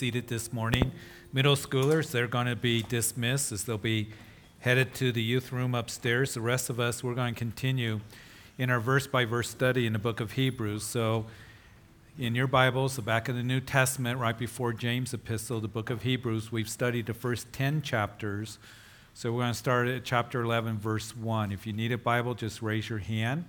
seated 0.00 0.28
this 0.28 0.50
morning. 0.50 0.92
Middle 1.30 1.56
schoolers, 1.56 2.10
they're 2.10 2.26
going 2.26 2.46
to 2.46 2.56
be 2.56 2.80
dismissed 2.80 3.52
as 3.52 3.64
they'll 3.64 3.76
be 3.76 4.08
headed 4.60 4.94
to 4.94 5.12
the 5.12 5.22
youth 5.22 5.52
room 5.52 5.74
upstairs. 5.74 6.32
The 6.32 6.40
rest 6.40 6.70
of 6.70 6.80
us, 6.80 7.04
we're 7.04 7.12
going 7.12 7.34
to 7.34 7.38
continue 7.38 8.00
in 8.56 8.70
our 8.70 8.80
verse 8.80 9.06
by 9.06 9.26
verse 9.26 9.50
study 9.50 9.86
in 9.86 9.92
the 9.92 9.98
book 9.98 10.18
of 10.18 10.32
Hebrews. 10.32 10.84
So, 10.84 11.26
in 12.18 12.34
your 12.34 12.46
Bibles, 12.46 12.96
the 12.96 13.02
back 13.02 13.28
of 13.28 13.36
the 13.36 13.42
New 13.42 13.60
Testament, 13.60 14.18
right 14.18 14.38
before 14.38 14.72
James' 14.72 15.12
epistle, 15.12 15.60
the 15.60 15.68
book 15.68 15.90
of 15.90 16.00
Hebrews, 16.00 16.50
we've 16.50 16.70
studied 16.70 17.04
the 17.04 17.12
first 17.12 17.52
10 17.52 17.82
chapters. 17.82 18.56
So, 19.12 19.30
we're 19.30 19.42
going 19.42 19.52
to 19.52 19.58
start 19.58 19.86
at 19.86 20.02
chapter 20.02 20.40
11, 20.40 20.78
verse 20.78 21.14
1. 21.14 21.52
If 21.52 21.66
you 21.66 21.74
need 21.74 21.92
a 21.92 21.98
Bible, 21.98 22.32
just 22.32 22.62
raise 22.62 22.88
your 22.88 23.00
hand, 23.00 23.44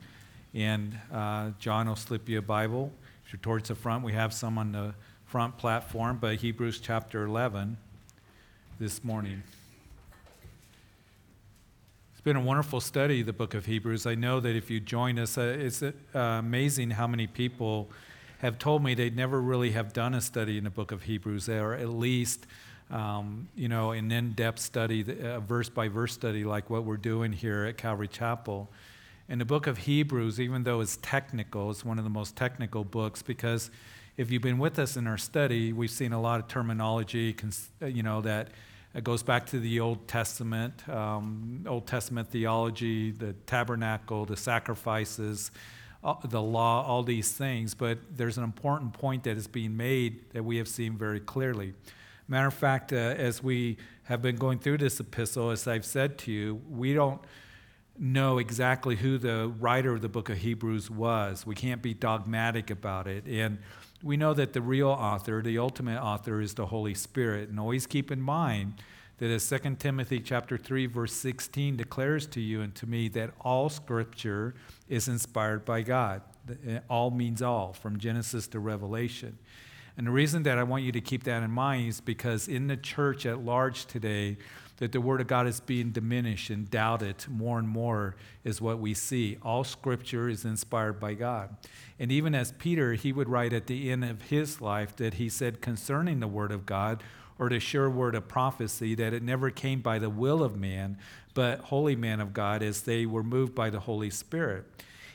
and 0.54 1.00
uh, 1.14 1.52
John 1.60 1.88
will 1.88 1.96
slip 1.96 2.28
you 2.28 2.40
a 2.40 2.42
Bible. 2.42 2.92
If 3.26 3.32
you're 3.32 3.40
towards 3.40 3.70
the 3.70 3.76
front, 3.76 4.04
we 4.04 4.12
have 4.12 4.34
some 4.34 4.58
on 4.58 4.74
the 4.74 4.94
front 5.32 5.58
platform, 5.58 6.18
but 6.20 6.36
Hebrews 6.36 6.82
chapter 6.82 7.24
11 7.24 7.78
this 8.82 9.02
morning. 9.02 9.44
It's 12.12 12.20
been 12.20 12.36
a 12.36 12.42
wonderful 12.42 12.82
study, 12.82 13.22
the 13.22 13.32
book 13.32 13.54
of 13.54 13.66
Hebrews. 13.66 14.06
I 14.06 14.16
know 14.16 14.42
that 14.42 14.58
if 14.58 14.70
you 14.70 14.82
join 14.82 15.18
us, 15.18 15.38
uh, 15.38 15.56
it's 15.58 15.82
uh, 15.82 15.94
amazing 16.14 16.90
how 16.90 17.08
many 17.08 17.28
people 17.28 17.90
have 18.40 18.60
told 18.60 18.84
me 18.84 18.94
they'd 18.94 19.16
never 19.16 19.42
really 19.42 19.72
have 19.72 19.94
done 19.94 20.16
a 20.16 20.20
study 20.20 20.58
in 20.58 20.66
the 20.66 20.70
book 20.70 20.92
of 20.92 21.04
Hebrews, 21.04 21.48
or 21.48 21.76
at 21.76 21.88
least, 21.88 22.46
um, 22.90 23.48
you 23.56 23.70
know, 23.70 23.92
an 23.92 24.12
in 24.12 24.34
depth 24.34 24.60
study, 24.60 25.06
a 25.24 25.40
verse 25.40 25.70
by 25.70 25.88
verse 25.88 26.12
study 26.12 26.44
like 26.44 26.70
what 26.70 26.84
we're 26.84 26.98
doing 26.98 27.32
here 27.32 27.64
at 27.64 27.78
Calvary 27.78 28.10
Chapel. 28.10 28.70
And 29.30 29.40
the 29.40 29.46
book 29.46 29.66
of 29.66 29.78
Hebrews, 29.78 30.42
even 30.42 30.66
though 30.66 30.82
it's 30.82 30.98
technical, 31.02 31.72
it's 31.72 31.86
one 31.86 31.98
of 32.00 32.04
the 32.04 32.10
most 32.10 32.36
technical 32.36 32.84
books 32.84 33.22
because 33.22 33.72
if 34.22 34.30
you've 34.30 34.44
been 34.44 34.60
with 34.60 34.78
us 34.78 34.98
in 34.98 35.08
our 35.08 35.18
study, 35.18 35.74
we've 35.74 35.90
seen 35.90 36.14
a 36.14 36.22
lot 36.22 36.40
of 36.40 36.48
terminology, 36.48 37.36
you 37.82 38.04
know, 38.04 38.22
that 38.22 38.50
it 38.94 39.04
goes 39.04 39.24
back 39.24 39.48
to 39.48 39.60
the 39.60 39.80
Old 39.80 40.08
Testament, 40.08 40.88
um, 40.88 41.66
Old 41.68 41.88
Testament 41.88 42.30
theology, 42.30 43.10
the 43.10 43.34
tabernacle, 43.48 44.26
the 44.26 44.38
sacrifices, 44.38 45.50
uh, 46.04 46.14
the 46.24 46.42
law, 46.42 46.86
all 46.86 47.02
these 47.02 47.32
things. 47.32 47.74
But 47.74 47.98
there's 48.16 48.38
an 48.38 48.44
important 48.44 48.94
point 48.94 49.24
that 49.24 49.38
is 49.38 49.48
being 49.48 49.76
made 49.76 50.32
that 50.34 50.44
we 50.44 50.58
have 50.58 50.68
seen 50.68 50.98
very 50.98 51.20
clearly. 51.20 51.74
Matter 52.28 52.48
of 52.48 52.54
fact, 52.54 52.94
uh, 52.94 52.98
as 52.98 53.42
we 53.42 53.78
have 54.04 54.22
been 54.22 54.36
going 54.36 54.60
through 54.60 54.78
this 54.78 55.00
epistle, 55.00 55.50
as 55.50 55.68
I've 55.68 55.86
said 55.86 56.20
to 56.20 56.32
you, 56.32 56.62
we 56.70 56.94
don't 56.94 57.22
know 57.98 58.38
exactly 58.38 58.96
who 58.96 59.18
the 59.18 59.52
writer 59.60 59.94
of 59.94 60.02
the 60.02 60.10
book 60.10 60.30
of 60.30 60.38
Hebrews 60.38 60.92
was. 60.92 61.46
We 61.46 61.56
can't 61.56 61.82
be 61.82 61.94
dogmatic 61.94 62.70
about 62.70 63.08
it. 63.08 63.26
And 63.26 63.58
we 64.04 64.18
know 64.18 64.34
that 64.34 64.54
the 64.54 64.62
real 64.62 64.90
author, 64.90 65.42
the 65.42 65.58
ultimate 65.58 66.00
author, 66.02 66.42
is 66.42 66.54
the 66.56 66.68
Holy 66.68 66.94
Spirit. 66.94 67.50
And 67.50 67.60
always 67.60 67.86
keep 67.86 68.12
in 68.12 68.22
mind 68.22 68.82
that 69.18 69.30
as 69.30 69.48
2 69.48 69.76
Timothy 69.78 70.20
chapter 70.20 70.58
3, 70.58 70.88
verse 70.88 71.14
16 71.14 71.78
declares 71.78 72.26
to 72.28 72.42
you 72.42 72.62
and 72.62 72.74
to 72.76 72.88
me 72.88 73.08
that 73.10 73.32
all 73.40 73.70
scripture 73.70 74.56
is 74.90 75.08
inspired 75.08 75.64
by 75.64 75.82
God. 75.82 76.24
Eh, 76.68 76.80
all 76.90 77.12
means 77.12 77.42
all, 77.42 77.74
from 77.74 78.00
Genesis 78.00 78.48
to 78.48 78.60
Revelation. 78.60 79.38
And 79.98 80.08
the 80.08 80.12
reason 80.12 80.44
that 80.44 80.58
I 80.58 80.64
want 80.64 80.84
you 80.84 80.92
to 80.94 81.02
keep 81.02 81.24
that 81.26 81.44
in 81.44 81.52
mind 81.52 81.90
is 81.90 82.02
because 82.02 82.48
in 82.48 82.68
the 82.68 82.78
church 82.78 83.26
at 83.26 83.44
large 83.44 83.86
today, 83.86 84.38
that 84.82 84.92
the 84.92 85.00
Word 85.00 85.22
of 85.22 85.28
God 85.28 85.46
is 85.46 85.60
being 85.60 85.92
diminished 85.92 86.50
and 86.50 86.68
doubted 86.68 87.28
more 87.30 87.60
and 87.60 87.70
more, 87.70 88.16
is 88.44 88.60
what 88.60 88.80
we 88.80 88.96
see. 88.96 89.38
All 89.44 89.64
Scripture 89.64 90.28
is 90.28 90.44
inspired 90.44 91.00
by 91.00 91.14
God. 91.14 91.56
And 92.00 92.12
even 92.12 92.34
as 92.34 92.54
Peter, 92.54 92.94
he 92.96 93.14
would 93.14 93.30
write 93.30 93.54
at 93.54 93.68
the 93.68 93.92
end 93.92 94.04
of 94.04 94.24
his 94.24 94.60
life 94.60 94.96
that 94.96 95.14
he 95.14 95.30
said 95.30 95.62
concerning 95.62 96.20
the 96.20 96.28
Word 96.28 96.52
of 96.52 96.66
God, 96.66 97.04
or 97.38 97.48
the 97.48 97.60
sure 97.60 97.92
word 97.92 98.16
of 98.16 98.28
prophecy, 98.28 98.96
that 98.96 99.14
it 99.14 99.22
never 99.22 99.52
came 99.52 99.82
by 99.82 100.00
the 100.00 100.10
will 100.10 100.44
of 100.44 100.56
man, 100.56 100.98
but 101.36 101.60
holy 101.60 101.96
man 101.96 102.20
of 102.20 102.34
God, 102.34 102.64
as 102.64 102.82
they 102.82 103.06
were 103.06 103.24
moved 103.24 103.54
by 103.54 103.70
the 103.70 103.82
Holy 103.82 104.10
Spirit. 104.10 104.66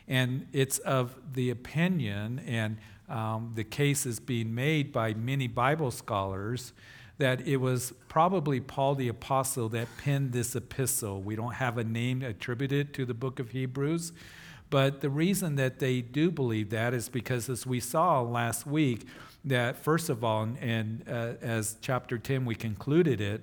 And 0.07 0.47
it's 0.53 0.79
of 0.79 1.17
the 1.35 1.51
opinion, 1.51 2.41
and 2.47 2.77
um, 3.09 3.51
the 3.57 3.65
case 3.65 4.07
is 4.07 4.21
being 4.21 4.55
made 4.55 4.93
by 4.93 5.13
many 5.13 5.49
Bible 5.49 5.91
scholars 5.91 6.73
that 7.19 7.47
it 7.47 7.57
was 7.57 7.93
probably 8.09 8.61
Paul 8.61 8.95
the 8.95 9.09
Apostle 9.09 9.69
that 9.71 9.89
penned 9.99 10.33
this 10.33 10.55
epistle. 10.55 11.23
We 11.23 11.37
don't 11.37 11.55
have 11.55 11.79
a 11.79 11.85
name 11.85 12.23
attributed 12.23 12.93
to 12.95 13.05
the 13.05 13.15
book 13.15 13.39
of 13.39 13.51
Hebrews, 13.51 14.13
but 14.69 15.01
the 15.01 15.11
reason 15.11 15.57
that 15.57 15.79
they 15.79 16.01
do 16.01 16.31
believe 16.31 16.71
that 16.71 16.93
is 16.93 17.09
because, 17.09 17.49
as 17.49 17.67
we 17.67 17.81
saw 17.81 18.21
last 18.21 18.67
week, 18.67 19.07
that 19.45 19.77
first 19.77 20.09
of 20.09 20.25
all, 20.25 20.49
and 20.61 21.05
uh, 21.09 21.35
as 21.41 21.77
chapter 21.81 22.19
10 22.19 22.45
we 22.45 22.55
concluded 22.55 23.21
it, 23.21 23.43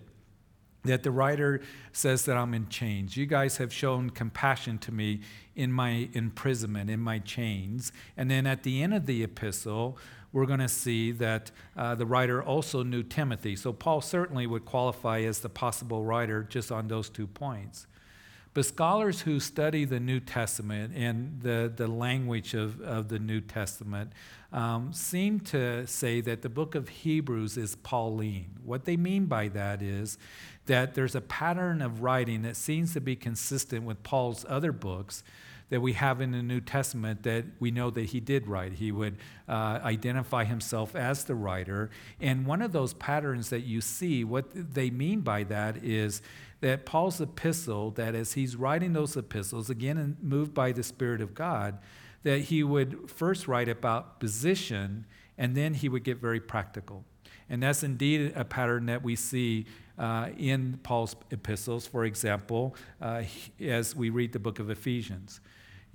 that 0.84 1.04
the 1.04 1.12
writer 1.12 1.62
says 1.94 2.26
that 2.26 2.36
I'm 2.36 2.54
in 2.54 2.68
chains. 2.68 3.16
You 3.16 3.26
guys 3.26 3.58
have 3.58 3.72
shown 3.74 4.10
compassion 4.10 4.78
to 4.80 4.92
me 4.92 5.22
in 5.56 5.72
my 5.72 6.10
imprisonment, 6.14 6.90
in 6.90 7.00
my 7.00 7.20
chains. 7.20 7.94
And 8.18 8.30
then 8.30 8.46
at 8.46 8.64
the 8.64 8.84
end 8.84 8.94
of 8.94 9.06
the 9.06 9.24
epistle, 9.24 9.98
we're 10.34 10.48
going 10.48 10.60
to 10.60 10.68
see 10.68 11.12
that 11.12 11.52
uh, 11.78 11.96
the 11.96 12.06
writer 12.06 12.44
also 12.44 12.84
knew 12.84 13.04
Timothy. 13.04 13.56
So 13.56 13.72
Paul 13.72 14.02
certainly 14.02 14.48
would 14.48 14.66
qualify 14.66 15.22
as 15.22 15.40
the 15.40 15.50
possible 15.50 16.04
writer 16.04 16.44
just 16.44 16.72
on 16.72 16.88
those 16.88 17.10
two 17.10 17.28
points. 17.28 17.88
But 18.54 18.66
scholars 18.66 19.22
who 19.22 19.40
study 19.40 19.86
the 19.86 20.00
New 20.00 20.20
Testament 20.20 20.94
and 20.96 21.42
the, 21.42 21.72
the 21.76 21.88
language 21.88 22.54
of, 22.54 22.80
of 22.82 23.10
the 23.10 23.18
New 23.18 23.42
Testament 23.42 24.12
um, 24.52 24.94
seem 24.94 25.40
to 25.40 25.88
say 25.88 26.22
that 26.22 26.44
the 26.44 26.50
book 26.50 26.76
of 26.76 26.90
Hebrews 26.90 27.58
is 27.58 27.76
Pauline. 27.76 28.60
What 28.64 28.86
they 28.86 28.96
mean 28.96 29.26
by 29.26 29.48
that 29.50 29.82
is 29.82 30.20
that 30.68 30.94
there's 30.94 31.16
a 31.16 31.22
pattern 31.22 31.82
of 31.82 32.04
writing 32.04 32.44
that 32.44 32.56
seems 32.56 32.94
to 32.94 33.02
be 33.02 33.16
consistent 33.16 33.86
with 33.86 34.04
Paul's 34.04 34.46
other 34.48 34.72
books 34.72 35.24
that 35.70 35.82
we 35.82 35.94
have 35.94 36.22
in 36.22 36.32
the 36.32 36.44
New 36.44 36.62
Testament 36.62 37.24
that 37.24 37.46
we 37.60 37.72
know 37.72 37.90
that 37.90 38.06
he 38.06 38.20
did 38.20 38.48
write. 38.48 38.74
He 38.74 38.92
would 38.92 39.18
uh, 39.48 39.80
identify 39.84 40.44
himself 40.44 40.96
as 40.96 41.26
the 41.26 41.36
writer. 41.36 41.90
And 42.20 42.46
one 42.46 42.62
of 42.62 42.72
those 42.72 42.94
patterns 42.94 43.50
that 43.50 43.62
you 43.62 43.82
see, 43.82 44.24
what 44.24 44.46
they 44.54 44.90
mean 44.90 45.22
by 45.22 45.44
that 45.46 45.84
is 45.84 46.22
that 46.62 46.86
Paul's 46.86 47.20
epistle, 47.20 47.92
that 47.92 48.16
as 48.16 48.34
he's 48.34 48.56
writing 48.56 48.94
those 48.94 49.18
epistles, 49.18 49.70
again 49.70 50.18
moved 50.22 50.54
by 50.54 50.72
the 50.72 50.84
Spirit 50.84 51.22
of 51.22 51.34
God, 51.34 51.78
that 52.24 52.40
he 52.40 52.64
would 52.64 53.10
first 53.10 53.48
write 53.48 53.68
about 53.68 54.20
position 54.20 55.06
and 55.38 55.56
then 55.56 55.74
he 55.74 55.90
would 55.90 56.04
get 56.04 56.20
very 56.20 56.40
practical. 56.40 57.04
And 57.50 57.62
that's 57.62 57.84
indeed 57.84 58.34
a 58.36 58.46
pattern 58.46 58.86
that 58.88 59.04
we 59.04 59.16
see 59.16 59.66
uh, 59.98 60.30
in 60.38 60.80
Paul's 60.84 61.16
epistles. 61.32 61.86
For 61.86 62.06
example, 62.06 62.76
uh, 63.02 63.24
as 63.62 63.96
we 63.96 64.10
read 64.10 64.34
the 64.34 64.40
book 64.40 64.60
of 64.60 64.70
Ephesians, 64.70 65.42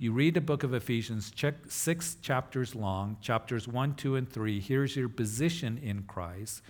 you 0.01 0.13
read 0.13 0.33
the 0.33 0.41
book 0.41 0.63
of 0.63 0.73
Ephesians, 0.73 1.29
check 1.29 1.55
six 1.67 2.15
chapters 2.21 2.73
long, 2.73 3.17
chapters 3.19 3.67
one, 3.67 3.95
two, 3.95 4.15
and 4.15 4.29
three. 4.31 4.61
Here's 4.61 4.95
your 4.95 5.09
position 5.09 5.77
in 5.83 6.03
Christ, 6.03 6.61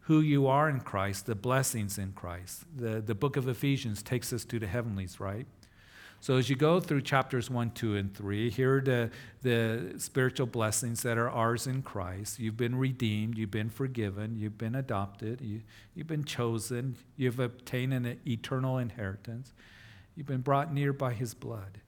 who 0.00 0.20
you 0.20 0.48
are 0.48 0.68
in 0.68 0.80
Christ, 0.80 1.26
the 1.26 1.36
blessings 1.36 1.98
in 1.98 2.12
Christ. 2.12 2.64
The, 2.76 3.00
the 3.00 3.14
book 3.14 3.36
of 3.36 3.46
Ephesians 3.46 4.02
takes 4.02 4.32
us 4.32 4.44
to 4.46 4.58
the 4.58 4.66
heavenlies, 4.66 5.20
right? 5.20 5.46
So 6.18 6.36
as 6.36 6.50
you 6.50 6.56
go 6.56 6.80
through 6.80 7.02
chapters 7.02 7.48
1, 7.48 7.70
2, 7.72 7.96
and 7.96 8.12
3, 8.12 8.50
here 8.50 8.78
are 8.78 8.80
the, 8.80 9.10
the 9.42 9.94
spiritual 9.98 10.48
blessings 10.48 11.02
that 11.02 11.16
are 11.16 11.30
ours 11.30 11.68
in 11.68 11.82
Christ. 11.82 12.40
You've 12.40 12.56
been 12.56 12.74
redeemed, 12.74 13.38
you've 13.38 13.52
been 13.52 13.70
forgiven, 13.70 14.34
you've 14.36 14.58
been 14.58 14.74
adopted, 14.74 15.40
you, 15.40 15.60
you've 15.94 16.08
been 16.08 16.24
chosen, 16.24 16.96
you've 17.16 17.38
obtained 17.38 17.94
an 17.94 18.18
eternal 18.26 18.78
inheritance, 18.78 19.52
you've 20.16 20.26
been 20.26 20.40
brought 20.40 20.74
near 20.74 20.92
by 20.92 21.12
his 21.12 21.34
blood. 21.34 21.78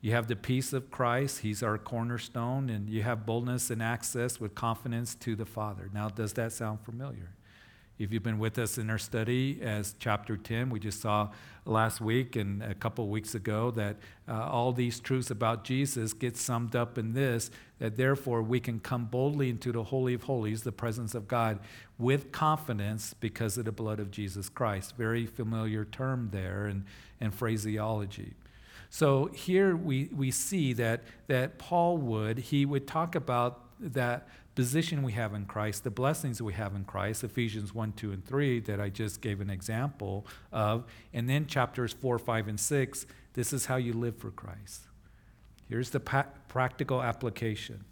You 0.00 0.12
have 0.12 0.28
the 0.28 0.36
peace 0.36 0.72
of 0.72 0.90
Christ, 0.90 1.40
he's 1.40 1.62
our 1.62 1.78
cornerstone, 1.78 2.68
and 2.68 2.88
you 2.88 3.02
have 3.02 3.26
boldness 3.26 3.70
and 3.70 3.82
access 3.82 4.38
with 4.38 4.54
confidence 4.54 5.14
to 5.16 5.34
the 5.34 5.46
Father. 5.46 5.90
Now, 5.92 6.08
does 6.08 6.34
that 6.34 6.52
sound 6.52 6.80
familiar? 6.80 7.30
If 7.98 8.12
you've 8.12 8.22
been 8.22 8.38
with 8.38 8.58
us 8.58 8.76
in 8.76 8.90
our 8.90 8.98
study 8.98 9.58
as 9.62 9.94
chapter 9.98 10.36
10, 10.36 10.68
we 10.68 10.78
just 10.78 11.00
saw 11.00 11.30
last 11.64 11.98
week 11.98 12.36
and 12.36 12.62
a 12.62 12.74
couple 12.74 13.08
weeks 13.08 13.34
ago 13.34 13.70
that 13.70 13.96
uh, 14.28 14.48
all 14.50 14.72
these 14.72 15.00
truths 15.00 15.30
about 15.30 15.64
Jesus 15.64 16.12
get 16.12 16.36
summed 16.36 16.76
up 16.76 16.98
in 16.98 17.14
this 17.14 17.50
that 17.78 17.96
therefore 17.96 18.42
we 18.42 18.60
can 18.60 18.80
come 18.80 19.06
boldly 19.06 19.48
into 19.48 19.72
the 19.72 19.82
Holy 19.82 20.12
of 20.12 20.24
Holies, 20.24 20.62
the 20.62 20.72
presence 20.72 21.14
of 21.14 21.26
God, 21.26 21.58
with 21.98 22.32
confidence 22.32 23.14
because 23.14 23.56
of 23.56 23.64
the 23.64 23.72
blood 23.72 23.98
of 23.98 24.10
Jesus 24.10 24.50
Christ. 24.50 24.94
Very 24.96 25.24
familiar 25.24 25.86
term 25.86 26.28
there 26.32 26.66
and, 26.66 26.84
and 27.18 27.34
phraseology. 27.34 28.34
So 28.90 29.26
here 29.26 29.76
we, 29.76 30.08
we 30.14 30.30
see 30.30 30.72
that, 30.74 31.02
that 31.26 31.58
Paul 31.58 31.98
would, 31.98 32.38
he 32.38 32.64
would 32.64 32.86
talk 32.86 33.14
about 33.14 33.62
that 33.80 34.28
position 34.54 35.02
we 35.02 35.12
have 35.12 35.34
in 35.34 35.44
Christ, 35.44 35.84
the 35.84 35.90
blessings 35.90 36.40
we 36.40 36.54
have 36.54 36.74
in 36.74 36.84
Christ, 36.84 37.22
Ephesians 37.22 37.74
1, 37.74 37.92
2, 37.92 38.12
and 38.12 38.24
3, 38.24 38.60
that 38.60 38.80
I 38.80 38.88
just 38.88 39.20
gave 39.20 39.40
an 39.40 39.50
example 39.50 40.26
of. 40.50 40.84
And 41.12 41.28
then 41.28 41.46
chapters 41.46 41.92
4, 41.92 42.18
5, 42.18 42.48
and 42.48 42.58
6, 42.58 43.06
this 43.34 43.52
is 43.52 43.66
how 43.66 43.76
you 43.76 43.92
live 43.92 44.16
for 44.16 44.30
Christ. 44.30 44.86
Here's 45.68 45.90
the 45.90 46.00
pa- 46.00 46.26
practical 46.48 47.02
application. 47.02 47.84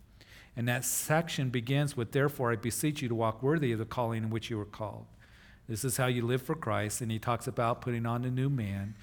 And 0.57 0.67
that 0.69 0.85
section 0.85 1.51
begins 1.51 1.97
with, 1.97 2.13
Therefore, 2.13 2.53
I 2.53 2.57
beseech 2.57 3.03
you 3.03 3.09
to 3.09 3.15
walk 3.15 3.43
worthy 3.43 3.73
of 3.73 3.79
the 3.79 3.85
calling 3.85 4.25
in 4.25 4.31
which 4.31 4.49
you 4.49 4.57
were 4.57 4.65
called. 4.65 5.07
This 5.69 5.85
is 5.85 5.97
how 5.97 6.07
you 6.07 6.25
live 6.25 6.43
for 6.43 6.55
Christ. 6.55 7.01
And 7.01 7.11
he 7.11 7.19
talks 7.19 7.47
about 7.47 7.81
putting 7.81 8.07
on 8.07 8.25
a 8.25 8.31
new 8.31 8.49
man 8.49 8.95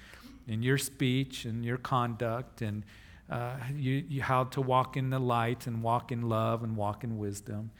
in 0.46 0.62
your 0.62 0.78
speech 0.78 1.44
and 1.44 1.64
your 1.64 1.78
conduct 1.78 2.62
and 2.62 2.84
uh, 3.30 3.56
you, 3.74 4.04
you, 4.08 4.22
how 4.22 4.44
to 4.44 4.60
walk 4.60 4.96
in 4.96 5.10
the 5.10 5.18
light 5.18 5.66
and 5.66 5.82
walk 5.82 6.12
in 6.12 6.28
love 6.28 6.62
and 6.62 6.76
walk 6.76 7.02
in 7.02 7.18
wisdom. 7.18 7.70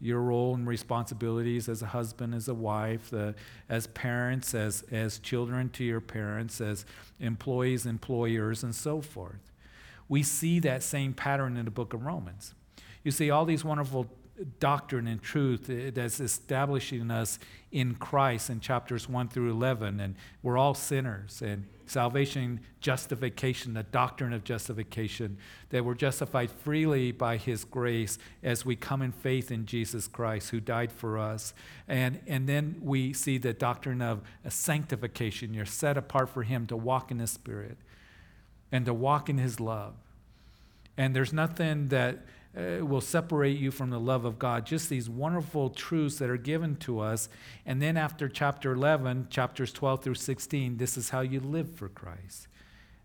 Your 0.00 0.20
role 0.20 0.54
and 0.54 0.66
responsibilities 0.66 1.68
as 1.68 1.82
a 1.82 1.86
husband, 1.86 2.34
as 2.34 2.48
a 2.48 2.54
wife, 2.54 3.12
uh, 3.12 3.32
as 3.68 3.86
parents, 3.88 4.54
as, 4.54 4.82
as 4.90 5.18
children 5.18 5.68
to 5.70 5.84
your 5.84 6.00
parents, 6.00 6.60
as 6.60 6.84
employees, 7.20 7.86
employers, 7.86 8.62
and 8.62 8.74
so 8.74 9.00
forth. 9.00 9.52
We 10.08 10.22
see 10.22 10.58
that 10.60 10.82
same 10.82 11.12
pattern 11.14 11.56
in 11.56 11.64
the 11.64 11.70
book 11.70 11.92
of 11.92 12.04
Romans. 12.04 12.54
You 13.02 13.10
see 13.10 13.30
all 13.30 13.44
these 13.44 13.64
wonderful 13.64 14.06
doctrine 14.58 15.06
and 15.06 15.22
truth 15.22 15.70
that's 15.94 16.20
establishing 16.20 17.10
us 17.10 17.38
in 17.70 17.94
Christ 17.94 18.50
in 18.50 18.60
chapters 18.60 19.08
1 19.08 19.28
through 19.28 19.50
11. 19.50 20.00
And 20.00 20.16
we're 20.42 20.58
all 20.58 20.74
sinners. 20.74 21.40
And 21.42 21.66
salvation, 21.86 22.60
justification, 22.80 23.74
the 23.74 23.82
doctrine 23.82 24.32
of 24.32 24.44
justification, 24.44 25.38
that 25.70 25.84
we're 25.84 25.94
justified 25.94 26.50
freely 26.50 27.12
by 27.12 27.36
His 27.36 27.64
grace 27.64 28.18
as 28.42 28.64
we 28.64 28.76
come 28.76 29.02
in 29.02 29.12
faith 29.12 29.50
in 29.50 29.66
Jesus 29.66 30.08
Christ 30.08 30.50
who 30.50 30.60
died 30.60 30.90
for 30.90 31.18
us. 31.18 31.54
And, 31.86 32.20
and 32.26 32.48
then 32.48 32.76
we 32.80 33.12
see 33.12 33.38
the 33.38 33.52
doctrine 33.52 34.02
of 34.02 34.22
a 34.44 34.50
sanctification. 34.50 35.54
You're 35.54 35.66
set 35.66 35.96
apart 35.96 36.30
for 36.30 36.42
Him 36.42 36.66
to 36.66 36.76
walk 36.76 37.10
in 37.10 37.18
the 37.18 37.26
Spirit 37.26 37.76
and 38.72 38.86
to 38.86 38.94
walk 38.94 39.28
in 39.28 39.38
His 39.38 39.60
love. 39.60 39.94
And 40.96 41.14
there's 41.14 41.32
nothing 41.32 41.88
that 41.88 42.24
uh, 42.56 42.84
will 42.84 43.00
separate 43.00 43.58
you 43.58 43.70
from 43.70 43.90
the 43.90 43.98
love 43.98 44.24
of 44.24 44.38
God. 44.38 44.64
Just 44.64 44.88
these 44.88 45.08
wonderful 45.08 45.70
truths 45.70 46.18
that 46.18 46.30
are 46.30 46.36
given 46.36 46.76
to 46.76 47.00
us. 47.00 47.28
And 47.66 47.82
then 47.82 47.96
after 47.96 48.28
chapter 48.28 48.72
11, 48.72 49.28
chapters 49.30 49.72
12 49.72 50.04
through 50.04 50.14
16, 50.14 50.76
this 50.76 50.96
is 50.96 51.10
how 51.10 51.20
you 51.20 51.40
live 51.40 51.74
for 51.74 51.88
Christ. 51.88 52.48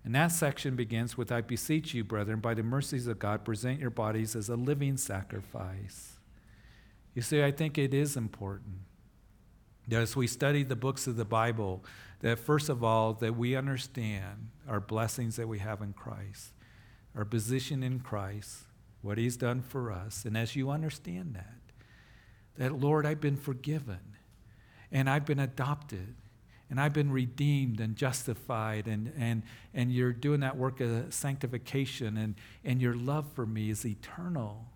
And 0.06 0.16
that 0.16 0.32
section 0.32 0.76
begins 0.76 1.18
with 1.18 1.32
I 1.32 1.42
beseech 1.42 1.94
you, 1.94 2.04
brethren, 2.04 2.40
by 2.40 2.54
the 2.54 2.64
mercies 2.64 3.08
of 3.08 3.20
God, 3.20 3.44
present 3.44 3.80
your 3.80 3.90
bodies 3.90 4.36
as 4.36 4.50
a 4.50 4.56
living 4.56 4.98
sacrifice. 4.98 6.20
You 7.16 7.22
see, 7.22 7.44
I 7.44 7.52
think 7.52 7.78
it 7.78 7.94
is 7.94 8.16
important 8.16 8.78
that 9.88 10.02
as 10.02 10.16
we 10.16 10.28
study 10.28 10.64
the 10.64 10.76
books 10.76 11.08
of 11.08 11.16
the 11.16 11.26
Bible, 11.26 11.84
that 12.22 12.38
first 12.38 12.70
of 12.70 12.84
all, 12.84 13.14
that 13.16 13.36
we 13.36 13.56
understand 13.56 14.50
our 14.68 14.80
blessings 14.80 15.36
that 15.38 15.48
we 15.48 15.60
have 15.60 15.82
in 15.82 15.94
Christ, 15.94 16.54
our 17.16 17.26
position 17.26 17.82
in 17.82 18.00
Christ, 18.00 18.66
what 19.02 19.18
He's 19.18 19.38
done 19.38 19.62
for 19.62 19.92
us. 19.92 20.26
And 20.26 20.38
as 20.38 20.56
you 20.56 20.70
understand 20.70 21.36
that, 21.36 21.56
that 22.58 22.80
Lord, 22.80 23.06
I've 23.06 23.22
been 23.22 23.38
forgiven 23.38 24.00
and 24.92 25.10
I've 25.10 25.26
been 25.26 25.40
adopted 25.40 26.16
and 26.70 26.80
I've 26.80 26.94
been 26.94 27.12
redeemed 27.12 27.80
and 27.80 27.96
justified, 27.96 28.88
and, 28.88 29.12
and, 29.18 29.42
and 29.74 29.92
you're 29.92 30.14
doing 30.14 30.42
that 30.42 30.56
work 30.56 30.80
of 30.82 31.12
sanctification, 31.12 32.16
and, 32.16 32.36
and 32.64 32.80
your 32.80 32.94
love 32.94 33.26
for 33.34 33.46
me 33.46 33.72
is 33.72 33.86
eternal. 33.86 34.68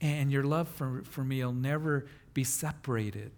And 0.00 0.30
your 0.30 0.44
love 0.44 0.68
for, 0.68 1.02
for 1.04 1.24
me 1.24 1.44
will 1.44 1.52
never 1.52 2.06
be 2.34 2.44
separated. 2.44 3.32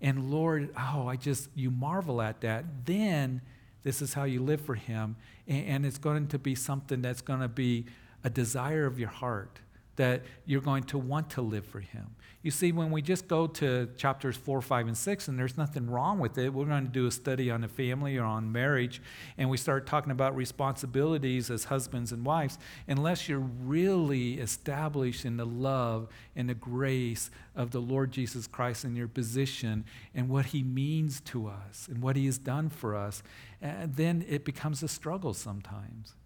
And 0.00 0.30
Lord, 0.30 0.70
oh, 0.78 1.08
I 1.08 1.16
just, 1.16 1.48
you 1.56 1.68
marvel 1.68 2.22
at 2.22 2.42
that. 2.42 2.64
Then 2.84 3.40
this 3.82 4.00
is 4.00 4.14
how 4.14 4.22
you 4.22 4.40
live 4.40 4.60
for 4.60 4.76
Him. 4.76 5.16
And, 5.48 5.66
and 5.66 5.86
it's 5.86 5.98
going 5.98 6.28
to 6.28 6.38
be 6.38 6.54
something 6.54 7.02
that's 7.02 7.22
going 7.22 7.40
to 7.40 7.48
be 7.48 7.86
a 8.26 8.28
desire 8.28 8.86
of 8.86 8.98
your 8.98 9.08
heart 9.08 9.60
that 9.94 10.24
you're 10.46 10.60
going 10.60 10.82
to 10.82 10.98
want 10.98 11.30
to 11.30 11.40
live 11.40 11.64
for 11.64 11.78
Him. 11.78 12.16
You 12.42 12.50
see, 12.50 12.72
when 12.72 12.90
we 12.90 13.00
just 13.02 13.28
go 13.28 13.46
to 13.46 13.88
chapters 13.96 14.36
4, 14.36 14.60
5, 14.60 14.88
and 14.88 14.98
6, 14.98 15.28
and 15.28 15.38
there's 15.38 15.56
nothing 15.56 15.88
wrong 15.88 16.18
with 16.18 16.36
it, 16.36 16.52
we're 16.52 16.66
going 16.66 16.84
to 16.84 16.92
do 16.92 17.06
a 17.06 17.10
study 17.12 17.52
on 17.52 17.60
the 17.60 17.68
family 17.68 18.16
or 18.16 18.24
on 18.24 18.50
marriage, 18.50 19.00
and 19.38 19.48
we 19.48 19.56
start 19.56 19.86
talking 19.86 20.10
about 20.10 20.34
responsibilities 20.34 21.52
as 21.52 21.64
husbands 21.64 22.10
and 22.10 22.26
wives, 22.26 22.58
unless 22.88 23.28
you're 23.28 23.38
really 23.38 24.34
established 24.34 25.24
in 25.24 25.36
the 25.36 25.46
love 25.46 26.08
and 26.34 26.48
the 26.48 26.54
grace 26.54 27.30
of 27.54 27.70
the 27.70 27.80
Lord 27.80 28.10
Jesus 28.10 28.48
Christ 28.48 28.84
in 28.84 28.96
your 28.96 29.08
position 29.08 29.84
and 30.16 30.28
what 30.28 30.46
He 30.46 30.64
means 30.64 31.20
to 31.22 31.46
us 31.46 31.86
and 31.88 32.02
what 32.02 32.16
He 32.16 32.26
has 32.26 32.38
done 32.38 32.70
for 32.70 32.96
us, 32.96 33.22
eh, 33.62 33.86
then 33.86 34.24
it 34.28 34.44
becomes 34.44 34.82
a 34.82 34.88
struggle 34.88 35.32
sometimes. 35.32 36.16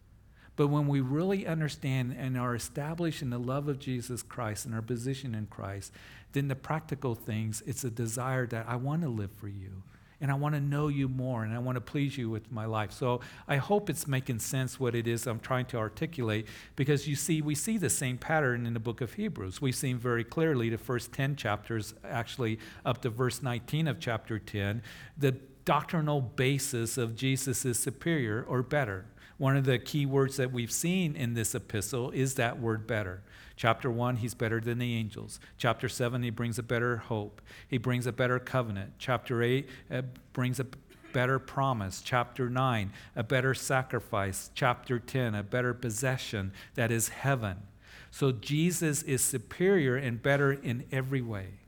But 0.57 0.69
when 0.69 0.89
we 0.89 1.01
really 1.01 1.47
understand 1.47 2.15
and 2.19 2.37
are 2.37 2.55
established 2.55 3.23
in 3.23 3.31
the 3.31 3.39
love 3.39 3.69
of 3.69 3.79
Jesus 3.79 4.23
Christ 4.23 4.67
and 4.67 4.75
our 4.75 4.83
position 4.83 5.35
in 5.35 5.47
Christ, 5.47 5.93
then 6.33 6.49
the 6.49 6.57
practical 6.57 7.15
things, 7.15 7.63
it's 7.67 7.85
a 7.85 7.91
desire 7.91 8.47
that 8.49 8.67
I 8.69 8.77
want 8.77 9.03
to 9.03 9.09
live 9.09 9.33
for 9.33 9.49
you. 9.49 9.83
And 10.23 10.31
I 10.31 10.35
want 10.35 10.55
to 10.55 10.61
know 10.61 10.89
you 10.89 11.09
more 11.09 11.45
and 11.45 11.55
I 11.55 11.59
want 11.59 11.77
to 11.77 11.81
please 11.81 12.19
you 12.19 12.29
with 12.29 12.53
my 12.53 12.67
life. 12.67 12.93
So 12.93 13.21
I 13.49 13.57
hope 13.57 13.89
it's 13.89 14.07
making 14.07 14.41
sense 14.41 14.79
what 14.79 14.95
it 14.95 15.09
is 15.09 15.27
I'm 15.27 15.41
trying 15.41 15.65
to 15.67 15.79
articulate 15.79 16.47
because 16.77 17.09
you 17.09 17.17
see, 17.17 17.41
we 17.41 17.55
see 17.55 17.79
the 17.79 17.89
same 17.89 18.19
pattern 18.19 18.67
in 18.67 18.75
the 18.75 18.81
book 18.81 19.01
of 19.01 19.15
Hebrews. 19.15 19.63
We've 19.63 19.75
seen 19.75 19.97
very 19.97 20.25
clearly 20.25 20.69
the 20.69 20.77
first 20.77 21.13
10 21.13 21.37
chapters, 21.37 21.95
actually 22.05 22.59
up 22.85 23.01
to 23.01 23.09
verse 23.09 23.43
19 23.43 23.89
of 23.89 23.99
chapter 23.99 24.39
10, 24.39 24.83
the 25.17 25.33
doctrinal 25.65 26.21
basis 26.21 26.99
of 26.99 27.17
Jesus 27.17 27.65
is 27.65 27.79
superior 27.79 28.45
or 28.47 28.63
better. 28.63 29.07
One 29.41 29.57
of 29.57 29.65
the 29.65 29.79
key 29.79 30.05
words 30.05 30.37
that 30.37 30.53
we've 30.53 30.71
seen 30.71 31.17
in 31.17 31.33
this 31.33 31.55
epistle 31.55 32.11
is 32.11 32.35
that 32.35 32.61
word 32.61 32.87
better. 32.87 33.23
Chapter 33.57 33.91
1, 33.91 34.17
he's 34.17 34.35
better 34.35 34.61
than 34.61 34.77
the 34.77 34.95
angels. 34.95 35.41
Chapter 35.57 35.89
7, 35.89 36.23
he 36.23 36.29
brings 36.29 36.59
a 36.59 36.63
better 36.63 36.99
hope. 36.99 37.41
He 37.67 37.79
brings 37.79 38.07
a 38.07 38.13
better 38.13 38.39
covenant. 38.39 38.93
Chapter 38.99 39.43
8 39.43 39.67
uh, 39.91 40.03
brings 40.35 40.61
a 40.61 40.67
better 41.15 41.39
promise. 41.39 42.03
Chapter 42.05 42.51
9, 42.51 42.93
a 43.17 43.23
better 43.23 43.55
sacrifice. 43.55 44.51
Chapter 44.55 44.99
10, 44.99 45.35
a 45.35 45.43
better 45.43 45.73
possession 45.73 46.53
that 46.75 46.93
is 46.93 47.09
heaven. 47.09 47.63
So 48.11 48.33
Jesus 48.33 49.03
is 49.05 49.23
superior 49.23 49.97
and 49.97 50.23
better 50.23 50.53
in 50.53 50.85
every 50.93 51.23
way 51.23 51.61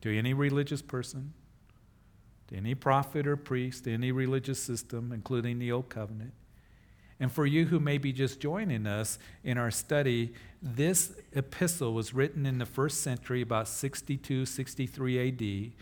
to 0.00 0.16
any 0.16 0.32
religious 0.32 0.80
person, 0.80 1.32
to 2.48 2.56
any 2.56 2.74
prophet 2.74 3.26
or 3.26 3.36
priest, 3.36 3.86
any 3.88 4.12
religious 4.12 4.62
system, 4.62 5.12
including 5.12 5.58
the 5.58 5.72
Old 5.72 5.88
Covenant. 5.88 6.32
And 7.18 7.32
for 7.32 7.46
you 7.46 7.66
who 7.66 7.80
may 7.80 7.98
be 7.98 8.12
just 8.12 8.40
joining 8.40 8.86
us 8.86 9.18
in 9.42 9.56
our 9.56 9.70
study, 9.70 10.34
this 10.60 11.12
epistle 11.32 11.94
was 11.94 12.12
written 12.12 12.44
in 12.44 12.58
the 12.58 12.66
first 12.66 13.00
century, 13.00 13.40
about 13.40 13.68
62, 13.68 14.44
63 14.44 15.28
AD. 15.28 15.72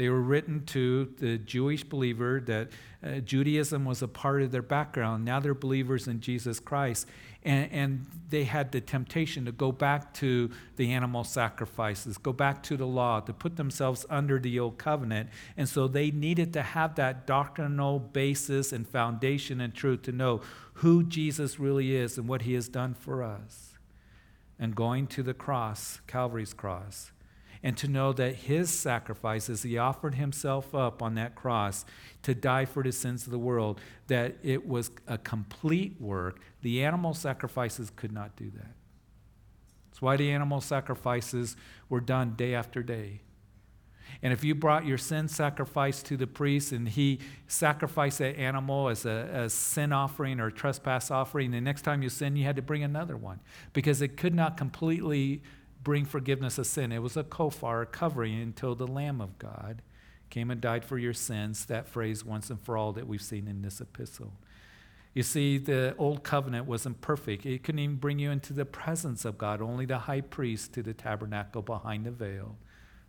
They 0.00 0.08
were 0.08 0.22
written 0.22 0.64
to 0.64 1.12
the 1.18 1.36
Jewish 1.36 1.84
believer 1.84 2.40
that 2.46 2.70
uh, 3.04 3.20
Judaism 3.20 3.84
was 3.84 4.00
a 4.00 4.08
part 4.08 4.40
of 4.40 4.50
their 4.50 4.62
background. 4.62 5.26
Now 5.26 5.40
they're 5.40 5.52
believers 5.52 6.08
in 6.08 6.22
Jesus 6.22 6.58
Christ. 6.58 7.06
And, 7.42 7.70
and 7.70 8.06
they 8.30 8.44
had 8.44 8.72
the 8.72 8.80
temptation 8.80 9.44
to 9.44 9.52
go 9.52 9.72
back 9.72 10.14
to 10.14 10.52
the 10.76 10.90
animal 10.92 11.22
sacrifices, 11.22 12.16
go 12.16 12.32
back 12.32 12.62
to 12.62 12.78
the 12.78 12.86
law, 12.86 13.20
to 13.20 13.34
put 13.34 13.56
themselves 13.56 14.06
under 14.08 14.38
the 14.38 14.58
old 14.58 14.78
covenant. 14.78 15.28
And 15.58 15.68
so 15.68 15.86
they 15.86 16.10
needed 16.10 16.54
to 16.54 16.62
have 16.62 16.94
that 16.94 17.26
doctrinal 17.26 17.98
basis 17.98 18.72
and 18.72 18.88
foundation 18.88 19.60
and 19.60 19.74
truth 19.74 20.00
to 20.04 20.12
know 20.12 20.40
who 20.76 21.02
Jesus 21.02 21.60
really 21.60 21.94
is 21.94 22.16
and 22.16 22.26
what 22.26 22.40
he 22.40 22.54
has 22.54 22.70
done 22.70 22.94
for 22.94 23.22
us. 23.22 23.76
And 24.58 24.74
going 24.74 25.08
to 25.08 25.22
the 25.22 25.34
cross, 25.34 26.00
Calvary's 26.06 26.54
cross, 26.54 27.12
and 27.62 27.76
to 27.76 27.88
know 27.88 28.12
that 28.12 28.34
his 28.36 28.70
sacrifice, 28.70 29.50
as 29.50 29.62
he 29.62 29.76
offered 29.76 30.14
himself 30.14 30.74
up 30.74 31.02
on 31.02 31.14
that 31.14 31.34
cross 31.34 31.84
to 32.22 32.34
die 32.34 32.64
for 32.64 32.82
the 32.82 32.92
sins 32.92 33.26
of 33.26 33.32
the 33.32 33.38
world, 33.38 33.80
that 34.06 34.36
it 34.42 34.66
was 34.66 34.90
a 35.06 35.18
complete 35.18 36.00
work. 36.00 36.40
The 36.62 36.82
animal 36.84 37.12
sacrifices 37.12 37.90
could 37.94 38.12
not 38.12 38.36
do 38.36 38.50
that. 38.50 38.74
That's 39.90 40.00
why 40.00 40.16
the 40.16 40.30
animal 40.30 40.60
sacrifices 40.60 41.56
were 41.88 42.00
done 42.00 42.34
day 42.34 42.54
after 42.54 42.82
day. 42.82 43.20
And 44.22 44.32
if 44.32 44.44
you 44.44 44.54
brought 44.54 44.86
your 44.86 44.98
sin 44.98 45.28
sacrifice 45.28 46.02
to 46.04 46.16
the 46.16 46.26
priest 46.26 46.72
and 46.72 46.88
he 46.88 47.20
sacrificed 47.46 48.18
that 48.18 48.36
animal 48.38 48.88
as 48.88 49.06
a, 49.06 49.48
sin 49.48 49.92
offering 49.92 50.40
or 50.40 50.50
trespass 50.50 51.10
offering, 51.10 51.50
the 51.50 51.60
next 51.60 51.82
time 51.82 52.02
you 52.02 52.08
sin, 52.08 52.36
you 52.36 52.44
had 52.44 52.56
to 52.56 52.62
bring 52.62 52.82
another 52.82 53.16
one 53.16 53.40
because 53.72 54.02
it 54.02 54.16
could 54.16 54.34
not 54.34 54.56
completely 54.56 55.42
bring 55.82 56.04
forgiveness 56.04 56.58
of 56.58 56.66
sin. 56.66 56.92
It 56.92 57.02
was 57.02 57.16
a 57.16 57.24
kofar, 57.24 57.86
covering 57.90 58.40
until 58.40 58.74
the 58.74 58.86
Lamb 58.86 59.20
of 59.20 59.38
God 59.38 59.82
came 60.30 60.50
and 60.50 60.60
died 60.60 60.84
for 60.84 60.98
your 60.98 61.12
sins. 61.12 61.64
That 61.66 61.88
phrase, 61.88 62.24
once 62.24 62.50
and 62.50 62.60
for 62.60 62.76
all, 62.76 62.92
that 62.92 63.06
we've 63.06 63.22
seen 63.22 63.48
in 63.48 63.62
this 63.62 63.80
epistle. 63.80 64.32
You 65.12 65.24
see, 65.24 65.58
the 65.58 65.94
old 65.98 66.22
covenant 66.22 66.66
wasn't 66.66 67.00
perfect. 67.00 67.44
It 67.44 67.64
couldn't 67.64 67.80
even 67.80 67.96
bring 67.96 68.20
you 68.20 68.30
into 68.30 68.52
the 68.52 68.64
presence 68.64 69.24
of 69.24 69.38
God, 69.38 69.60
only 69.60 69.84
the 69.84 69.98
high 69.98 70.20
priest 70.20 70.72
to 70.74 70.82
the 70.82 70.94
tabernacle 70.94 71.62
behind 71.62 72.06
the 72.06 72.12
veil, 72.12 72.56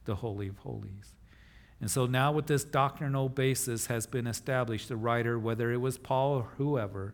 the 0.05 0.15
Holy 0.15 0.47
of 0.47 0.57
Holies. 0.59 1.13
And 1.79 1.89
so 1.89 2.07
now, 2.07 2.31
with 2.31 2.47
this 2.47 2.63
doctrinal 2.63 3.29
basis 3.29 3.87
has 3.87 4.07
been 4.07 4.25
established, 4.25 4.89
the 4.89 4.95
writer, 4.95 5.37
whether 5.37 5.71
it 5.71 5.77
was 5.77 5.97
Paul 5.97 6.37
or 6.37 6.49
whoever, 6.57 7.13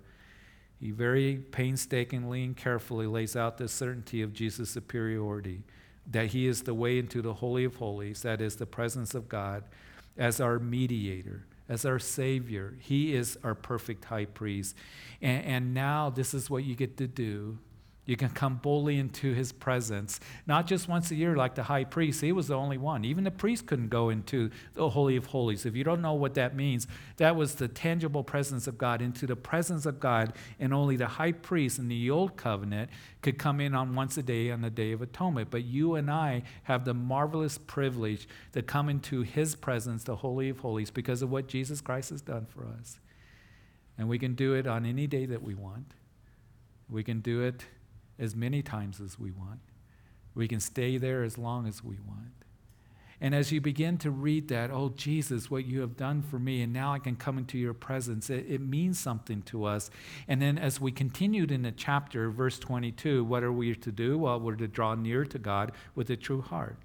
he 0.79 0.91
very 0.91 1.37
painstakingly 1.37 2.43
and 2.43 2.55
carefully 2.55 3.07
lays 3.07 3.35
out 3.35 3.57
the 3.57 3.67
certainty 3.67 4.21
of 4.21 4.33
Jesus' 4.33 4.69
superiority, 4.69 5.63
that 6.09 6.27
he 6.27 6.47
is 6.47 6.63
the 6.63 6.73
way 6.73 6.99
into 6.99 7.21
the 7.21 7.33
Holy 7.33 7.63
of 7.63 7.77
Holies, 7.77 8.21
that 8.21 8.41
is, 8.41 8.55
the 8.57 8.65
presence 8.65 9.15
of 9.15 9.27
God, 9.27 9.63
as 10.17 10.39
our 10.39 10.59
mediator, 10.59 11.45
as 11.67 11.85
our 11.85 11.99
Savior. 11.99 12.75
He 12.79 13.13
is 13.13 13.37
our 13.43 13.55
perfect 13.55 14.05
high 14.05 14.25
priest. 14.25 14.75
And, 15.21 15.45
and 15.45 15.73
now 15.73 16.09
this 16.09 16.33
is 16.33 16.49
what 16.49 16.63
you 16.63 16.75
get 16.75 16.97
to 16.97 17.07
do 17.07 17.57
you 18.07 18.15
can 18.15 18.29
come 18.29 18.55
boldly 18.55 18.97
into 18.97 19.33
his 19.33 19.51
presence, 19.51 20.21
not 20.47 20.65
just 20.65 20.87
once 20.87 21.11
a 21.11 21.15
year 21.15 21.35
like 21.35 21.55
the 21.55 21.63
high 21.63 21.83
priest. 21.83 22.21
He 22.21 22.31
was 22.31 22.47
the 22.47 22.55
only 22.55 22.77
one. 22.77 23.03
Even 23.03 23.25
the 23.25 23.31
priest 23.31 23.65
couldn't 23.67 23.89
go 23.89 24.09
into 24.09 24.49
the 24.75 24.89
Holy 24.89 25.17
of 25.17 25.25
Holies. 25.27 25.65
If 25.65 25.75
you 25.75 25.83
don't 25.83 26.01
know 26.01 26.13
what 26.13 26.33
that 26.35 26.55
means, 26.55 26.87
that 27.17 27.35
was 27.35 27.55
the 27.55 27.67
tangible 27.67 28.23
presence 28.23 28.65
of 28.65 28.77
God, 28.77 29.01
into 29.01 29.27
the 29.27 29.35
presence 29.35 29.85
of 29.85 29.99
God, 29.99 30.33
and 30.57 30.73
only 30.73 30.95
the 30.95 31.05
high 31.05 31.33
priest 31.33 31.79
in 31.79 31.89
the 31.89 32.09
old 32.09 32.37
covenant 32.37 32.89
could 33.21 33.37
come 33.37 33.59
in 33.59 33.75
on 33.75 33.93
once 33.93 34.17
a 34.17 34.23
day 34.23 34.51
on 34.51 34.61
the 34.61 34.69
Day 34.69 34.93
of 34.93 35.01
Atonement. 35.01 35.51
But 35.51 35.65
you 35.65 35.95
and 35.95 36.09
I 36.09 36.43
have 36.63 36.85
the 36.85 36.93
marvelous 36.93 37.57
privilege 37.57 38.25
to 38.53 38.61
come 38.61 38.87
into 38.87 39.23
his 39.23 39.53
presence, 39.57 40.05
the 40.05 40.15
Holy 40.15 40.47
of 40.47 40.59
Holies, 40.59 40.91
because 40.91 41.21
of 41.21 41.29
what 41.29 41.47
Jesus 41.47 41.81
Christ 41.81 42.11
has 42.11 42.21
done 42.21 42.45
for 42.45 42.65
us. 42.79 42.99
And 43.97 44.07
we 44.07 44.17
can 44.17 44.33
do 44.33 44.53
it 44.53 44.65
on 44.65 44.85
any 44.85 45.07
day 45.07 45.25
that 45.25 45.43
we 45.43 45.55
want. 45.55 45.93
We 46.89 47.03
can 47.03 47.19
do 47.19 47.41
it 47.41 47.65
as 48.19 48.35
many 48.35 48.61
times 48.61 48.99
as 48.99 49.19
we 49.19 49.31
want. 49.31 49.59
We 50.35 50.47
can 50.47 50.59
stay 50.59 50.97
there 50.97 51.23
as 51.23 51.37
long 51.37 51.67
as 51.67 51.83
we 51.83 51.97
want. 52.07 52.33
And 53.19 53.33
as 53.33 53.51
you 53.51 53.59
begin 53.59 53.97
to 53.99 54.11
read 54.11 54.47
that, 54.49 54.69
oh, 54.69 54.89
Jesus, 54.95 55.49
what 55.49 55.65
you 55.65 55.81
have 55.81 55.97
done 55.97 56.21
for 56.21 56.37
me, 56.37 56.61
and 56.61 56.71
now 56.71 56.93
I 56.93 56.99
can 56.99 57.15
come 57.15 57.39
into 57.39 57.57
your 57.57 57.73
presence, 57.73 58.29
it, 58.29 58.45
it, 58.47 58.61
means 58.61 58.99
something 58.99 59.41
to 59.43 59.65
us. 59.65 59.89
And 60.27 60.39
then 60.39 60.59
as 60.59 60.79
we 60.79 60.91
continued 60.91 61.51
in 61.51 61.63
the 61.63 61.71
chapter, 61.71 62.29
verse 62.29 62.59
22, 62.59 63.23
what 63.23 63.43
are 63.43 63.51
we 63.51 63.73
to 63.73 63.91
do? 63.91 64.19
Well, 64.19 64.39
we're 64.39 64.55
to 64.55 64.67
draw 64.67 64.93
near 64.93 65.25
to 65.25 65.39
God 65.39 65.71
with 65.95 66.11
a 66.11 66.15
true 66.15 66.41
heart. 66.41 66.77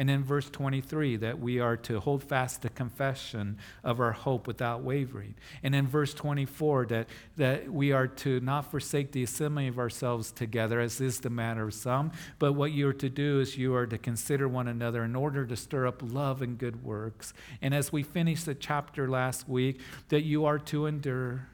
And 0.00 0.08
in 0.08 0.24
verse 0.24 0.48
23, 0.48 1.16
that 1.16 1.40
we 1.40 1.60
are 1.60 1.76
to 1.76 2.00
hold 2.00 2.22
fast 2.22 2.62
the 2.62 2.70
confession 2.70 3.58
of 3.84 4.00
our 4.00 4.12
hope 4.12 4.46
without 4.46 4.82
wavering. 4.82 5.34
And 5.62 5.74
in 5.74 5.86
verse 5.86 6.14
24, 6.14 6.86
that, 6.86 7.08
that 7.36 7.70
we 7.70 7.92
are 7.92 8.06
to 8.06 8.40
not 8.40 8.70
forsake 8.70 9.12
the 9.12 9.22
assembling 9.22 9.68
of 9.68 9.78
ourselves 9.78 10.32
together, 10.32 10.80
as 10.80 11.02
is 11.02 11.20
the 11.20 11.28
manner 11.28 11.66
of 11.66 11.74
some, 11.74 12.12
but 12.38 12.54
what 12.54 12.72
you 12.72 12.88
are 12.88 12.94
to 12.94 13.10
do 13.10 13.40
is 13.40 13.58
you 13.58 13.74
are 13.74 13.86
to 13.86 13.98
consider 13.98 14.48
one 14.48 14.68
another 14.68 15.04
in 15.04 15.14
order 15.14 15.44
to 15.44 15.54
stir 15.54 15.86
up 15.86 16.00
love 16.02 16.40
and 16.40 16.56
good 16.56 16.82
works. 16.82 17.34
And 17.60 17.74
as 17.74 17.92
we 17.92 18.02
finished 18.02 18.46
the 18.46 18.54
chapter 18.54 19.06
last 19.06 19.50
week, 19.50 19.80
that 20.08 20.22
you 20.22 20.46
are 20.46 20.58
to 20.60 20.86
endure. 20.86 21.48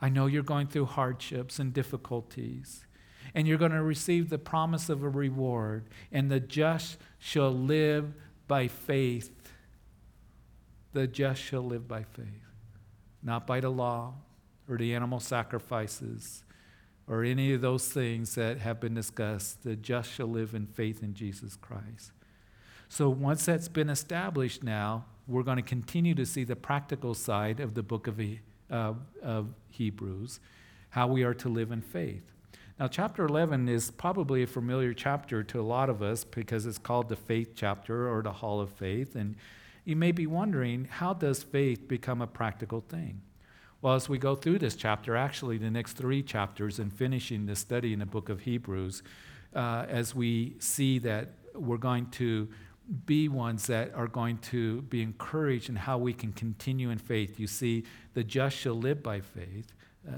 I 0.00 0.08
know 0.08 0.24
you're 0.24 0.42
going 0.42 0.68
through 0.68 0.86
hardships 0.86 1.58
and 1.58 1.74
difficulties 1.74 2.85
and 3.36 3.46
you're 3.46 3.58
going 3.58 3.70
to 3.70 3.82
receive 3.82 4.30
the 4.30 4.38
promise 4.38 4.88
of 4.88 5.02
a 5.02 5.08
reward. 5.10 5.84
And 6.10 6.30
the 6.30 6.40
just 6.40 6.96
shall 7.18 7.52
live 7.52 8.14
by 8.48 8.66
faith. 8.66 9.30
The 10.94 11.06
just 11.06 11.42
shall 11.42 11.60
live 11.60 11.86
by 11.86 12.02
faith, 12.02 12.48
not 13.22 13.46
by 13.46 13.60
the 13.60 13.68
law 13.68 14.14
or 14.66 14.78
the 14.78 14.94
animal 14.94 15.20
sacrifices 15.20 16.44
or 17.06 17.24
any 17.24 17.52
of 17.52 17.60
those 17.60 17.86
things 17.88 18.36
that 18.36 18.58
have 18.60 18.80
been 18.80 18.94
discussed. 18.94 19.64
The 19.64 19.76
just 19.76 20.10
shall 20.10 20.28
live 20.28 20.54
in 20.54 20.66
faith 20.66 21.02
in 21.02 21.12
Jesus 21.12 21.56
Christ. 21.56 22.12
So 22.88 23.10
once 23.10 23.44
that's 23.44 23.68
been 23.68 23.90
established 23.90 24.64
now, 24.64 25.04
we're 25.28 25.42
going 25.42 25.58
to 25.58 25.62
continue 25.62 26.14
to 26.14 26.24
see 26.24 26.44
the 26.44 26.56
practical 26.56 27.12
side 27.12 27.60
of 27.60 27.74
the 27.74 27.82
book 27.82 28.06
of, 28.06 28.18
uh, 28.70 28.94
of 29.22 29.48
Hebrews, 29.68 30.40
how 30.88 31.06
we 31.08 31.22
are 31.22 31.34
to 31.34 31.50
live 31.50 31.70
in 31.70 31.82
faith. 31.82 32.32
Now, 32.78 32.88
chapter 32.88 33.24
11 33.24 33.70
is 33.70 33.90
probably 33.90 34.42
a 34.42 34.46
familiar 34.46 34.92
chapter 34.92 35.42
to 35.42 35.60
a 35.60 35.62
lot 35.62 35.88
of 35.88 36.02
us 36.02 36.24
because 36.24 36.66
it's 36.66 36.76
called 36.76 37.08
the 37.08 37.16
faith 37.16 37.52
chapter 37.56 38.12
or 38.14 38.20
the 38.20 38.32
hall 38.32 38.60
of 38.60 38.68
faith. 38.70 39.16
And 39.16 39.36
you 39.86 39.96
may 39.96 40.12
be 40.12 40.26
wondering, 40.26 40.84
how 40.84 41.14
does 41.14 41.42
faith 41.42 41.88
become 41.88 42.20
a 42.20 42.26
practical 42.26 42.82
thing? 42.82 43.22
Well, 43.80 43.94
as 43.94 44.10
we 44.10 44.18
go 44.18 44.34
through 44.34 44.58
this 44.58 44.76
chapter, 44.76 45.16
actually, 45.16 45.56
the 45.56 45.70
next 45.70 45.94
three 45.94 46.22
chapters 46.22 46.78
and 46.78 46.92
finishing 46.92 47.46
the 47.46 47.56
study 47.56 47.94
in 47.94 48.00
the 48.00 48.06
book 48.06 48.28
of 48.28 48.40
Hebrews, 48.40 49.02
uh, 49.54 49.86
as 49.88 50.14
we 50.14 50.56
see 50.58 50.98
that 50.98 51.30
we're 51.54 51.78
going 51.78 52.10
to 52.10 52.46
be 53.06 53.30
ones 53.30 53.68
that 53.68 53.94
are 53.94 54.06
going 54.06 54.36
to 54.38 54.82
be 54.82 55.00
encouraged 55.00 55.70
in 55.70 55.76
how 55.76 55.96
we 55.96 56.12
can 56.12 56.30
continue 56.34 56.90
in 56.90 56.98
faith. 56.98 57.40
You 57.40 57.46
see, 57.46 57.84
the 58.12 58.22
just 58.22 58.54
shall 58.54 58.74
live 58.74 59.02
by 59.02 59.20
faith 59.20 59.72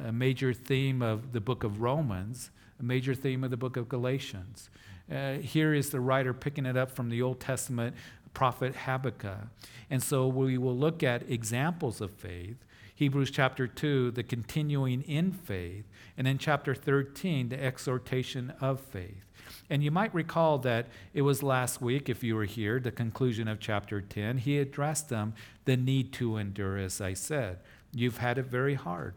a 0.06 0.12
major 0.12 0.52
theme 0.52 1.02
of 1.02 1.32
the 1.32 1.40
book 1.40 1.64
of 1.64 1.80
Romans, 1.80 2.50
a 2.80 2.82
major 2.82 3.14
theme 3.14 3.44
of 3.44 3.50
the 3.50 3.56
book 3.56 3.76
of 3.76 3.88
Galatians. 3.88 4.70
Uh, 5.10 5.34
here 5.34 5.72
is 5.72 5.90
the 5.90 6.00
writer 6.00 6.34
picking 6.34 6.66
it 6.66 6.76
up 6.76 6.90
from 6.90 7.08
the 7.08 7.22
Old 7.22 7.40
Testament 7.40 7.96
prophet 8.34 8.74
Habakkuk. 8.74 9.48
And 9.90 10.02
so 10.02 10.26
we 10.28 10.58
will 10.58 10.76
look 10.76 11.02
at 11.02 11.30
examples 11.30 12.00
of 12.00 12.10
faith. 12.10 12.56
Hebrews 12.94 13.30
chapter 13.30 13.66
2, 13.66 14.10
the 14.12 14.22
continuing 14.22 15.02
in 15.02 15.32
faith. 15.32 15.84
And 16.16 16.28
in 16.28 16.38
chapter 16.38 16.74
13, 16.74 17.48
the 17.48 17.62
exhortation 17.62 18.52
of 18.60 18.80
faith. 18.80 19.24
And 19.70 19.82
you 19.82 19.90
might 19.90 20.14
recall 20.14 20.58
that 20.58 20.86
it 21.14 21.22
was 21.22 21.42
last 21.42 21.80
week, 21.80 22.08
if 22.08 22.22
you 22.22 22.36
were 22.36 22.44
here, 22.44 22.80
the 22.80 22.90
conclusion 22.90 23.48
of 23.48 23.60
chapter 23.60 24.00
10, 24.00 24.38
he 24.38 24.58
addressed 24.58 25.08
them 25.08 25.34
the 25.64 25.76
need 25.76 26.12
to 26.14 26.36
endure, 26.36 26.76
as 26.76 27.00
I 27.00 27.14
said. 27.14 27.58
You've 27.92 28.18
had 28.18 28.38
it 28.38 28.46
very 28.46 28.74
hard. 28.74 29.14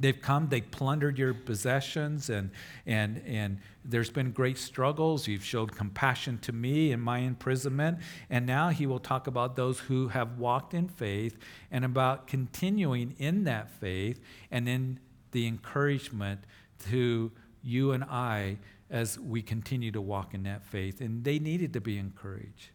They've 0.00 0.20
come, 0.20 0.48
they 0.48 0.60
plundered 0.60 1.18
your 1.18 1.34
possessions, 1.34 2.30
and, 2.30 2.50
and, 2.86 3.20
and 3.26 3.58
there's 3.84 4.10
been 4.10 4.30
great 4.30 4.56
struggles. 4.56 5.26
You've 5.26 5.44
showed 5.44 5.74
compassion 5.74 6.38
to 6.38 6.52
me 6.52 6.92
in 6.92 7.00
my 7.00 7.18
imprisonment. 7.18 7.98
And 8.30 8.46
now 8.46 8.68
he 8.68 8.86
will 8.86 9.00
talk 9.00 9.26
about 9.26 9.56
those 9.56 9.80
who 9.80 10.08
have 10.08 10.38
walked 10.38 10.72
in 10.72 10.88
faith 10.88 11.36
and 11.70 11.84
about 11.84 12.28
continuing 12.28 13.16
in 13.18 13.44
that 13.44 13.70
faith 13.70 14.20
and 14.50 14.68
in 14.68 15.00
the 15.32 15.46
encouragement 15.48 16.44
to 16.90 17.32
you 17.62 17.90
and 17.90 18.04
I 18.04 18.58
as 18.90 19.18
we 19.18 19.42
continue 19.42 19.90
to 19.92 20.00
walk 20.00 20.32
in 20.32 20.44
that 20.44 20.64
faith. 20.64 21.00
And 21.00 21.24
they 21.24 21.40
needed 21.40 21.72
to 21.72 21.80
be 21.80 21.98
encouraged 21.98 22.70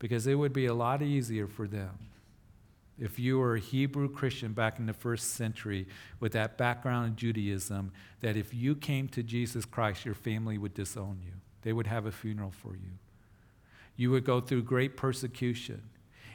because 0.00 0.26
it 0.26 0.34
would 0.34 0.52
be 0.52 0.66
a 0.66 0.74
lot 0.74 1.00
easier 1.00 1.46
for 1.46 1.68
them 1.68 2.08
if 3.00 3.18
you 3.18 3.38
were 3.38 3.54
a 3.54 3.60
Hebrew 3.60 4.08
Christian 4.08 4.52
back 4.52 4.78
in 4.78 4.86
the 4.86 4.92
first 4.92 5.34
century 5.34 5.86
with 6.18 6.32
that 6.32 6.58
background 6.58 7.06
in 7.06 7.16
Judaism, 7.16 7.92
that 8.20 8.36
if 8.36 8.52
you 8.52 8.74
came 8.74 9.08
to 9.08 9.22
Jesus 9.22 9.64
Christ, 9.64 10.04
your 10.04 10.14
family 10.14 10.58
would 10.58 10.74
disown 10.74 11.20
you. 11.24 11.32
They 11.62 11.72
would 11.72 11.86
have 11.86 12.06
a 12.06 12.12
funeral 12.12 12.50
for 12.50 12.74
you. 12.74 12.90
You 13.96 14.10
would 14.10 14.24
go 14.24 14.40
through 14.40 14.62
great 14.62 14.96
persecution. 14.96 15.82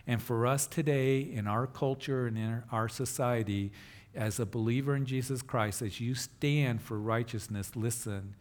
And 0.07 0.21
for 0.21 0.47
us 0.47 0.65
today, 0.67 1.21
in 1.21 1.47
our 1.47 1.67
culture 1.67 2.27
and 2.27 2.37
in 2.37 2.63
our 2.71 2.87
society, 2.87 3.71
as 4.15 4.39
a 4.39 4.45
believer 4.45 4.95
in 4.95 5.05
Jesus 5.05 5.41
Christ, 5.41 5.81
as 5.81 5.99
you 5.99 6.13
stand 6.15 6.81
for 6.81 6.99
righteousness, 6.99 7.75
listen, 7.75 8.35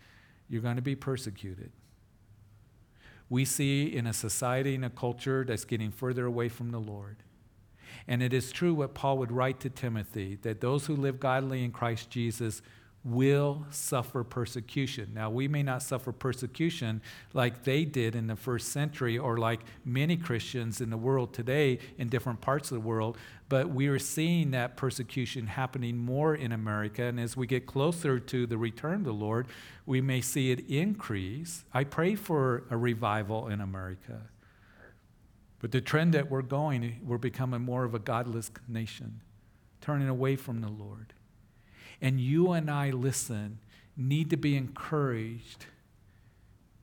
you're 0.49 0.63
going 0.63 0.77
to 0.77 0.83
be 0.83 0.97
persecuted. 0.97 1.73
We 3.29 3.45
see 3.45 3.87
in 3.87 4.07
a 4.07 4.13
society 4.13 4.75
and 4.75 4.85
a 4.85 4.91
culture 4.91 5.45
that's 5.47 5.65
getting 5.65 5.91
further 5.91 6.27
away 6.27 6.49
from 6.49 6.71
the 6.71 6.79
Lord 6.79 7.17
and 8.07 8.23
it 8.23 8.33
is 8.33 8.53
true 8.53 8.75
what 8.75 8.95
Paul 8.95 9.19
would 9.19 9.33
write 9.33 9.61
to 9.61 9.71
Timothy 9.71 10.39
that 10.43 10.61
those 10.61 10.87
who 10.87 10.97
live 10.97 11.21
godly 11.21 11.65
in 11.65 11.71
Christ 11.71 12.11
Jesus 12.11 12.63
will 13.05 13.67
suffer 13.71 14.23
persecution. 14.23 15.11
Now, 15.13 15.29
we 15.29 15.49
may 15.49 15.63
not 15.63 15.83
suffer 15.83 16.13
persecution 16.13 17.03
like 17.33 17.65
they 17.65 17.85
did 17.85 18.15
in 18.15 18.29
the 18.29 18.37
first 18.37 18.69
century 18.69 19.19
or 19.19 19.39
like 19.39 19.61
many 19.85 20.17
Christians 20.17 20.81
in 20.81 20.91
the 20.91 20.97
world 20.97 21.35
today 21.35 21.81
in 21.99 22.09
different 22.09 22.41
parts 22.41 22.71
of 22.71 22.77
the 22.77 22.87
world, 22.87 23.19
but 23.49 23.71
we 23.71 23.89
are 23.89 23.99
seeing 23.99 24.53
that 24.53 24.77
persecution 24.77 25.49
happening 25.49 25.97
more 25.97 26.35
in 26.35 26.53
America. 26.53 27.03
And 27.03 27.19
as 27.19 27.37
we 27.37 27.47
get 27.47 27.67
closer 27.67 28.21
to 28.21 28.47
the 28.47 28.59
return 28.59 28.95
of 28.95 29.05
the 29.05 29.13
Lord, 29.13 29.49
we 29.85 30.01
may 30.01 30.21
see 30.21 30.53
it 30.53 30.71
increase. 30.71 31.65
I 31.75 31.85
pray 31.85 32.15
for 32.15 32.65
a 32.71 32.77
revival 32.77 33.49
in 33.49 33.61
America. 33.61 34.23
But 35.63 35.71
the 35.71 35.81
trend 35.81 36.13
that 36.13 36.29
we're 36.29 36.43
going, 36.43 37.01
we're 37.07 37.19
becoming 37.19 37.63
more 37.63 37.85
of 37.85 37.95
a 37.95 38.01
godless 38.01 38.51
nation, 38.69 39.23
turning 39.81 40.09
away 40.09 40.35
from 40.35 40.61
the 40.61 40.69
Lord. 40.69 41.15
And 42.03 42.21
you 42.21 42.51
and 42.51 42.69
I, 42.69 42.91
listen, 42.91 43.61
need 43.97 44.29
to 44.31 44.37
be 44.37 44.57
encouraged 44.57 45.67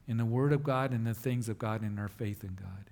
in 0.07 0.15
the 0.15 0.25
Word 0.25 0.53
of 0.53 0.63
God 0.63 0.91
and 0.91 1.05
the 1.05 1.13
things 1.13 1.49
of 1.49 1.59
God 1.59 1.81
and 1.81 1.99
our 1.99 2.07
faith 2.07 2.43
in 2.43 2.55
God. 2.55 2.88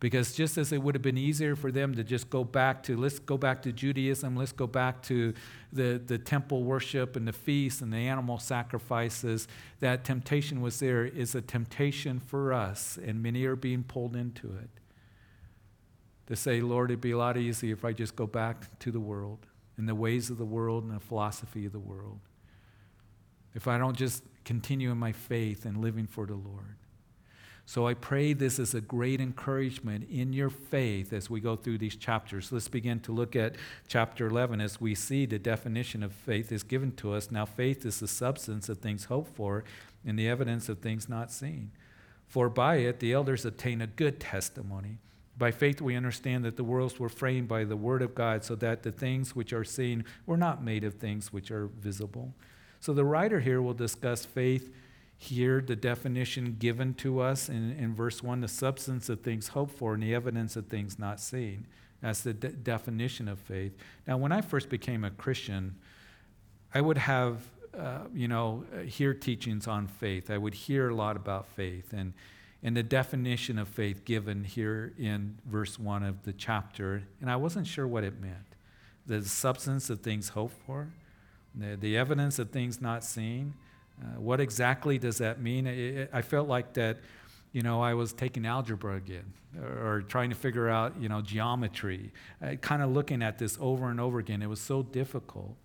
Because 0.00 0.32
just 0.32 0.56
as 0.56 0.72
it 0.72 0.82
would 0.82 0.94
have 0.94 1.02
been 1.02 1.18
easier 1.18 1.54
for 1.54 1.70
them 1.70 1.94
to 1.94 2.02
just 2.02 2.30
go 2.30 2.42
back 2.42 2.82
to, 2.84 2.96
let's 2.96 3.18
go 3.18 3.36
back 3.36 3.60
to 3.62 3.72
Judaism, 3.72 4.34
let's 4.34 4.52
go 4.52 4.66
back 4.66 5.02
to 5.02 5.34
the, 5.72 6.00
the 6.04 6.16
temple 6.16 6.64
worship 6.64 7.16
and 7.16 7.28
the 7.28 7.34
feasts 7.34 7.82
and 7.82 7.92
the 7.92 7.98
animal 7.98 8.38
sacrifices, 8.38 9.46
that 9.80 10.02
temptation 10.02 10.62
was 10.62 10.80
there, 10.80 11.04
is 11.04 11.34
a 11.34 11.42
temptation 11.42 12.18
for 12.18 12.54
us, 12.54 12.98
and 13.04 13.22
many 13.22 13.44
are 13.44 13.56
being 13.56 13.82
pulled 13.82 14.16
into 14.16 14.48
it 14.48 14.70
to 16.30 16.36
say, 16.36 16.60
Lord, 16.60 16.90
it'd 16.90 17.00
be 17.00 17.10
a 17.10 17.18
lot 17.18 17.36
easier 17.36 17.74
if 17.74 17.84
I 17.84 17.92
just 17.92 18.14
go 18.14 18.26
back 18.26 18.78
to 18.78 18.92
the 18.92 19.00
world 19.00 19.46
and 19.76 19.88
the 19.88 19.96
ways 19.96 20.30
of 20.30 20.38
the 20.38 20.44
world 20.44 20.84
and 20.84 20.94
the 20.94 21.00
philosophy 21.00 21.66
of 21.66 21.72
the 21.72 21.80
world. 21.80 22.20
If 23.54 23.66
I 23.66 23.78
don't 23.78 23.96
just 23.96 24.22
continue 24.44 24.92
in 24.92 24.96
my 24.96 25.10
faith 25.10 25.64
and 25.64 25.78
living 25.78 26.06
for 26.06 26.26
the 26.26 26.36
Lord. 26.36 26.76
So 27.70 27.86
I 27.86 27.94
pray 27.94 28.32
this 28.32 28.58
is 28.58 28.74
a 28.74 28.80
great 28.80 29.20
encouragement 29.20 30.10
in 30.10 30.32
your 30.32 30.50
faith 30.50 31.12
as 31.12 31.30
we 31.30 31.38
go 31.38 31.54
through 31.54 31.78
these 31.78 31.94
chapters. 31.94 32.50
Let's 32.50 32.66
begin 32.66 32.98
to 33.02 33.12
look 33.12 33.36
at 33.36 33.54
chapter 33.86 34.26
11 34.26 34.60
as 34.60 34.80
we 34.80 34.96
see 34.96 35.24
the 35.24 35.38
definition 35.38 36.02
of 36.02 36.12
faith 36.12 36.50
is 36.50 36.64
given 36.64 36.90
to 36.96 37.12
us. 37.12 37.30
Now, 37.30 37.44
faith 37.44 37.86
is 37.86 38.00
the 38.00 38.08
substance 38.08 38.68
of 38.68 38.78
things 38.78 39.04
hoped 39.04 39.36
for 39.36 39.62
and 40.04 40.18
the 40.18 40.28
evidence 40.28 40.68
of 40.68 40.80
things 40.80 41.08
not 41.08 41.30
seen. 41.30 41.70
For 42.26 42.48
by 42.48 42.78
it 42.78 42.98
the 42.98 43.12
elders 43.12 43.44
obtain 43.44 43.80
a 43.80 43.86
good 43.86 44.18
testimony. 44.18 44.98
By 45.38 45.52
faith, 45.52 45.80
we 45.80 45.94
understand 45.94 46.44
that 46.44 46.56
the 46.56 46.64
worlds 46.64 46.98
were 46.98 47.08
framed 47.08 47.46
by 47.46 47.62
the 47.62 47.76
word 47.76 48.02
of 48.02 48.16
God, 48.16 48.42
so 48.42 48.56
that 48.56 48.82
the 48.82 48.90
things 48.90 49.36
which 49.36 49.52
are 49.52 49.62
seen 49.62 50.04
were 50.26 50.36
not 50.36 50.64
made 50.64 50.82
of 50.82 50.94
things 50.94 51.32
which 51.32 51.52
are 51.52 51.68
visible. 51.68 52.34
So 52.80 52.92
the 52.92 53.04
writer 53.04 53.38
here 53.38 53.62
will 53.62 53.74
discuss 53.74 54.24
faith 54.24 54.74
here 55.22 55.60
the 55.60 55.76
definition 55.76 56.56
given 56.58 56.94
to 56.94 57.20
us 57.20 57.50
in, 57.50 57.72
in 57.72 57.94
verse 57.94 58.22
1 58.22 58.40
the 58.40 58.48
substance 58.48 59.10
of 59.10 59.20
things 59.20 59.48
hoped 59.48 59.76
for 59.76 59.92
and 59.92 60.02
the 60.02 60.14
evidence 60.14 60.56
of 60.56 60.66
things 60.68 60.98
not 60.98 61.20
seen. 61.20 61.66
That's 62.00 62.22
the 62.22 62.32
de- 62.32 62.48
definition 62.48 63.28
of 63.28 63.38
faith. 63.38 63.76
Now, 64.06 64.16
when 64.16 64.32
I 64.32 64.40
first 64.40 64.70
became 64.70 65.04
a 65.04 65.10
Christian, 65.10 65.76
I 66.72 66.80
would 66.80 66.96
have, 66.96 67.42
uh, 67.78 68.04
you 68.14 68.28
know, 68.28 68.64
hear 68.86 69.12
teachings 69.12 69.66
on 69.66 69.88
faith. 69.88 70.30
I 70.30 70.38
would 70.38 70.54
hear 70.54 70.88
a 70.88 70.94
lot 70.94 71.16
about 71.16 71.48
faith 71.48 71.92
and, 71.92 72.14
and 72.62 72.74
the 72.74 72.82
definition 72.82 73.58
of 73.58 73.68
faith 73.68 74.06
given 74.06 74.44
here 74.44 74.94
in 74.98 75.36
verse 75.44 75.78
1 75.78 76.02
of 76.02 76.22
the 76.22 76.32
chapter, 76.32 77.02
and 77.20 77.30
I 77.30 77.36
wasn't 77.36 77.66
sure 77.66 77.86
what 77.86 78.04
it 78.04 78.18
meant. 78.18 78.56
The 79.06 79.22
substance 79.22 79.90
of 79.90 80.00
things 80.00 80.30
hoped 80.30 80.56
for, 80.64 80.88
the, 81.54 81.76
the 81.76 81.98
evidence 81.98 82.38
of 82.38 82.48
things 82.52 82.80
not 82.80 83.04
seen. 83.04 83.52
Uh, 84.00 84.20
what 84.20 84.40
exactly 84.40 84.98
does 84.98 85.18
that 85.18 85.40
mean? 85.40 85.66
It, 85.66 85.78
it, 85.78 86.10
I 86.12 86.22
felt 86.22 86.48
like 86.48 86.74
that, 86.74 86.98
you 87.52 87.62
know, 87.62 87.82
I 87.82 87.94
was 87.94 88.12
taking 88.12 88.46
algebra 88.46 88.96
again 88.96 89.32
or, 89.60 89.96
or 89.96 90.02
trying 90.02 90.30
to 90.30 90.36
figure 90.36 90.68
out, 90.68 90.94
you 90.98 91.08
know, 91.08 91.20
geometry, 91.20 92.12
uh, 92.42 92.54
kind 92.56 92.82
of 92.82 92.90
looking 92.90 93.22
at 93.22 93.38
this 93.38 93.58
over 93.60 93.90
and 93.90 94.00
over 94.00 94.18
again. 94.18 94.42
It 94.42 94.48
was 94.48 94.60
so 94.60 94.82
difficult. 94.82 95.56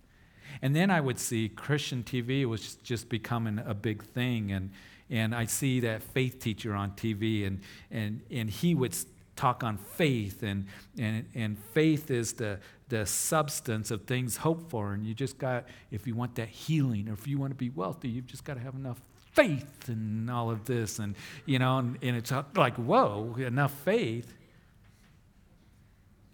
And 0.62 0.76
then 0.76 0.92
I 0.92 1.02
would 1.02 1.20
see 1.20 1.50
Christian 1.50 2.04
TV 2.04 2.46
was 2.46 2.76
just 2.76 3.10
becoming 3.10 3.62
a 3.66 3.74
big 3.74 4.04
thing. 4.04 4.52
And, 4.52 4.72
and 5.10 5.36
I 5.36 5.46
see 5.46 5.80
that 5.82 6.02
faith 6.02 6.40
teacher 6.40 6.74
on 6.74 6.92
TV, 6.92 7.46
and, 7.46 7.62
and, 7.92 8.22
and 8.32 8.50
he 8.50 8.74
would 8.74 8.96
talk 9.36 9.64
on 9.64 9.78
faith, 9.78 10.44
and, 10.44 10.66
and, 10.98 11.26
and 11.36 11.58
faith 11.74 12.10
is 12.10 12.34
the, 12.34 12.60
the 12.90 13.06
substance 13.06 13.92
of 13.92 14.06
things 14.06 14.38
hoped 14.38 14.70
for. 14.70 14.94
And 14.94 15.06
you 15.06 15.14
just 15.14 15.38
got, 15.38 15.66
if 15.92 16.08
you 16.08 16.16
want 16.16 16.36
that 16.36 16.50
healing 16.50 17.10
or 17.10 17.14
if 17.14 17.28
you 17.28 17.38
want 17.38 17.52
to 17.52 17.56
be 17.56 17.70
wealthy, 17.70 18.10
you've 18.10 18.28
just 18.28 18.44
got 18.44 18.56
to 18.56 18.62
have 18.62 18.76
enough 18.76 19.02
faith 19.34 19.90
and 19.90 20.30
all 20.32 20.50
of 20.50 20.66
this. 20.66 21.00
And, 21.00 21.16
you 21.46 21.60
know, 21.60 21.80
and, 21.80 21.98
and 22.02 22.16
it's 22.16 22.32
like, 22.56 22.76
whoa, 22.76 23.36
enough 23.38 23.74
faith. 23.84 24.34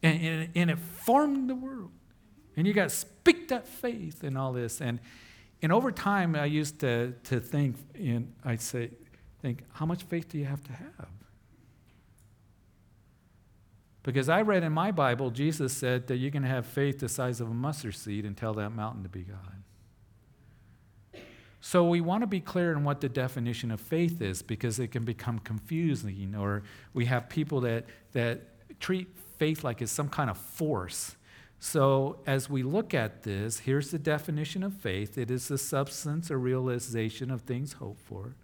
And, 0.04 0.22
and, 0.22 0.50
and 0.56 0.72
it 0.72 0.80
formed 0.80 1.50
the 1.50 1.56
world. 1.56 1.92
And 2.56 2.68
you 2.68 2.74
got 2.74 2.90
to 2.90 2.96
speak 2.96 3.48
that 3.48 3.68
faith 3.68 4.24
and 4.24 4.38
all 4.38 4.54
this. 4.54 4.82
And, 4.82 5.00
and 5.62 5.72
over 5.72 5.92
time, 5.92 6.36
I 6.36 6.46
used 6.46 6.80
to, 6.80 7.14
to 7.26 7.40
think, 7.40 7.78
and 7.96 8.34
I'd 8.44 8.62
say, 8.62 8.92
think, 9.42 9.64
how 9.74 9.86
much 9.86 10.04
faith 10.04 10.30
do 10.30 10.38
you 10.38 10.46
have 10.46 10.64
to 10.64 10.74
have? 10.74 11.08
Because 14.04 14.30
I 14.30 14.42
read 14.42 14.64
in 14.64 14.72
my 14.72 14.92
Bible, 14.92 15.30
Jesus 15.30 15.74
said 15.74 16.08
that 16.08 16.18
you 16.18 16.32
can 16.32 16.44
have 16.44 16.66
faith 16.66 17.00
the 17.00 17.10
size 17.10 17.40
of 17.40 17.50
a 17.50 17.54
mustard 17.54 17.96
seed 17.96 18.26
and 18.26 18.36
tell 18.36 18.54
that 18.56 18.72
mountain 18.72 19.04
to 19.04 19.10
be 19.10 19.22
God. 19.22 19.62
So 21.64 21.88
we 21.88 22.02
want 22.02 22.22
to 22.24 22.28
be 22.28 22.40
clear 22.40 22.72
in 22.72 22.84
what 22.84 23.02
the 23.02 23.10
definition 23.10 23.70
of 23.70 23.80
faith 23.80 24.20
is 24.20 24.42
because 24.42 24.80
it 24.80 24.88
can 24.88 25.06
become 25.06 25.38
confusing, 25.38 26.34
or 26.36 26.64
we 26.94 27.06
have 27.06 27.30
people 27.30 27.62
that, 27.62 27.86
that 28.14 28.80
treat 28.80 29.16
faith 29.38 29.64
like 29.64 29.82
it's 29.84 29.92
some 29.92 30.10
kind 30.10 30.32
of 30.32 30.38
force. 30.38 31.16
So 31.60 32.18
as 32.26 32.50
we 32.50 32.64
look 32.64 32.96
at 32.96 33.22
this, 33.22 33.60
here's 33.60 33.92
the 33.92 34.00
definition 34.00 34.64
of 34.64 34.74
faith 34.74 35.20
it 35.20 35.30
is 35.30 35.48
the 35.48 35.60
substance 35.60 36.32
or 36.32 36.40
realization 36.40 37.30
of 37.30 37.42
things 37.42 37.74
hoped 37.74 38.02
for, 38.02 38.36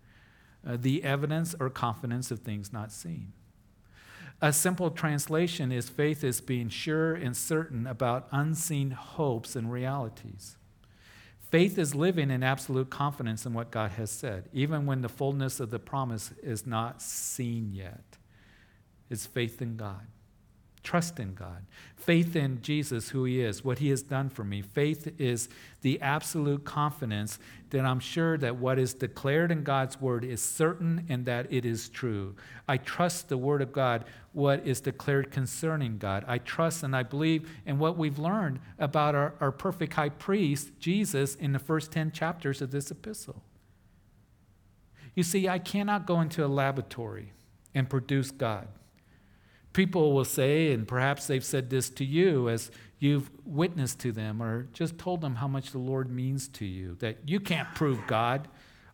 uh, 0.66 0.78
the 0.80 1.04
evidence 1.04 1.56
or 1.60 1.72
confidence 1.72 2.30
of 2.30 2.42
things 2.42 2.72
not 2.72 2.92
seen. 2.92 3.34
A 4.42 4.54
simple 4.54 4.92
translation 4.92 5.72
is 5.72 5.90
faith 5.90 6.24
is 6.24 6.42
being 6.42 6.70
sure 6.70 7.16
and 7.16 7.36
certain 7.36 7.88
about 7.88 8.28
unseen 8.32 8.92
hopes 8.92 9.56
and 9.56 9.72
realities. 9.72 10.58
Faith 11.50 11.80
is 11.80 11.96
living 11.96 12.30
in 12.30 12.44
absolute 12.44 12.90
confidence 12.90 13.46
in 13.46 13.54
what 13.54 13.72
God 13.72 13.92
has 13.92 14.12
said, 14.12 14.50
even 14.54 14.86
when 14.86 15.02
the 15.02 15.10
fullness 15.10 15.60
of 15.60 15.72
the 15.72 15.80
promise 15.80 16.32
is 16.44 16.68
not 16.68 17.02
seen 17.02 17.72
yet. 17.74 18.18
It's 19.10 19.26
faith 19.26 19.62
in 19.62 19.78
God. 19.78 20.06
Trust 20.88 21.20
in 21.20 21.34
God. 21.34 21.66
Faith 21.98 22.34
in 22.38 22.62
Jesus, 22.62 23.10
who 23.10 23.26
He 23.26 23.42
is, 23.42 23.62
what 23.62 23.80
He 23.80 23.90
has 23.90 24.02
done 24.02 24.30
for 24.30 24.46
me. 24.46 24.62
Faith 24.62 25.20
is 25.20 25.50
the 25.82 26.00
absolute 26.00 26.64
confidence 26.64 27.40
that 27.72 27.84
I'm 27.84 28.00
sure 28.00 28.38
that 28.38 28.56
what 28.56 28.80
is 28.80 28.94
declared 28.94 29.52
in 29.52 29.66
God's 29.66 30.00
Word 30.00 30.24
is 30.24 30.42
certain 30.42 31.06
and 31.10 31.26
that 31.26 31.52
it 31.52 31.66
is 31.66 31.90
true. 31.90 32.38
I 32.70 32.78
trust 32.78 33.28
the 33.28 33.38
Word 33.38 33.62
of 33.62 33.74
God, 33.74 34.06
what 34.32 34.66
is 34.66 34.80
declared 34.80 35.30
concerning 35.30 35.98
God. 35.98 36.24
I 36.26 36.38
trust 36.38 36.84
and 36.84 36.96
I 36.96 37.04
believe 37.04 37.52
in 37.66 37.80
what 37.80 37.98
we've 37.98 38.18
learned 38.18 38.62
about 38.80 39.14
our, 39.14 39.34
our 39.42 39.52
perfect 39.52 39.96
high 39.96 40.08
priest, 40.08 40.70
Jesus, 40.80 41.36
in 41.36 41.52
the 41.52 41.60
first 41.60 41.92
10 41.92 42.14
chapters 42.14 42.62
of 42.62 42.72
this 42.72 42.92
epistle. 42.92 43.44
You 45.16 45.24
see, 45.24 45.50
I 45.50 45.60
cannot 45.60 46.08
go 46.08 46.22
into 46.22 46.46
a 46.46 46.48
laboratory 46.48 47.34
and 47.76 47.90
produce 47.90 48.32
God 48.32 48.70
people 49.78 50.12
will 50.12 50.26
say, 50.26 50.72
and 50.72 50.88
perhaps 50.88 51.28
they've 51.28 51.46
said 51.46 51.70
this 51.70 51.88
to 51.92 52.04
you 52.04 52.50
as 52.50 52.72
you've 52.98 53.30
witnessed 53.46 54.00
to 54.00 54.12
them 54.12 54.42
or 54.42 54.64
just 54.74 54.98
told 54.98 55.22
them 55.22 55.36
how 55.36 55.48
much 55.48 55.72
the 55.72 55.78
Lord 55.78 56.10
means 56.10 56.48
to 56.48 56.66
you, 56.66 56.96
that 56.96 57.20
you 57.28 57.40
can't 57.40 57.76
prove 57.76 58.00
God. 58.08 58.48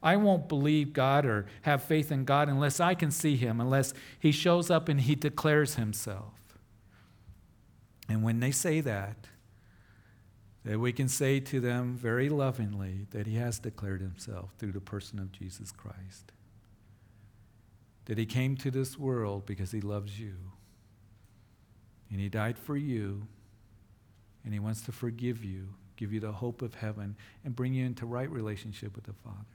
I 0.03 0.17
won't 0.17 0.49
believe 0.49 0.91
God 0.91 1.25
or 1.25 1.45
have 1.61 1.83
faith 1.83 2.11
in 2.11 2.25
God 2.25 2.49
unless 2.49 2.81
I 2.81 2.95
can 2.95 3.11
see 3.11 3.37
Him, 3.37 3.61
unless 3.61 3.93
He 4.19 4.33
shows 4.33 4.69
up 4.69 4.89
and 4.89 4.99
He 4.99 5.15
declares 5.15 5.75
Himself. 5.75 6.33
And 8.09 8.21
when 8.21 8.41
they 8.41 8.51
say 8.51 8.81
that, 8.81 9.29
that 10.65 10.81
we 10.81 10.91
can 10.91 11.07
say 11.07 11.39
to 11.39 11.61
them 11.61 11.95
very 11.95 12.27
lovingly 12.27 13.07
that 13.11 13.25
He 13.25 13.35
has 13.35 13.57
declared 13.57 14.01
Himself 14.01 14.51
through 14.57 14.73
the 14.73 14.81
person 14.81 15.17
of 15.17 15.31
Jesus 15.31 15.71
Christ. 15.71 16.33
That 18.03 18.17
He 18.17 18.25
came 18.25 18.57
to 18.57 18.69
this 18.69 18.99
world 18.99 19.45
because 19.45 19.71
He 19.71 19.79
loves 19.79 20.19
you 20.19 20.35
and 22.13 22.21
He 22.21 22.29
died 22.29 22.59
for 22.59 22.77
you, 22.77 23.23
and 24.45 24.53
He 24.53 24.59
wants 24.59 24.81
to 24.83 24.91
forgive 24.91 25.43
you, 25.43 25.69
give 25.97 26.13
you 26.13 26.19
the 26.19 26.31
hope 26.31 26.61
of 26.61 26.75
heaven, 26.75 27.15
and 27.43 27.55
bring 27.55 27.73
you 27.73 27.87
into 27.87 28.05
right 28.05 28.29
relationship 28.29 28.95
with 28.95 29.05
the 29.05 29.13
Father. 29.13 29.47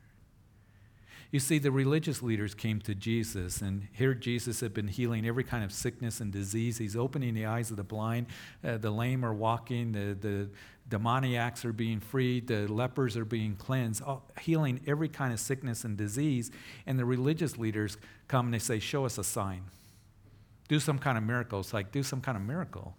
You 1.30 1.38
see, 1.38 1.58
the 1.58 1.70
religious 1.70 2.20
leaders 2.20 2.54
came 2.54 2.80
to 2.80 2.96
Jesus, 2.96 3.62
and 3.62 3.86
here 3.92 4.12
Jesus 4.12 4.58
had 4.58 4.74
been 4.74 4.88
healing 4.88 5.24
every 5.24 5.44
kind 5.44 5.62
of 5.62 5.70
sickness 5.70 6.20
and 6.20 6.32
disease. 6.32 6.78
He's 6.78 6.96
opening 6.96 7.34
the 7.34 7.46
eyes 7.46 7.70
of 7.70 7.76
the 7.76 7.84
blind, 7.84 8.26
uh, 8.64 8.78
the 8.78 8.90
lame 8.90 9.24
are 9.24 9.34
walking, 9.34 9.92
the, 9.92 10.16
the 10.18 10.48
demoniacs 10.88 11.64
are 11.64 11.72
being 11.72 12.00
freed, 12.00 12.48
the 12.48 12.66
lepers 12.66 13.16
are 13.16 13.26
being 13.26 13.54
cleansed, 13.54 14.02
all, 14.02 14.24
healing 14.40 14.80
every 14.84 15.08
kind 15.08 15.32
of 15.32 15.38
sickness 15.38 15.84
and 15.84 15.96
disease. 15.96 16.50
And 16.86 16.98
the 16.98 17.04
religious 17.04 17.56
leaders 17.56 17.98
come 18.26 18.46
and 18.46 18.54
they 18.54 18.58
say, 18.58 18.80
Show 18.80 19.04
us 19.04 19.16
a 19.16 19.24
sign 19.24 19.62
do 20.68 20.78
some 20.78 20.98
kind 20.98 21.18
of 21.18 21.24
miracle. 21.24 21.61
It's 21.61 21.74
like, 21.74 21.90
do 21.90 22.02
some 22.02 22.20
kind 22.20 22.37
of 22.37 22.42
miracle. 22.42 22.94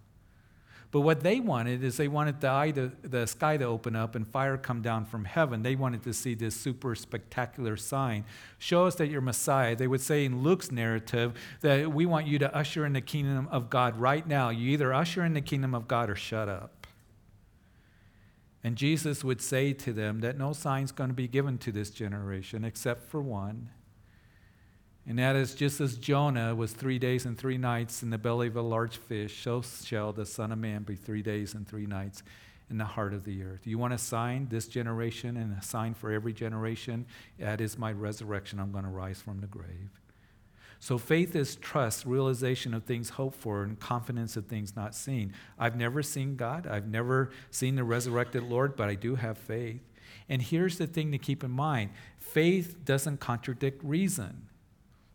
But 0.92 1.02
what 1.02 1.22
they 1.22 1.40
wanted 1.40 1.84
is 1.84 1.98
they 1.98 2.08
wanted 2.08 2.42
the, 2.42 2.72
to, 2.74 3.08
the 3.08 3.28
sky 3.28 3.58
to 3.58 3.66
open 3.66 3.96
up 3.96 4.16
and 4.16 4.28
fire 4.28 4.58
come 4.58 4.82
down 4.82 5.06
from 5.06 5.24
heaven. 5.26 5.62
They 5.62 5.76
wanted 5.76 6.02
to 6.04 6.14
see 6.14 6.34
this 6.34 6.56
super 6.56 6.96
spectacular 6.96 7.78
sign. 7.78 8.26
Show 8.58 8.88
us 8.88 8.96
that 8.96 9.08
you're 9.08 9.22
Messiah. 9.22 9.76
They 9.76 9.86
would 9.86 10.02
say 10.02 10.26
in 10.26 10.42
Luke's 10.42 10.72
narrative 10.72 11.34
that 11.62 11.94
we 11.94 12.08
want 12.08 12.26
you 12.26 12.40
to 12.40 12.56
usher 12.56 12.88
in 12.88 12.94
the 12.94 13.02
kingdom 13.02 13.48
of 13.52 13.70
God 13.70 14.00
right 14.00 14.28
now. 14.28 14.50
You 14.50 14.72
either 14.72 14.92
usher 14.92 15.24
in 15.24 15.34
the 15.34 15.42
kingdom 15.42 15.76
of 15.76 15.88
God 15.88 16.10
or 16.10 16.16
shut 16.16 16.50
up. 16.50 16.88
And 18.64 18.76
Jesus 18.76 19.24
would 19.24 19.42
say 19.42 19.74
to 19.74 19.94
them 19.94 20.22
that 20.22 20.40
no 20.40 20.54
sign's 20.54 20.92
going 20.92 21.12
to 21.12 21.16
be 21.16 21.28
given 21.28 21.60
to 21.60 21.72
this 21.72 21.92
generation 21.92 22.66
except 22.66 23.04
for 23.04 23.22
one 23.22 23.70
and 25.10 25.18
that 25.18 25.36
is 25.36 25.56
just 25.56 25.82
as 25.82 25.98
Jonah 25.98 26.54
was 26.54 26.72
three 26.72 27.00
days 27.00 27.26
and 27.26 27.36
three 27.36 27.58
nights 27.58 28.04
in 28.04 28.12
the 28.12 28.20
belly 28.20 28.46
of 28.48 28.56
a 28.56 28.62
large 28.62 28.96
fish, 28.96 29.42
so 29.42 29.64
shall 29.64 30.14
the 30.14 30.24
Son 30.24 30.52
of 30.52 30.60
Man 30.60 30.84
be 30.84 30.96
three 30.96 31.24
days 31.24 31.56
and 31.56 31.68
three 31.68 31.88
nights 31.88 32.22
in 32.70 32.78
the 32.78 32.86
heart 32.86 33.16
of 33.16 33.26
the 33.26 33.42
earth. 33.42 33.66
You 33.66 33.80
want 33.80 33.92
a 33.92 33.98
sign 33.98 34.50
this 34.52 34.68
generation 34.68 35.36
and 35.36 35.58
a 35.58 35.64
sign 35.64 35.96
for 35.96 36.12
every 36.12 36.32
generation? 36.32 37.08
That 37.40 37.60
is 37.60 37.76
my 37.76 37.92
resurrection. 37.92 38.60
I'm 38.60 38.72
going 38.72 38.84
to 38.84 38.90
rise 38.92 39.20
from 39.20 39.42
the 39.42 39.48
grave. 39.48 39.90
So 40.80 41.00
faith 41.00 41.36
is 41.36 41.56
trust, 41.56 42.06
realization 42.06 42.76
of 42.76 42.84
things 42.84 43.10
hoped 43.10 43.40
for, 43.40 43.64
and 43.64 43.80
confidence 43.80 44.38
of 44.38 44.46
things 44.46 44.76
not 44.76 44.94
seen. 44.94 45.34
I've 45.58 45.76
never 45.76 46.04
seen 46.04 46.36
God. 46.36 46.68
I've 46.68 46.88
never 46.88 47.32
seen 47.50 47.76
the 47.76 47.84
resurrected 47.84 48.44
Lord, 48.44 48.76
but 48.76 48.90
I 48.90 48.94
do 48.94 49.16
have 49.16 49.40
faith. 49.40 49.82
And 50.30 50.40
here's 50.40 50.78
the 50.78 50.86
thing 50.86 51.12
to 51.14 51.18
keep 51.18 51.44
in 51.44 51.50
mind 51.50 51.90
faith 52.20 52.86
doesn't 52.86 53.20
contradict 53.20 53.84
reason. 53.84 54.49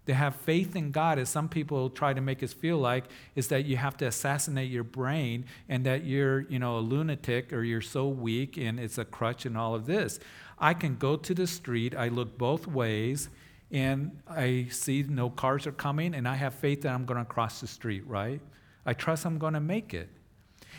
To 0.07 0.15
have 0.15 0.37
faith 0.37 0.77
in 0.77 0.91
God, 0.91 1.19
as 1.19 1.31
some 1.31 1.49
people 1.49 1.89
try 1.89 2.13
to 2.13 2.21
make 2.21 2.43
us 2.43 2.53
feel 2.53 2.77
like, 2.77 3.05
is 3.35 3.49
that 3.49 3.65
you 3.65 3.79
have 3.79 3.97
to 3.99 4.07
assassinate 4.07 4.71
your 4.71 4.85
brain 4.85 5.47
and 5.69 5.87
that 5.87 6.05
you're, 6.05 6.41
you 6.41 6.59
know, 6.59 6.79
a 6.79 6.81
lunatic 6.81 7.53
or 7.53 7.63
you're 7.63 7.81
so 7.81 8.09
weak 8.09 8.59
and 8.59 8.79
it's 8.79 8.99
a 8.99 9.05
crutch 9.05 9.47
and 9.47 9.57
all 9.57 9.75
of 9.75 9.87
this. 9.87 10.21
I 10.59 10.75
can 10.75 10.97
go 10.97 11.17
to 11.17 11.35
the 11.35 11.47
street, 11.47 11.97
I 11.97 12.09
look 12.09 12.37
both 12.37 12.67
ways, 12.67 13.31
and 13.71 14.21
I 14.29 14.69
see 14.71 15.03
no 15.03 15.31
cars 15.31 15.67
are 15.67 15.73
coming, 15.73 16.15
and 16.15 16.29
I 16.29 16.35
have 16.35 16.55
faith 16.55 16.83
that 16.83 16.93
I'm 16.93 17.07
going 17.07 17.19
to 17.19 17.25
cross 17.25 17.61
the 17.61 17.67
street, 17.67 18.07
right? 18.07 18.41
I 18.87 18.93
trust 18.93 19.25
I'm 19.25 19.39
going 19.39 19.55
to 19.55 19.61
make 19.61 19.95
it. 19.95 20.11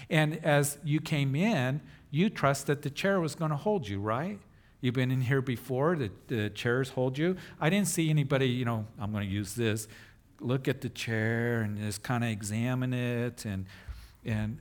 And 0.10 0.44
as 0.46 0.78
you 0.84 1.02
came 1.02 1.36
in, 1.36 1.82
you 2.12 2.30
trust 2.30 2.68
that 2.68 2.84
the 2.84 2.90
chair 2.90 3.20
was 3.20 3.36
going 3.36 3.52
to 3.52 3.58
hold 3.58 3.88
you, 3.88 4.00
right? 4.00 4.40
You've 4.86 4.94
been 4.94 5.10
in 5.10 5.22
here 5.22 5.42
before, 5.42 5.96
the, 5.96 6.12
the 6.28 6.52
chairs 6.52 6.90
hold 6.90 7.18
you. 7.18 7.38
I 7.60 7.72
didn't 7.72 7.88
see 7.88 8.12
anybody, 8.12 8.50
you 8.50 8.66
know, 8.66 8.86
I'm 9.00 9.12
going 9.12 9.28
to 9.28 9.34
use 9.34 9.56
this, 9.56 9.88
look 10.40 10.68
at 10.68 10.82
the 10.82 10.90
chair 10.90 11.62
and 11.62 11.76
just 11.80 12.04
kind 12.04 12.24
of 12.24 12.30
examine 12.30 12.94
it 12.94 13.46
and, 13.46 13.66
and 14.24 14.60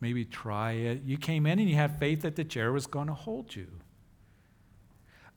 maybe 0.00 0.24
try 0.24 0.72
it. 0.72 1.02
You 1.04 1.16
came 1.16 1.46
in 1.46 1.60
and 1.60 1.70
you 1.70 1.76
had 1.76 1.96
faith 1.96 2.22
that 2.22 2.34
the 2.34 2.42
chair 2.42 2.72
was 2.72 2.88
going 2.88 3.06
to 3.06 3.14
hold 3.14 3.54
you. 3.54 3.68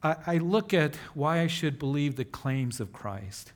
I, 0.02 0.16
I 0.26 0.38
look 0.38 0.74
at 0.74 0.96
why 1.14 1.42
I 1.42 1.46
should 1.46 1.78
believe 1.78 2.16
the 2.16 2.26
claims 2.26 2.80
of 2.80 2.92
Christ, 2.92 3.54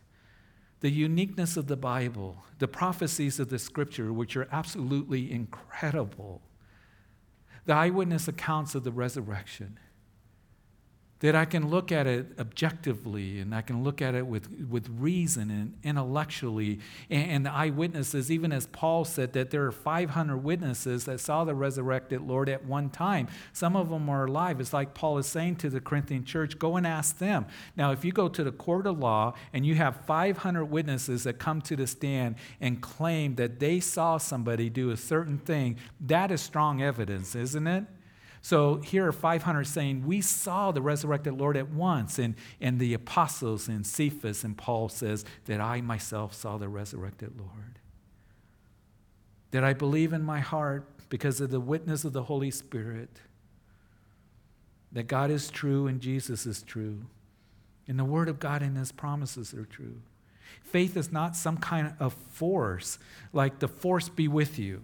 the 0.82 0.91
uniqueness 0.91 1.58
of 1.58 1.65
the 1.65 1.77
Bible, 1.77 2.43
the 2.60 2.67
prophecies 2.67 3.39
of 3.39 3.49
the 3.49 3.58
scripture, 3.58 4.13
which 4.13 4.38
are 4.38 4.47
absolutely 4.51 5.32
incredible, 5.32 6.43
the 7.65 7.73
eyewitness 7.73 8.27
accounts 8.27 8.75
of 8.75 8.84
the 8.84 8.91
resurrection 8.91 9.79
that 11.19 11.36
I 11.36 11.43
can 11.43 11.69
look 11.69 11.91
at 11.91 12.08
it 12.08 12.27
objectively 12.39 13.39
and 13.39 13.53
I 13.53 13.62
can 13.62 13.84
look 13.84 14.01
at 14.01 14.15
it 14.15 14.25
with, 14.25 14.49
with 14.69 14.88
reason 14.89 15.51
and 15.51 15.73
intellectually. 15.84 16.79
And, 17.10 17.32
and, 17.32 17.45
the 17.45 17.51
eyewitnesses, 17.51 18.32
even 18.32 18.53
as 18.53 18.67
Paul 18.67 19.03
said, 19.03 19.34
that 19.34 19.51
there 19.51 19.65
are 19.65 19.71
500 19.71 20.38
witnesses 20.38 21.05
that 21.05 21.19
saw 21.19 21.43
the 21.43 21.53
resurrected 21.53 22.21
Lord 22.21 22.47
at 22.47 22.65
one 22.65 22.89
time. 22.89 23.27
Some 23.51 23.75
of 23.75 23.89
them 23.89 24.10
are 24.10 24.25
alive. 24.25 24.62
It's 24.62 24.71
like 24.71 24.93
Paul 24.93 25.17
is 25.17 25.27
saying 25.27 25.58
to 25.58 25.69
the 25.69 25.82
Corinthian 25.82 26.23
church 26.23 26.58
go 26.58 26.77
and 26.77 26.88
ask 26.88 27.17
them. 27.17 27.45
Now, 27.75 27.91
if 27.91 28.05
you 28.05 28.13
go 28.13 28.29
to 28.29 28.43
the 28.43 28.51
court 28.51 28.88
of 28.88 28.97
law 28.97 29.34
and 29.51 29.65
you 29.65 29.75
have 29.75 30.05
500 30.05 30.65
witnesses 30.65 31.23
that 31.23 31.38
come 31.38 31.62
to 31.63 31.75
the 31.75 31.88
stand 31.88 32.36
and 32.62 32.82
claim 32.82 33.36
that 33.36 33.60
they 33.60 33.82
saw 33.82 34.17
somebody 34.17 34.69
do 34.69 34.89
a 34.91 34.97
certain 34.97 35.38
thing, 35.38 35.77
that 35.99 36.32
is 36.32 36.39
strong 36.39 36.82
evidence, 36.82 37.36
isn't 37.36 37.67
it? 37.67 37.84
So 38.41 38.78
here 38.78 39.08
are 39.08 39.12
500 39.12 39.65
saying, 39.65 40.06
We 40.06 40.21
saw 40.21 40.71
the 40.71 40.82
resurrected 40.82 41.34
Lord 41.34 41.58
at 41.58 41.69
once. 41.69 42.19
And, 42.19 42.36
and 42.62 42.80
the 42.80 42.93
apostles 42.93 43.67
and 43.67 43.86
Cephas 43.86 44.43
and 44.43 44.58
Paul 44.58 44.89
says 44.89 45.25
that 45.45 45.60
I 45.60 45.82
myself 45.82 46.34
saw 46.34 46.58
the 46.58 46.69
resurrected 46.69 47.38
Lord. 47.38 47.80
That 49.52 49.63
I 49.63 49.73
believe 49.73 50.13
in 50.13 50.23
my 50.23 50.39
heart 50.39 50.88
because 51.10 51.41
of 51.41 51.49
the 51.49 51.60
witness 51.60 52.06
of 52.06 52.13
the 52.13 52.23
Holy 52.23 52.52
Spirit 52.52 53.19
that 54.91 55.08
God 55.08 55.32
is 55.32 55.49
true 55.49 55.88
and 55.88 56.02
Jesus 56.02 56.45
is 56.45 56.63
true. 56.63 57.06
And 57.88 57.97
the 57.97 58.06
Word 58.06 58.30
of 58.30 58.39
God 58.39 58.62
and 58.62 58.78
His 58.78 58.91
promises 58.91 59.54
are 59.54 59.65
true. 59.65 60.02
Faith 60.63 60.97
is 60.97 61.12
not 61.12 61.36
some 61.36 61.58
kind 61.58 61.93
of 61.99 62.13
force, 62.13 62.99
like 63.34 63.60
the 63.60 63.67
force 63.67 64.10
be 64.10 64.28
with 64.28 64.58
you. 64.60 64.82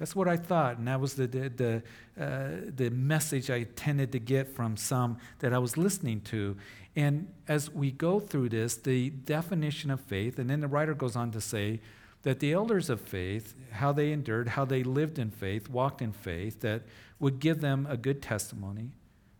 That's 0.00 0.16
what 0.16 0.28
I 0.28 0.38
thought, 0.38 0.78
and 0.78 0.88
that 0.88 0.98
was 0.98 1.12
the, 1.12 1.26
the, 1.26 1.50
the, 1.50 1.82
uh, 2.18 2.70
the 2.74 2.88
message 2.88 3.50
I 3.50 3.64
tended 3.64 4.12
to 4.12 4.18
get 4.18 4.48
from 4.48 4.78
some 4.78 5.18
that 5.40 5.52
I 5.52 5.58
was 5.58 5.76
listening 5.76 6.22
to. 6.22 6.56
And 6.96 7.28
as 7.46 7.70
we 7.70 7.90
go 7.90 8.18
through 8.18 8.48
this, 8.48 8.76
the 8.76 9.10
definition 9.10 9.90
of 9.90 10.00
faith, 10.00 10.38
and 10.38 10.48
then 10.48 10.60
the 10.60 10.68
writer 10.68 10.94
goes 10.94 11.16
on 11.16 11.32
to 11.32 11.40
say 11.42 11.82
that 12.22 12.40
the 12.40 12.54
elders 12.54 12.88
of 12.88 13.02
faith, 13.02 13.54
how 13.72 13.92
they 13.92 14.10
endured, 14.10 14.48
how 14.48 14.64
they 14.64 14.82
lived 14.82 15.18
in 15.18 15.30
faith, 15.30 15.68
walked 15.68 16.00
in 16.00 16.12
faith, 16.12 16.60
that 16.60 16.80
would 17.18 17.38
give 17.38 17.60
them 17.60 17.86
a 17.90 17.98
good 17.98 18.22
testimony. 18.22 18.92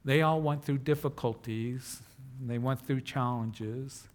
They 0.04 0.20
all 0.20 0.42
went 0.42 0.62
through 0.62 0.78
difficulties, 0.78 2.02
they 2.38 2.58
went 2.58 2.86
through 2.86 3.00
challenges, 3.00 4.08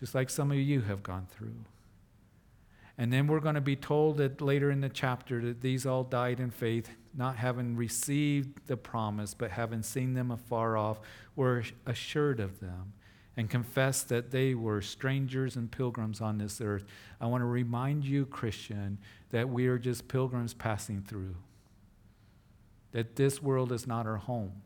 just 0.00 0.14
like 0.14 0.30
some 0.30 0.50
of 0.50 0.56
you 0.56 0.80
have 0.80 1.02
gone 1.02 1.26
through. 1.30 1.56
And 2.98 3.12
then 3.12 3.26
we're 3.26 3.40
going 3.40 3.56
to 3.56 3.60
be 3.60 3.76
told 3.76 4.16
that 4.18 4.40
later 4.40 4.70
in 4.70 4.80
the 4.80 4.88
chapter 4.88 5.42
that 5.42 5.60
these 5.60 5.84
all 5.84 6.02
died 6.02 6.40
in 6.40 6.50
faith, 6.50 6.88
not 7.14 7.36
having 7.36 7.76
received 7.76 8.66
the 8.66 8.76
promise, 8.76 9.34
but 9.34 9.50
having 9.50 9.82
seen 9.82 10.14
them 10.14 10.30
afar 10.30 10.76
off, 10.76 11.00
were 11.34 11.62
assured 11.84 12.40
of 12.40 12.60
them 12.60 12.94
and 13.36 13.50
confessed 13.50 14.08
that 14.08 14.30
they 14.30 14.54
were 14.54 14.80
strangers 14.80 15.56
and 15.56 15.70
pilgrims 15.70 16.22
on 16.22 16.38
this 16.38 16.60
earth. 16.60 16.86
I 17.20 17.26
want 17.26 17.42
to 17.42 17.46
remind 17.46 18.04
you, 18.04 18.24
Christian, 18.24 18.98
that 19.30 19.48
we 19.48 19.66
are 19.66 19.78
just 19.78 20.08
pilgrims 20.08 20.54
passing 20.54 21.02
through, 21.02 21.34
that 22.92 23.16
this 23.16 23.42
world 23.42 23.72
is 23.72 23.86
not 23.86 24.06
our 24.06 24.16
home. 24.16 24.62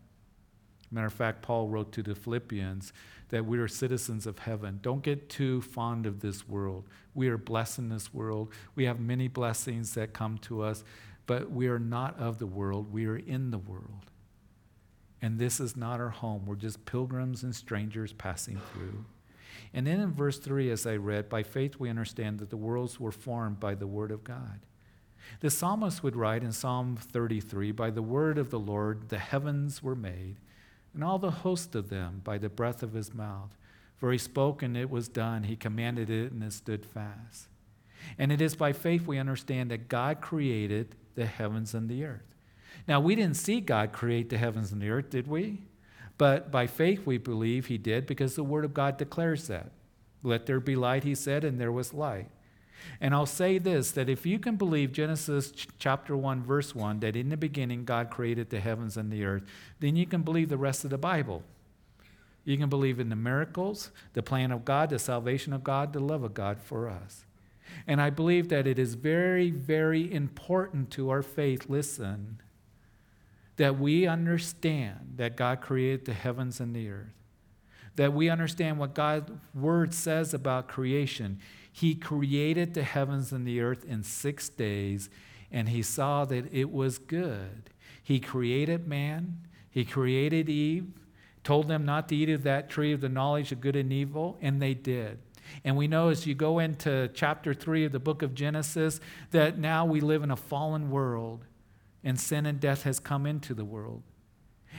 Matter 0.90 1.07
of 1.07 1.12
fact, 1.12 1.42
Paul 1.42 1.68
wrote 1.68 1.92
to 1.92 2.03
the 2.03 2.14
Philippians 2.14 2.92
that 3.29 3.46
we 3.46 3.59
are 3.59 3.68
citizens 3.68 4.26
of 4.26 4.40
heaven. 4.40 4.81
Don't 4.83 5.03
get 5.03 5.29
too 5.29 5.61
fond 5.62 6.05
of 6.05 6.20
this 6.20 6.48
world. 6.48 6.88
We 7.14 7.29
are 7.29 7.38
blessed 7.38 7.79
in 7.79 7.88
this 7.88 8.12
world. 8.12 8.53
We 8.74 8.87
have 8.87 8.98
many 8.98 9.29
blessings 9.29 9.94
that 9.94 10.12
come 10.12 10.38
to 10.38 10.62
us, 10.62 10.83
but 11.26 11.50
we 11.50 11.68
are 11.68 11.79
not 11.79 12.18
of 12.18 12.38
the 12.38 12.46
world. 12.46 12.92
We 12.92 13.07
are 13.07 13.16
in 13.16 13.53
the 13.53 13.59
world. 13.59 14.11
And 15.22 15.38
this 15.38 15.61
is 15.61 15.76
not 15.76 16.00
our 16.00 16.09
home. 16.09 16.44
We're 16.46 16.57
just 16.57 16.85
pilgrims 16.87 17.42
and 17.42 17.55
strangers 17.55 18.12
passing 18.12 18.59
through. 18.72 19.05
And 19.72 19.87
then 19.87 20.00
in 20.00 20.12
verse 20.12 20.38
3, 20.38 20.70
as 20.70 20.87
I 20.87 20.96
read, 20.96 21.29
by 21.29 21.44
faith 21.44 21.76
we 21.79 21.88
understand 21.88 22.40
that 22.40 22.50
the 22.50 22.57
worlds 22.57 22.98
were 22.98 23.12
formed 23.12 23.61
by 23.61 23.74
the 23.74 23.87
word 23.87 24.11
of 24.11 24.24
God. 24.24 24.61
The 25.40 25.50
psalmist 25.50 26.03
would 26.03 26.16
write 26.16 26.42
in 26.42 26.53
Psalm 26.53 26.96
33 26.96 27.70
By 27.72 27.90
the 27.90 28.03
word 28.03 28.38
of 28.38 28.50
the 28.50 28.59
Lord 28.59 29.11
the 29.11 29.18
heavens 29.18 29.83
were 29.83 29.94
made 29.94 30.37
and 30.94 31.05
all 31.05 31.18
the 31.18 31.31
host 31.31 31.74
of 31.74 31.88
them 31.88 32.20
by 32.24 32.38
the 32.38 32.48
breath 32.48 32.83
of 32.83 32.92
his 32.92 33.14
mouth. 33.14 33.57
For 33.96 34.12
he 34.12 34.18
spoke 34.18 34.62
and 34.62 34.76
it 34.76 34.90
was 34.90 35.09
done. 35.09 35.44
He 35.44 35.57
commanded 35.57 36.09
it 36.09 36.33
and 36.33 36.42
it 36.42 36.53
stood 36.53 36.87
fast. 36.87 37.48
And 38.18 38.33
it 38.33 38.40
is 38.40 38.57
by 38.57 38.72
faith 38.72 39.07
we 39.07 39.18
understand 39.18 39.70
that 39.70 39.88
God 39.88 40.20
created 40.20 40.96
the 41.14 41.26
heavens 41.26 41.74
and 41.74 41.88
the 41.88 42.05
earth. 42.05 42.35
Now, 42.88 42.98
we 42.98 43.14
didn't 43.14 43.37
see 43.37 43.61
God 43.61 43.92
create 43.92 44.31
the 44.31 44.38
heavens 44.38 44.72
and 44.72 44.81
the 44.81 44.90
earth, 44.90 45.11
did 45.11 45.26
we? 45.26 45.61
But 46.16 46.50
by 46.50 46.66
faith 46.66 47.05
we 47.05 47.18
believe 47.18 47.66
he 47.66 47.79
did 47.79 48.07
because 48.07 48.35
the 48.35 48.44
Word 48.44 48.64
of 48.64 48.74
God 48.74 48.96
declares 48.96 49.48
that. 49.48 49.70
Let 50.22 50.46
there 50.46 50.61
be 50.61 50.76
light, 50.76 51.05
he 51.05 51.14
said, 51.14 51.44
and 51.44 51.61
there 51.61 51.72
was 51.72 51.94
light. 51.94 52.29
And 53.01 53.14
I'll 53.14 53.27
say 53.27 53.59
this 53.59 53.90
that 53.93 54.09
if 54.09 54.27
you 54.27 54.38
can 54.38 54.57
believe 54.57 54.93
Genesis 54.93 55.53
chapter 55.79 56.16
1, 56.16 56.43
verse 56.43 56.75
1, 56.75 57.01
that 57.01 57.16
in 57.16 57.29
the 57.29 57.37
beginning 57.37 57.85
God 57.85 58.11
created 58.11 58.51
the 58.51 58.61
heavens 58.61 58.97
and 58.97 59.11
the 59.11 59.25
earth, 59.25 59.43
then 59.81 59.97
you 59.97 60.07
can 60.07 60.23
believe 60.23 60.49
the 60.49 60.57
rest 60.59 60.85
of 60.85 60.90
the 60.90 60.99
Bible. 60.99 61.43
You 62.45 62.57
can 62.57 62.69
believe 62.69 62.99
in 62.99 63.11
the 63.11 63.16
miracles, 63.16 63.90
the 64.14 64.23
plan 64.23 64.51
of 64.51 64.64
God, 64.64 64.90
the 64.90 64.99
salvation 64.99 65.53
of 65.53 65.62
God, 65.62 65.93
the 65.93 66.01
love 66.01 66.23
of 66.23 66.35
God 66.35 66.59
for 66.61 66.88
us. 66.88 67.25
And 67.87 68.01
I 68.01 68.11
believe 68.11 68.49
that 68.49 68.66
it 68.66 68.79
is 68.79 68.95
very, 68.95 69.51
very 69.51 70.12
important 70.12 70.90
to 70.93 71.11
our 71.11 71.23
faith, 71.23 71.66
listen, 71.69 72.40
that 73.57 73.79
we 73.79 74.07
understand 74.07 75.14
that 75.16 75.37
God 75.37 75.61
created 75.61 76.07
the 76.07 76.14
heavens 76.14 76.61
and 76.61 76.75
the 76.75 76.88
earth, 76.88 77.12
that 77.97 78.12
we 78.12 78.31
understand 78.31 78.79
what 78.79 78.95
God's 78.95 79.31
word 79.55 79.93
says 79.93 80.33
about 80.33 80.66
creation. 80.66 81.38
He 81.73 81.95
created 81.95 82.75
the 82.75 82.83
heavens 82.83 83.33
and 83.33 83.47
the 83.47 83.61
earth 83.61 83.85
in 83.85 84.03
six 84.03 84.49
days, 84.49 85.09
and 85.51 85.69
he 85.69 85.83
saw 85.83 86.25
that 86.25 86.53
it 86.53 86.71
was 86.71 86.99
good. 86.99 87.71
He 88.03 88.21
created 88.21 88.89
man, 88.89 89.47
he 89.71 89.85
created 89.85 90.49
Eve, 90.49 90.93
told 91.45 91.69
them 91.69 91.85
not 91.85 92.09
to 92.09 92.17
eat 92.17 92.29
of 92.31 92.43
that 92.43 92.69
tree 92.69 92.93
of 92.93 93.01
the 93.01 93.09
knowledge 93.09 93.53
of 93.53 93.61
good 93.61 93.77
and 93.77 93.93
evil, 93.93 94.37
and 94.41 94.61
they 94.61 94.75
did. 94.75 95.19
And 95.65 95.77
we 95.77 95.89
know 95.89 96.09
as 96.09 96.27
you 96.27 96.35
go 96.35 96.59
into 96.59 97.09
chapter 97.15 97.55
3 97.55 97.87
of 97.87 97.93
the 97.93 97.99
book 97.99 98.23
of 98.23 98.35
Genesis 98.35 99.01
that 99.31 99.59
now 99.59 99.85
we 99.85 100.01
live 100.01 100.23
in 100.23 100.31
a 100.31 100.37
fallen 100.37 100.91
world, 100.91 101.45
and 102.05 102.19
sin 102.19 102.47
and 102.47 102.61
death 102.61 102.83
has 102.83 103.01
come 103.01 103.27
into 103.27 103.55
the 103.55 103.65
world. 103.65 104.03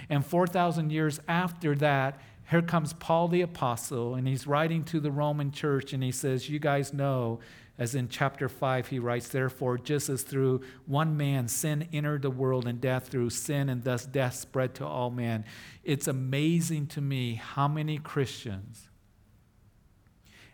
And 0.09 0.25
4,000 0.25 0.91
years 0.91 1.19
after 1.27 1.75
that, 1.75 2.19
here 2.51 2.61
comes 2.61 2.91
Paul 2.91 3.29
the 3.29 3.41
Apostle, 3.41 4.13
and 4.13 4.27
he's 4.27 4.45
writing 4.45 4.83
to 4.83 4.99
the 4.99 5.09
Roman 5.09 5.51
church, 5.51 5.93
and 5.93 6.03
he 6.03 6.11
says, 6.11 6.49
You 6.49 6.59
guys 6.59 6.91
know, 6.91 7.39
as 7.77 7.95
in 7.95 8.09
chapter 8.09 8.49
5, 8.49 8.87
he 8.87 8.99
writes, 8.99 9.29
Therefore, 9.29 9.77
just 9.77 10.09
as 10.09 10.23
through 10.23 10.59
one 10.85 11.15
man 11.15 11.47
sin 11.47 11.87
entered 11.93 12.23
the 12.23 12.29
world, 12.29 12.67
and 12.67 12.81
death 12.81 13.07
through 13.07 13.29
sin, 13.29 13.69
and 13.69 13.85
thus 13.85 14.05
death 14.05 14.35
spread 14.35 14.75
to 14.75 14.85
all 14.85 15.09
men. 15.09 15.45
It's 15.85 16.09
amazing 16.09 16.87
to 16.87 16.99
me 16.99 17.35
how 17.35 17.69
many 17.69 17.97
Christians 17.97 18.89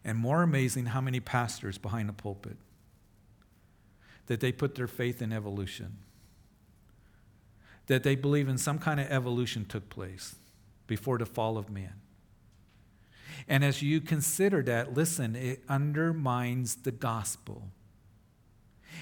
And 0.06 0.20
more 0.20 0.44
amazing, 0.44 0.86
how 0.86 1.02
many 1.02 1.20
pastors 1.20 1.80
behind 1.80 2.10
the 2.10 2.14
pulpit 2.14 2.58
that 4.28 4.40
they 4.40 4.52
put 4.52 4.76
their 4.76 4.88
faith 4.88 5.20
in 5.20 5.34
evolution, 5.34 5.98
that 7.88 8.04
they 8.04 8.16
believe 8.16 8.48
in 8.48 8.60
some 8.60 8.78
kind 8.78 9.00
of 9.00 9.08
evolution 9.08 9.66
took 9.66 9.90
place 9.90 10.36
before 10.88 11.18
the 11.18 11.26
fall 11.26 11.58
of 11.58 11.70
man. 11.70 11.94
And 13.48 13.64
as 13.64 13.82
you 13.82 14.02
consider 14.02 14.64
that, 14.64 14.94
listen, 14.94 15.36
it 15.36 15.64
undermines 15.70 16.76
the 16.78 16.92
gospel. 16.92 17.70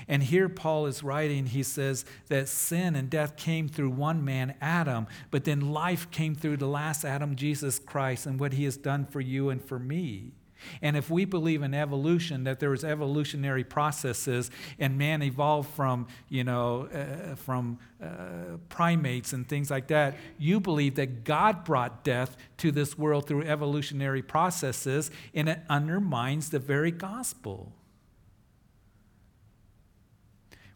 And 0.07 0.23
here 0.23 0.49
Paul 0.49 0.87
is 0.87 1.03
writing, 1.03 1.47
he 1.47 1.63
says 1.63 2.05
that 2.27 2.49
sin 2.49 2.95
and 2.95 3.09
death 3.09 3.37
came 3.37 3.69
through 3.69 3.91
one 3.91 4.25
man, 4.25 4.55
Adam, 4.59 5.07
but 5.31 5.45
then 5.45 5.71
life 5.71 6.11
came 6.11 6.35
through 6.35 6.57
the 6.57 6.67
last 6.67 7.05
Adam, 7.05 7.35
Jesus 7.35 7.79
Christ, 7.79 8.25
and 8.25 8.39
what 8.39 8.53
he 8.53 8.65
has 8.65 8.77
done 8.77 9.05
for 9.05 9.21
you 9.21 9.49
and 9.49 9.63
for 9.63 9.79
me. 9.79 10.33
And 10.81 10.95
if 10.95 11.09
we 11.09 11.25
believe 11.25 11.61
in 11.63 11.73
evolution, 11.73 12.43
that 12.45 12.59
there 12.59 12.69
was 12.69 12.83
evolutionary 12.83 13.63
processes 13.63 14.51
and 14.79 14.97
man 14.97 15.21
evolved 15.21 15.69
from, 15.69 16.07
you 16.29 16.43
know, 16.43 16.87
uh, 16.93 17.35
from 17.35 17.79
uh, 18.01 18.57
primates 18.69 19.33
and 19.33 19.47
things 19.47 19.71
like 19.71 19.87
that, 19.87 20.15
you 20.37 20.59
believe 20.59 20.95
that 20.95 21.23
God 21.23 21.63
brought 21.63 22.03
death 22.03 22.35
to 22.57 22.71
this 22.71 22.97
world 22.97 23.27
through 23.27 23.43
evolutionary 23.43 24.21
processes, 24.21 25.11
and 25.33 25.49
it 25.49 25.59
undermines 25.69 26.49
the 26.49 26.59
very 26.59 26.91
gospel. 26.91 27.71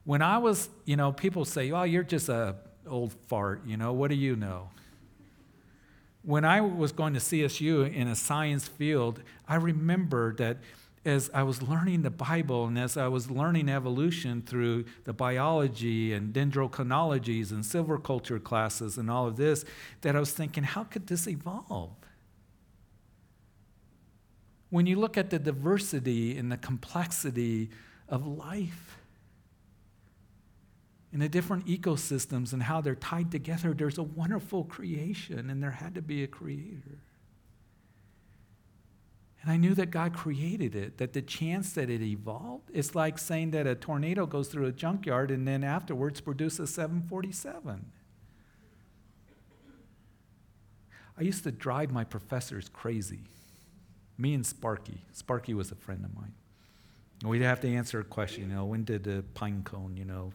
When 0.06 0.22
I 0.22 0.38
was, 0.40 0.70
you 0.86 0.96
know, 0.96 1.12
people 1.12 1.46
say, 1.46 1.72
oh, 1.72 1.84
you're 1.84 2.04
just 2.04 2.30
a 2.30 2.56
old 2.88 3.14
fart, 3.28 3.62
you 3.66 3.78
know, 3.78 3.94
what 3.94 4.10
do 4.10 4.16
you 4.16 4.36
know? 4.36 4.70
When 6.30 6.46
I 6.46 6.62
was 6.62 6.92
going 6.92 7.16
to 7.16 7.20
CSU 7.20 7.92
in 7.92 8.08
a 8.08 8.16
science 8.16 8.68
field, 8.68 9.20
I 9.48 9.56
remember 9.56 10.36
that 10.36 10.58
as 11.04 11.32
I 11.34 11.42
was 11.42 11.64
learning 11.64 12.04
the 12.04 12.12
Bible 12.12 12.68
and 12.68 12.78
as 12.78 12.98
I 12.98 13.08
was 13.08 13.32
learning 13.32 13.68
evolution 13.68 14.44
through 14.44 14.86
the 15.06 15.14
biology 15.14 16.14
and 16.14 16.32
dendrochronologies 16.32 17.50
and 17.50 17.64
silviculture 17.64 18.44
classes 18.44 19.00
and 19.00 19.10
all 19.10 19.26
of 19.26 19.38
this, 19.38 19.66
that 20.02 20.16
I 20.16 20.20
was 20.20 20.32
thinking, 20.32 20.64
how 20.64 20.84
could 20.84 21.08
this 21.08 21.28
evolve? 21.28 21.96
When 24.70 24.86
you 24.86 24.98
look 24.98 25.18
at 25.18 25.32
the 25.32 25.40
diversity 25.40 26.38
and 26.38 26.52
the 26.52 26.58
complexity 26.58 27.72
of 28.08 28.28
life, 28.28 28.99
in 31.12 31.20
the 31.20 31.30
different 31.30 31.66
ecosystems 31.66 32.54
and 32.54 32.64
how 32.64 32.82
they're 32.82 32.96
tied 32.96 33.32
together, 33.32 33.74
there's 33.74 33.98
a 33.98 34.04
wonderful 34.04 34.64
creation, 34.64 35.50
and 35.50 35.62
there 35.62 35.72
had 35.72 35.96
to 35.96 36.02
be 36.02 36.24
a 36.24 36.28
creator. 36.28 37.00
And 39.42 39.52
I 39.52 39.58
knew 39.58 39.74
that 39.76 39.90
God 39.90 40.14
created 40.14 40.76
it, 40.76 40.98
that 40.98 41.14
the 41.14 41.22
chance 41.22 41.74
that 41.74 41.90
it 41.90 42.02
evolved, 42.02 42.70
it's 42.74 42.94
like 42.94 43.18
saying 43.18 43.52
that 43.52 43.66
a 43.66 43.74
tornado 43.74 44.26
goes 44.26 44.50
through 44.50 44.66
a 44.66 44.72
junkyard 44.72 45.32
and 45.32 45.48
then 45.48 45.64
afterwards 45.64 46.20
produces 46.20 46.74
747. 46.74 47.86
I 51.18 51.22
used 51.22 51.44
to 51.44 51.52
drive 51.52 51.92
my 51.92 52.04
professors 52.04 52.70
crazy. 52.70 53.22
Me 54.18 54.34
and 54.34 54.46
Sparky. 54.46 55.02
Sparky 55.14 55.54
was 55.54 55.72
a 55.72 55.76
friend 55.76 56.04
of 56.04 56.14
mine. 56.16 56.34
We'd 57.24 57.42
have 57.42 57.62
to 57.62 57.74
answer 57.74 58.00
a 58.00 58.04
question, 58.04 58.50
you 58.50 58.56
know, 58.56 58.66
when 58.66 58.84
did 58.84 59.04
the 59.04 59.24
pine 59.34 59.64
cone, 59.64 59.96
you 59.98 60.06
know, 60.06 60.32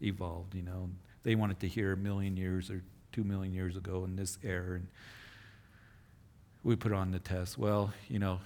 evolved, 0.00 0.54
you 0.54 0.62
know. 0.62 0.90
They 1.22 1.34
wanted 1.34 1.60
to 1.60 1.68
hear 1.68 1.92
a 1.92 1.96
million 1.96 2.36
years 2.36 2.70
or 2.70 2.82
two 3.12 3.24
million 3.24 3.52
years 3.52 3.76
ago 3.76 4.04
in 4.04 4.16
this 4.16 4.38
era. 4.42 4.76
And 4.76 4.86
we 6.62 6.76
put 6.76 6.92
on 6.92 7.10
the 7.10 7.18
test. 7.18 7.58
Well, 7.58 7.92
you 8.08 8.18
know, 8.18 8.40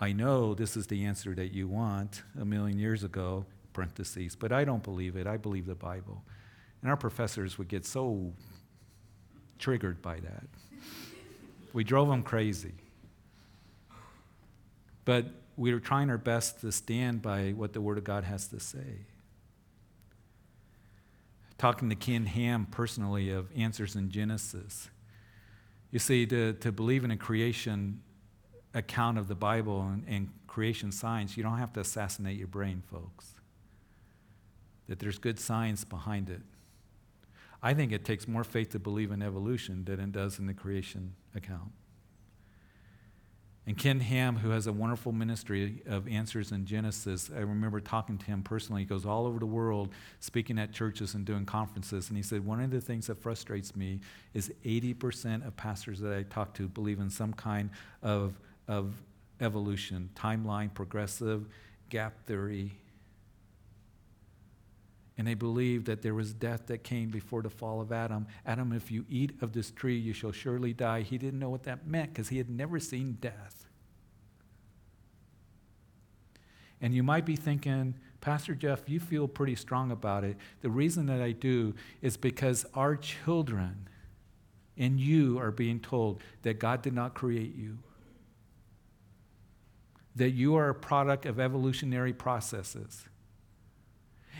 I 0.00 0.12
know 0.12 0.54
this 0.54 0.76
is 0.76 0.86
the 0.86 1.04
answer 1.04 1.34
that 1.34 1.52
you 1.52 1.68
want 1.68 2.22
a 2.40 2.44
million 2.44 2.78
years 2.78 3.04
ago, 3.04 3.44
parentheses, 3.72 4.34
but 4.34 4.52
I 4.52 4.64
don't 4.64 4.82
believe 4.82 5.16
it. 5.16 5.26
I 5.26 5.36
believe 5.36 5.66
the 5.66 5.74
Bible. 5.74 6.22
And 6.80 6.90
our 6.90 6.96
professors 6.96 7.58
would 7.58 7.68
get 7.68 7.84
so 7.84 8.32
triggered 9.58 10.00
by 10.00 10.20
that. 10.20 10.44
we 11.74 11.84
drove 11.84 12.08
them 12.08 12.22
crazy. 12.22 12.72
But 15.04 15.26
we 15.56 15.74
were 15.74 15.80
trying 15.80 16.08
our 16.08 16.18
best 16.18 16.60
to 16.62 16.72
stand 16.72 17.20
by 17.20 17.50
what 17.50 17.74
the 17.74 17.80
Word 17.80 17.98
of 17.98 18.04
God 18.04 18.24
has 18.24 18.46
to 18.48 18.60
say 18.60 19.06
talking 21.60 21.90
to 21.90 21.94
Ken 21.94 22.24
Ham 22.24 22.66
personally 22.70 23.28
of 23.28 23.46
Answers 23.54 23.94
in 23.94 24.08
Genesis. 24.08 24.88
You 25.90 25.98
see, 25.98 26.24
to, 26.24 26.54
to 26.54 26.72
believe 26.72 27.04
in 27.04 27.10
a 27.10 27.18
creation 27.18 28.00
account 28.72 29.18
of 29.18 29.28
the 29.28 29.34
Bible 29.34 29.82
and, 29.82 30.02
and 30.08 30.30
creation 30.46 30.90
science, 30.90 31.36
you 31.36 31.42
don't 31.42 31.58
have 31.58 31.74
to 31.74 31.80
assassinate 31.80 32.38
your 32.38 32.46
brain, 32.46 32.82
folks. 32.90 33.34
That 34.88 35.00
there's 35.00 35.18
good 35.18 35.38
science 35.38 35.84
behind 35.84 36.30
it. 36.30 36.40
I 37.62 37.74
think 37.74 37.92
it 37.92 38.06
takes 38.06 38.26
more 38.26 38.42
faith 38.42 38.70
to 38.70 38.78
believe 38.78 39.12
in 39.12 39.20
evolution 39.20 39.84
than 39.84 40.00
it 40.00 40.12
does 40.12 40.38
in 40.38 40.46
the 40.46 40.54
creation 40.54 41.12
account. 41.34 41.72
And 43.66 43.76
Ken 43.76 44.00
Ham, 44.00 44.36
who 44.36 44.50
has 44.50 44.66
a 44.66 44.72
wonderful 44.72 45.12
ministry 45.12 45.82
of 45.86 46.08
answers 46.08 46.50
in 46.50 46.64
Genesis, 46.64 47.30
I 47.34 47.40
remember 47.40 47.78
talking 47.80 48.16
to 48.18 48.24
him 48.24 48.42
personally. 48.42 48.82
He 48.82 48.86
goes 48.86 49.04
all 49.04 49.26
over 49.26 49.38
the 49.38 49.46
world 49.46 49.90
speaking 50.18 50.58
at 50.58 50.72
churches 50.72 51.14
and 51.14 51.24
doing 51.24 51.44
conferences. 51.44 52.08
And 52.08 52.16
he 52.16 52.22
said, 52.22 52.44
One 52.44 52.60
of 52.60 52.70
the 52.70 52.80
things 52.80 53.06
that 53.08 53.22
frustrates 53.22 53.76
me 53.76 54.00
is 54.32 54.50
80% 54.64 55.46
of 55.46 55.56
pastors 55.56 56.00
that 56.00 56.12
I 56.12 56.22
talk 56.22 56.54
to 56.54 56.68
believe 56.68 57.00
in 57.00 57.10
some 57.10 57.34
kind 57.34 57.70
of, 58.02 58.34
of 58.66 58.94
evolution, 59.40 60.08
timeline, 60.16 60.72
progressive, 60.72 61.46
gap 61.90 62.24
theory. 62.26 62.72
And 65.20 65.28
they 65.28 65.34
believed 65.34 65.84
that 65.84 66.00
there 66.00 66.14
was 66.14 66.32
death 66.32 66.68
that 66.68 66.82
came 66.82 67.10
before 67.10 67.42
the 67.42 67.50
fall 67.50 67.82
of 67.82 67.92
Adam. 67.92 68.26
Adam, 68.46 68.72
if 68.72 68.90
you 68.90 69.04
eat 69.10 69.32
of 69.42 69.52
this 69.52 69.70
tree, 69.70 69.98
you 69.98 70.14
shall 70.14 70.32
surely 70.32 70.72
die. 70.72 71.02
He 71.02 71.18
didn't 71.18 71.38
know 71.38 71.50
what 71.50 71.64
that 71.64 71.86
meant 71.86 72.14
because 72.14 72.30
he 72.30 72.38
had 72.38 72.48
never 72.48 72.80
seen 72.80 73.18
death. 73.20 73.68
And 76.80 76.94
you 76.94 77.02
might 77.02 77.26
be 77.26 77.36
thinking, 77.36 77.96
Pastor 78.22 78.54
Jeff, 78.54 78.88
you 78.88 78.98
feel 78.98 79.28
pretty 79.28 79.56
strong 79.56 79.90
about 79.90 80.24
it. 80.24 80.38
The 80.62 80.70
reason 80.70 81.04
that 81.08 81.20
I 81.20 81.32
do 81.32 81.74
is 82.00 82.16
because 82.16 82.64
our 82.72 82.96
children 82.96 83.90
and 84.78 84.98
you 84.98 85.38
are 85.38 85.50
being 85.50 85.80
told 85.80 86.22
that 86.44 86.58
God 86.58 86.80
did 86.80 86.94
not 86.94 87.12
create 87.12 87.54
you, 87.54 87.76
that 90.16 90.30
you 90.30 90.56
are 90.56 90.70
a 90.70 90.74
product 90.74 91.26
of 91.26 91.38
evolutionary 91.38 92.14
processes. 92.14 93.04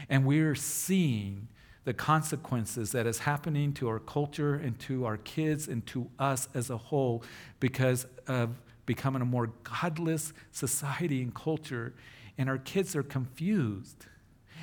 And 0.09 0.25
we're 0.25 0.55
seeing 0.55 1.49
the 1.85 1.95
consequences 1.95 2.93
that 2.93 3.07
is 3.07 3.21
happening 3.21 3.73
to 3.75 3.89
our 3.89 3.99
culture 3.99 4.55
and 4.55 4.79
to 4.81 5.07
our 5.07 5.17
kids 5.17 5.67
and 5.69 5.87
to 5.87 6.11
us 6.19 6.49
as 6.55 6.71
a 6.71 6.77
whole 6.77 7.23
because 7.59 8.07
of 8.27 8.61
becoming 8.87 9.23
a 9.23 9.25
more 9.25 9.53
godless 9.65 10.33
society 10.53 11.23
and 11.23 11.35
culture 11.35 11.95
and 12.37 12.49
our 12.49 12.59
kids 12.59 12.97
are 12.97 13.03
confused. 13.03 14.07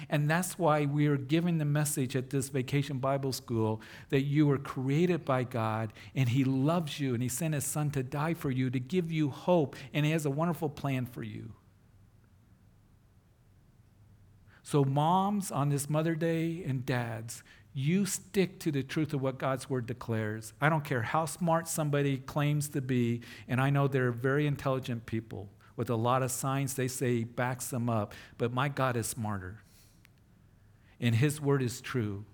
And 0.10 0.30
that's 0.30 0.58
why 0.58 0.86
we 0.86 1.08
are 1.08 1.18
giving 1.18 1.58
the 1.58 1.66
message 1.66 2.16
at 2.16 2.30
this 2.30 2.50
vacation 2.50 3.00
Bible 3.00 3.34
school 3.34 3.82
that 4.10 4.22
you 4.22 4.46
were 4.48 4.58
created 4.58 5.26
by 5.26 5.44
God 5.44 5.94
and 6.16 6.30
He 6.30 6.44
loves 6.44 7.00
you 7.00 7.14
and 7.14 7.22
He 7.22 7.30
sent 7.30 7.54
His 7.54 7.66
Son 7.66 7.92
to 7.92 8.04
die 8.04 8.34
for 8.34 8.52
you, 8.52 8.70
to 8.70 8.80
give 8.80 9.12
you 9.12 9.30
hope, 9.30 9.76
and 9.94 10.06
He 10.06 10.12
has 10.12 10.26
a 10.26 10.30
wonderful 10.30 10.70
plan 10.70 11.06
for 11.06 11.24
you. 11.24 11.52
So, 14.70 14.84
moms 14.84 15.50
on 15.50 15.70
this 15.70 15.90
Mother 15.90 16.14
Day 16.14 16.62
and 16.68 16.86
dads, 16.86 17.42
you 17.74 18.06
stick 18.06 18.60
to 18.60 18.70
the 18.70 18.84
truth 18.84 19.14
of 19.14 19.22
what 19.22 19.38
God's 19.38 19.70
Word 19.70 19.86
declares. 19.86 20.52
I 20.60 20.68
don't 20.68 20.84
care 20.84 21.04
how 21.04 21.24
smart 21.24 21.70
somebody 21.70 22.18
claims 22.18 22.68
to 22.70 22.82
be, 22.82 23.22
and 23.48 23.62
I 23.62 23.70
know 23.70 23.88
they're 23.88 24.12
very 24.12 24.46
intelligent 24.46 25.06
people 25.06 25.48
with 25.78 25.90
a 25.90 25.96
lot 25.96 26.22
of 26.22 26.32
science 26.32 26.74
they 26.74 26.90
say 26.90 27.24
backs 27.24 27.68
them 27.70 27.90
up, 27.90 28.14
but 28.38 28.52
my 28.52 28.68
God 28.68 28.98
is 28.98 29.08
smarter. 29.08 29.62
And 31.00 31.16
His 31.16 31.40
word 31.40 31.62
is 31.64 31.80
true. 31.80 32.26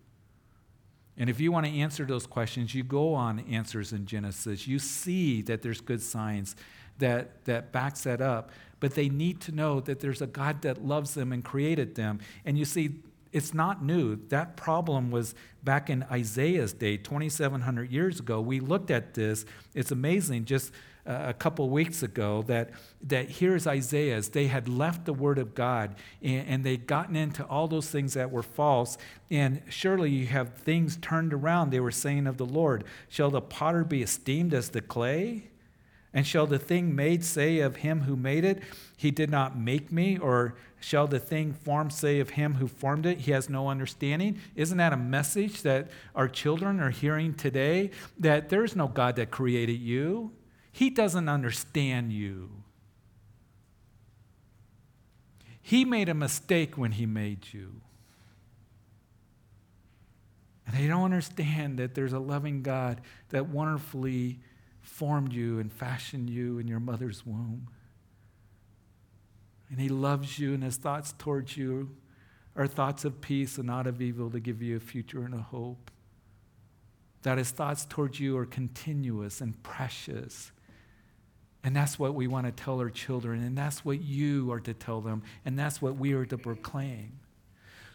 And 1.16 1.30
if 1.30 1.40
you 1.40 1.52
want 1.52 1.68
to 1.68 1.72
answer 1.72 2.04
those 2.04 2.26
questions, 2.26 2.74
you 2.74 2.84
go 2.84 3.14
on 3.14 3.42
Answers 3.42 3.94
in 3.94 4.08
Genesis. 4.08 4.66
You 4.66 4.80
see 4.80 5.44
that 5.44 5.62
there's 5.62 5.82
good 5.82 6.02
science 6.02 6.56
that, 6.98 7.46
that 7.46 7.72
backs 7.72 8.02
that 8.06 8.22
up. 8.22 8.52
But 8.84 8.96
they 8.96 9.08
need 9.08 9.40
to 9.44 9.54
know 9.54 9.80
that 9.80 10.02
there's 10.02 10.22
a 10.22 10.28
God 10.28 10.64
that 10.64 10.84
loves 10.84 11.14
them 11.14 11.32
and 11.32 11.42
created 11.42 11.96
them. 11.96 12.20
And 12.44 12.58
you 12.58 12.66
see, 12.66 12.96
it's 13.32 13.54
not 13.54 13.82
new. 13.82 14.18
That 14.28 14.58
problem 14.58 15.10
was 15.10 15.36
back 15.64 15.90
in 15.90 16.04
Isaiah's 16.12 16.74
day, 16.74 16.98
2,700 16.98 17.90
years 17.90 18.20
ago. 18.20 18.42
We 18.42 18.60
looked 18.60 18.92
at 18.92 19.14
this. 19.14 19.46
It's 19.74 19.92
amazing. 19.92 20.44
Just 20.44 20.74
a 21.06 21.34
couple 21.34 21.70
weeks 21.70 22.04
ago 22.04 22.44
that, 22.48 22.72
that 23.04 23.30
here's 23.30 23.66
Isaiah's. 23.68 24.28
They 24.28 24.48
had 24.48 24.68
left 24.68 25.06
the 25.06 25.14
Word 25.14 25.38
of 25.38 25.56
God 25.56 25.96
and, 26.22 26.46
and 26.46 26.64
they'd 26.66 26.86
gotten 26.86 27.16
into 27.16 27.46
all 27.46 27.70
those 27.70 27.90
things 27.90 28.16
that 28.16 28.32
were 28.32 28.44
false. 28.44 28.98
And 29.32 29.62
surely 29.70 30.10
you 30.10 30.26
have 30.26 30.56
things 30.56 30.98
turned 30.98 31.34
around, 31.34 31.70
they 31.70 31.80
were 31.80 31.90
saying 31.90 32.28
of 32.28 32.36
the 32.36 32.46
Lord. 32.46 32.84
Shall 33.08 33.32
the 33.32 33.40
potter 33.40 33.86
be 33.86 34.04
esteemed 34.04 34.54
as 34.54 34.72
the 34.72 34.82
clay? 34.82 35.52
And 36.14 36.28
shall 36.28 36.46
the 36.46 36.60
thing 36.60 36.96
made 36.96 37.26
say 37.26 37.60
of 37.60 37.78
him 37.78 38.02
who 38.02 38.16
made 38.16 38.46
it, 38.46 38.62
He 38.96 39.10
did 39.10 39.32
not 39.32 39.58
make 39.58 39.92
me? 39.92 40.18
Or 40.18 40.56
shall 40.80 41.08
the 41.08 41.20
thing 41.20 41.54
formed 41.54 41.92
say 41.92 42.20
of 42.20 42.32
him 42.32 42.56
who 42.56 42.68
formed 42.68 43.08
it, 43.08 43.20
He 43.20 43.32
has 43.32 43.50
no 43.50 43.68
understanding? 43.68 44.40
Isn't 44.56 44.78
that 44.78 44.94
a 44.94 44.98
message 44.98 45.64
that 45.64 45.90
our 46.14 46.28
children 46.28 46.80
are 46.80 46.92
hearing 46.92 47.34
today? 47.34 47.90
That 48.20 48.50
there's 48.50 48.76
no 48.76 48.88
God 48.88 49.16
that 49.16 49.32
created 49.32 49.80
you, 49.80 50.32
He 50.72 50.92
doesn't 50.92 51.28
understand 51.28 52.14
you. 52.14 52.52
He 55.64 55.86
made 55.86 56.10
a 56.10 56.14
mistake 56.14 56.78
when 56.78 56.92
He 56.92 57.08
made 57.08 57.54
you. 57.54 57.82
And 60.68 60.76
they 60.78 60.88
don't 60.88 61.04
understand 61.04 61.80
that 61.80 61.96
there's 61.96 62.14
a 62.14 62.20
loving 62.20 62.62
God 62.62 63.02
that 63.30 63.48
wonderfully 63.48 64.40
formed 64.84 65.34
you 65.34 65.60
and 65.60 65.72
fashioned 65.72 66.30
you 66.30 66.60
in 66.60 66.68
your 66.68 66.80
mother's 66.80 67.26
womb. 67.26 67.70
And 69.70 69.80
He 69.80 69.90
loves 69.90 70.38
you, 70.38 70.54
and 70.54 70.64
His 70.64 70.78
thoughts 70.78 71.16
towards 71.18 71.58
you 71.58 71.96
are 72.56 72.68
thoughts 72.68 73.06
of 73.06 73.22
peace 73.22 73.58
and 73.58 73.66
not 73.66 73.88
of 73.88 74.02
evil 74.02 74.30
to 74.30 74.40
give 74.40 74.62
you 74.62 74.78
a 74.78 74.80
future 74.80 75.24
and 75.24 75.34
a 75.34 75.42
hope. 75.42 75.90
That 77.24 77.38
His 77.38 77.50
thoughts 77.50 77.86
towards 77.86 78.20
you 78.20 78.38
are 78.38 78.46
continuous 78.46 79.42
and 79.42 79.62
precious. 79.64 80.52
And 81.64 81.76
that's 81.76 81.98
what 81.98 82.14
we 82.14 82.28
want 82.28 82.46
to 82.46 82.52
tell 82.52 82.80
our 82.80 82.90
children, 82.90 83.42
and 83.42 83.58
that's 83.58 83.86
what 83.86 84.02
you 84.02 84.52
are 84.52 84.60
to 84.60 84.74
tell 84.74 85.00
them, 85.00 85.24
and 85.46 85.58
that's 85.58 85.82
what 85.82 85.96
we 85.96 86.14
are 86.14 86.26
to 86.26 86.38
proclaim. 86.38 87.20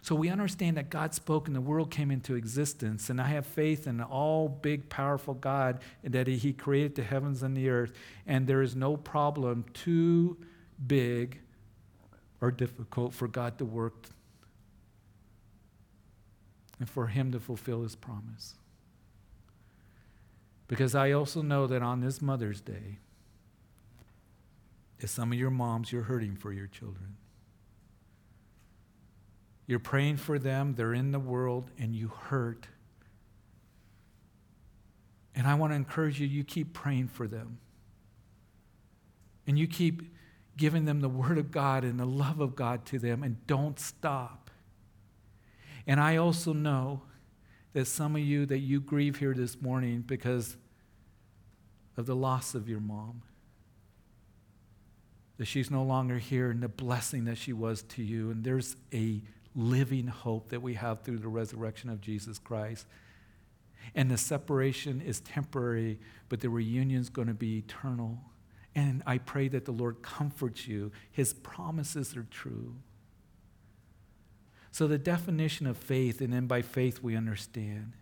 So 0.02 0.14
we 0.14 0.28
understand 0.28 0.76
that 0.76 0.90
God 0.90 1.12
spoke 1.14 1.48
and 1.48 1.56
the 1.56 1.60
world 1.60 1.90
came 1.90 2.10
into 2.10 2.34
existence. 2.34 3.10
And 3.10 3.20
I 3.20 3.26
have 3.28 3.46
faith 3.46 3.86
in 3.86 4.00
all 4.00 4.48
big, 4.48 4.88
powerful 4.88 5.34
God 5.34 5.80
that 6.02 6.26
He 6.26 6.52
created 6.52 6.94
the 6.94 7.02
heavens 7.02 7.42
and 7.42 7.56
the 7.56 7.68
earth. 7.68 7.92
And 8.26 8.46
there 8.46 8.62
is 8.62 8.76
no 8.76 8.96
problem 8.96 9.64
too 9.74 10.36
big 10.86 11.40
or 12.40 12.50
difficult 12.50 13.12
for 13.12 13.26
God 13.26 13.58
to 13.58 13.64
work 13.64 14.06
and 16.78 16.88
for 16.88 17.08
Him 17.08 17.32
to 17.32 17.40
fulfill 17.40 17.82
His 17.82 17.96
promise. 17.96 18.54
Because 20.68 20.94
I 20.94 21.12
also 21.12 21.42
know 21.42 21.66
that 21.66 21.82
on 21.82 22.00
this 22.00 22.22
Mother's 22.22 22.60
Day, 22.60 22.98
as 25.02 25.10
some 25.10 25.32
of 25.32 25.38
your 25.38 25.50
moms, 25.50 25.92
you're 25.92 26.02
hurting 26.02 26.36
for 26.36 26.52
your 26.52 26.66
children. 26.66 27.16
You're 29.68 29.78
praying 29.78 30.16
for 30.16 30.38
them, 30.38 30.74
they're 30.74 30.94
in 30.94 31.12
the 31.12 31.20
world, 31.20 31.70
and 31.78 31.94
you 31.94 32.08
hurt. 32.08 32.66
And 35.34 35.46
I 35.46 35.54
want 35.54 35.72
to 35.72 35.76
encourage 35.76 36.18
you, 36.18 36.26
you 36.26 36.42
keep 36.42 36.72
praying 36.72 37.08
for 37.08 37.28
them. 37.28 37.58
And 39.46 39.58
you 39.58 39.68
keep 39.68 40.02
giving 40.56 40.86
them 40.86 41.00
the 41.00 41.08
Word 41.08 41.36
of 41.36 41.50
God 41.50 41.84
and 41.84 42.00
the 42.00 42.06
love 42.06 42.40
of 42.40 42.56
God 42.56 42.86
to 42.86 42.98
them, 42.98 43.22
and 43.22 43.46
don't 43.46 43.78
stop. 43.78 44.50
And 45.86 46.00
I 46.00 46.16
also 46.16 46.54
know 46.54 47.02
that 47.74 47.84
some 47.84 48.16
of 48.16 48.22
you 48.22 48.46
that 48.46 48.60
you 48.60 48.80
grieve 48.80 49.18
here 49.18 49.34
this 49.34 49.60
morning 49.60 50.00
because 50.00 50.56
of 51.98 52.06
the 52.06 52.16
loss 52.16 52.54
of 52.54 52.70
your 52.70 52.80
mom. 52.80 53.22
That 55.36 55.44
she's 55.44 55.70
no 55.70 55.82
longer 55.82 56.16
here 56.16 56.50
and 56.50 56.62
the 56.62 56.68
blessing 56.68 57.26
that 57.26 57.36
she 57.36 57.52
was 57.52 57.82
to 57.82 58.02
you. 58.02 58.30
And 58.30 58.42
there's 58.42 58.74
a 58.94 59.20
living 59.58 60.06
hope 60.06 60.50
that 60.50 60.62
we 60.62 60.74
have 60.74 61.02
through 61.02 61.18
the 61.18 61.28
resurrection 61.28 61.90
of 61.90 62.00
Jesus 62.00 62.38
Christ. 62.38 62.86
And 63.94 64.10
the 64.10 64.16
separation 64.16 65.00
is 65.00 65.20
temporary, 65.20 65.98
but 66.28 66.40
the 66.40 66.48
reunion 66.48 67.00
is 67.00 67.08
going 67.08 67.28
to 67.28 67.34
be 67.34 67.58
eternal. 67.58 68.20
And 68.74 69.02
I 69.04 69.18
pray 69.18 69.48
that 69.48 69.64
the 69.64 69.72
Lord 69.72 70.00
comforts 70.00 70.68
you. 70.68 70.92
His 71.10 71.32
promises 71.32 72.16
are 72.16 72.26
true. 72.30 72.76
So, 74.70 74.86
the 74.86 74.98
definition 74.98 75.66
of 75.66 75.76
faith, 75.76 76.20
and 76.20 76.32
then 76.32 76.46
by 76.46 76.62
faith 76.62 77.02
we 77.02 77.16
understand. 77.16 77.94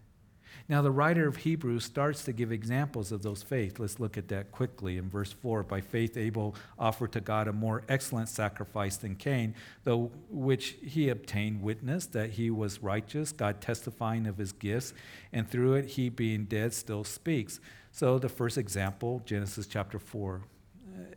Now, 0.69 0.83
the 0.83 0.91
writer 0.91 1.27
of 1.27 1.37
Hebrews 1.37 1.85
starts 1.85 2.25
to 2.25 2.33
give 2.33 2.51
examples 2.51 3.13
of 3.13 3.23
those 3.23 3.43
faith. 3.43 3.79
Let's 3.79 4.01
look 4.01 4.17
at 4.17 4.29
that 4.29 4.53
quickly 4.53 4.99
in 4.99 5.09
verse 5.09 5.33
4. 5.33 5.63
By 5.63 5.81
faith, 5.81 6.17
Abel 6.17 6.55
offered 6.79 7.13
to 7.13 7.21
God 7.21 7.49
a 7.49 7.53
more 7.53 7.83
excellent 7.89 8.29
sacrifice 8.29 8.97
than 8.97 9.15
Cain, 9.17 9.55
though 9.85 10.11
which 10.31 10.77
he 10.83 11.09
obtained 11.09 11.63
witness 11.63 12.07
that 12.07 12.31
he 12.31 12.51
was 12.51 12.83
righteous, 12.83 13.33
God 13.33 13.61
testifying 13.61 14.27
of 14.27 14.39
his 14.39 14.53
gifts, 14.53 14.93
and 15.33 15.49
through 15.49 15.75
it, 15.75 15.87
he 15.87 16.09
being 16.09 16.45
dead 16.45 16.75
still 16.75 17.05
speaks. 17.05 17.61
So, 17.93 18.19
the 18.19 18.29
first 18.29 18.59
example, 18.59 19.23
Genesis 19.25 19.67
chapter 19.67 19.99
4, 19.99 20.35
uh, 20.37 20.56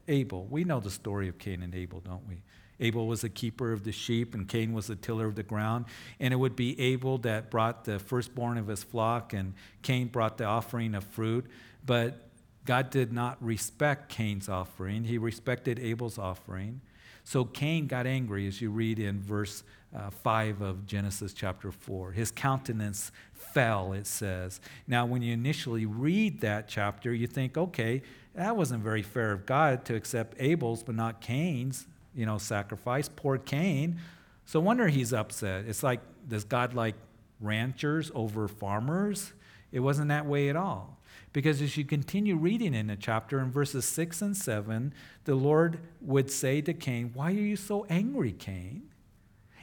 Abel. 0.07 0.45
We 0.49 0.63
know 0.63 0.79
the 0.79 0.89
story 0.89 1.27
of 1.27 1.37
Cain 1.37 1.63
and 1.63 1.73
Abel, 1.75 1.99
don't 1.99 2.27
we? 2.27 2.41
Abel 2.79 3.07
was 3.07 3.21
the 3.21 3.29
keeper 3.29 3.73
of 3.73 3.83
the 3.83 3.91
sheep, 3.91 4.33
and 4.33 4.47
Cain 4.47 4.73
was 4.73 4.87
the 4.87 4.95
tiller 4.95 5.25
of 5.25 5.35
the 5.35 5.43
ground. 5.43 5.85
And 6.19 6.33
it 6.33 6.37
would 6.37 6.55
be 6.55 6.79
Abel 6.79 7.17
that 7.19 7.51
brought 7.51 7.83
the 7.85 7.99
firstborn 7.99 8.57
of 8.57 8.67
his 8.67 8.83
flock, 8.83 9.33
and 9.33 9.53
Cain 9.81 10.07
brought 10.07 10.37
the 10.37 10.45
offering 10.45 10.95
of 10.95 11.03
fruit. 11.03 11.45
But 11.85 12.29
God 12.65 12.89
did 12.89 13.11
not 13.11 13.37
respect 13.43 14.09
Cain's 14.09 14.47
offering, 14.47 15.03
he 15.03 15.17
respected 15.17 15.79
Abel's 15.79 16.17
offering. 16.17 16.81
So 17.23 17.45
Cain 17.45 17.87
got 17.87 18.07
angry, 18.07 18.47
as 18.47 18.61
you 18.61 18.71
read 18.71 18.97
in 18.97 19.21
verse 19.21 19.63
uh, 19.95 20.09
5 20.09 20.61
of 20.61 20.85
Genesis 20.85 21.33
chapter 21.33 21.71
4. 21.71 22.11
His 22.11 22.31
countenance 22.31 23.11
fell, 23.33 23.93
it 23.93 24.07
says. 24.07 24.61
Now, 24.87 25.05
when 25.05 25.21
you 25.21 25.33
initially 25.33 25.85
read 25.85 26.41
that 26.41 26.67
chapter, 26.67 27.13
you 27.13 27.27
think, 27.27 27.57
okay, 27.57 28.01
that 28.35 28.55
wasn't 28.55 28.83
very 28.83 29.01
fair 29.01 29.31
of 29.31 29.45
God 29.45 29.85
to 29.85 29.95
accept 29.95 30.35
Abel's 30.39 30.83
but 30.83 30.95
not 30.95 31.21
Cain's 31.21 31.87
you 32.13 32.25
know, 32.25 32.37
sacrifice. 32.37 33.09
Poor 33.09 33.37
Cain. 33.37 33.99
So 34.45 34.59
wonder 34.59 34.87
he's 34.87 35.13
upset. 35.13 35.65
It's 35.67 35.83
like, 35.83 36.01
does 36.27 36.43
God 36.43 36.73
like 36.73 36.95
ranchers 37.39 38.11
over 38.13 38.47
farmers? 38.47 39.33
It 39.71 39.79
wasn't 39.79 40.09
that 40.09 40.25
way 40.25 40.49
at 40.49 40.55
all. 40.55 40.97
Because 41.31 41.61
as 41.61 41.77
you 41.77 41.85
continue 41.85 42.35
reading 42.35 42.73
in 42.73 42.87
the 42.87 42.95
chapter, 42.95 43.39
in 43.39 43.51
verses 43.51 43.85
6 43.85 44.21
and 44.21 44.35
7, 44.35 44.93
the 45.25 45.35
Lord 45.35 45.79
would 46.01 46.31
say 46.31 46.61
to 46.61 46.73
Cain, 46.73 47.11
Why 47.13 47.27
are 47.27 47.35
you 47.35 47.55
so 47.55 47.85
angry, 47.89 48.31
Cain? 48.31 48.88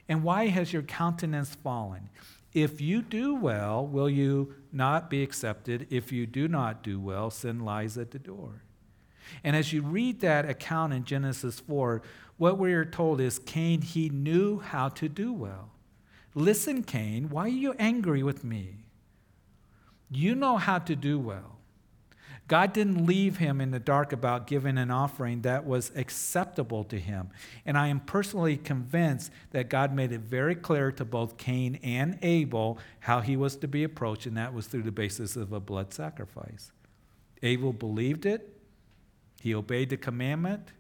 And 0.08 0.22
why 0.22 0.48
has 0.48 0.72
your 0.72 0.82
countenance 0.82 1.54
fallen? 1.54 2.08
If 2.52 2.80
you 2.80 3.02
do 3.02 3.34
well, 3.34 3.86
will 3.86 4.08
you 4.08 4.54
not 4.72 5.10
be 5.10 5.22
accepted? 5.22 5.86
If 5.90 6.12
you 6.12 6.26
do 6.26 6.48
not 6.48 6.82
do 6.82 6.98
well, 6.98 7.30
sin 7.30 7.60
lies 7.60 7.98
at 7.98 8.12
the 8.12 8.18
door. 8.18 8.62
And 9.42 9.56
as 9.56 9.72
you 9.72 9.82
read 9.82 10.20
that 10.20 10.48
account 10.48 10.92
in 10.92 11.04
Genesis 11.04 11.60
4, 11.60 12.02
what 12.36 12.58
we 12.58 12.72
are 12.72 12.84
told 12.84 13.20
is 13.20 13.38
Cain, 13.38 13.82
he 13.82 14.08
knew 14.08 14.60
how 14.60 14.88
to 14.90 15.08
do 15.08 15.32
well. 15.32 15.70
Listen, 16.34 16.82
Cain, 16.82 17.28
why 17.30 17.44
are 17.44 17.48
you 17.48 17.74
angry 17.78 18.22
with 18.22 18.44
me? 18.44 18.84
You 20.10 20.34
know 20.34 20.56
how 20.56 20.78
to 20.78 20.94
do 20.94 21.18
well. 21.18 21.55
God 22.48 22.72
didn't 22.72 23.04
leave 23.04 23.38
him 23.38 23.60
in 23.60 23.72
the 23.72 23.80
dark 23.80 24.12
about 24.12 24.46
giving 24.46 24.78
an 24.78 24.90
offering 24.90 25.42
that 25.42 25.66
was 25.66 25.90
acceptable 25.96 26.84
to 26.84 26.98
him. 26.98 27.30
And 27.64 27.76
I 27.76 27.88
am 27.88 28.00
personally 28.00 28.56
convinced 28.56 29.32
that 29.50 29.68
God 29.68 29.92
made 29.92 30.12
it 30.12 30.20
very 30.20 30.54
clear 30.54 30.92
to 30.92 31.04
both 31.04 31.36
Cain 31.38 31.80
and 31.82 32.18
Abel 32.22 32.78
how 33.00 33.20
he 33.20 33.36
was 33.36 33.56
to 33.56 33.68
be 33.68 33.82
approached, 33.82 34.26
and 34.26 34.36
that 34.36 34.54
was 34.54 34.68
through 34.68 34.82
the 34.82 34.92
basis 34.92 35.34
of 35.34 35.52
a 35.52 35.60
blood 35.60 35.92
sacrifice. 35.92 36.70
Abel 37.42 37.72
believed 37.72 38.26
it, 38.26 38.52
he 39.40 39.54
obeyed 39.54 39.90
the 39.90 39.96
commandment, 39.96 40.72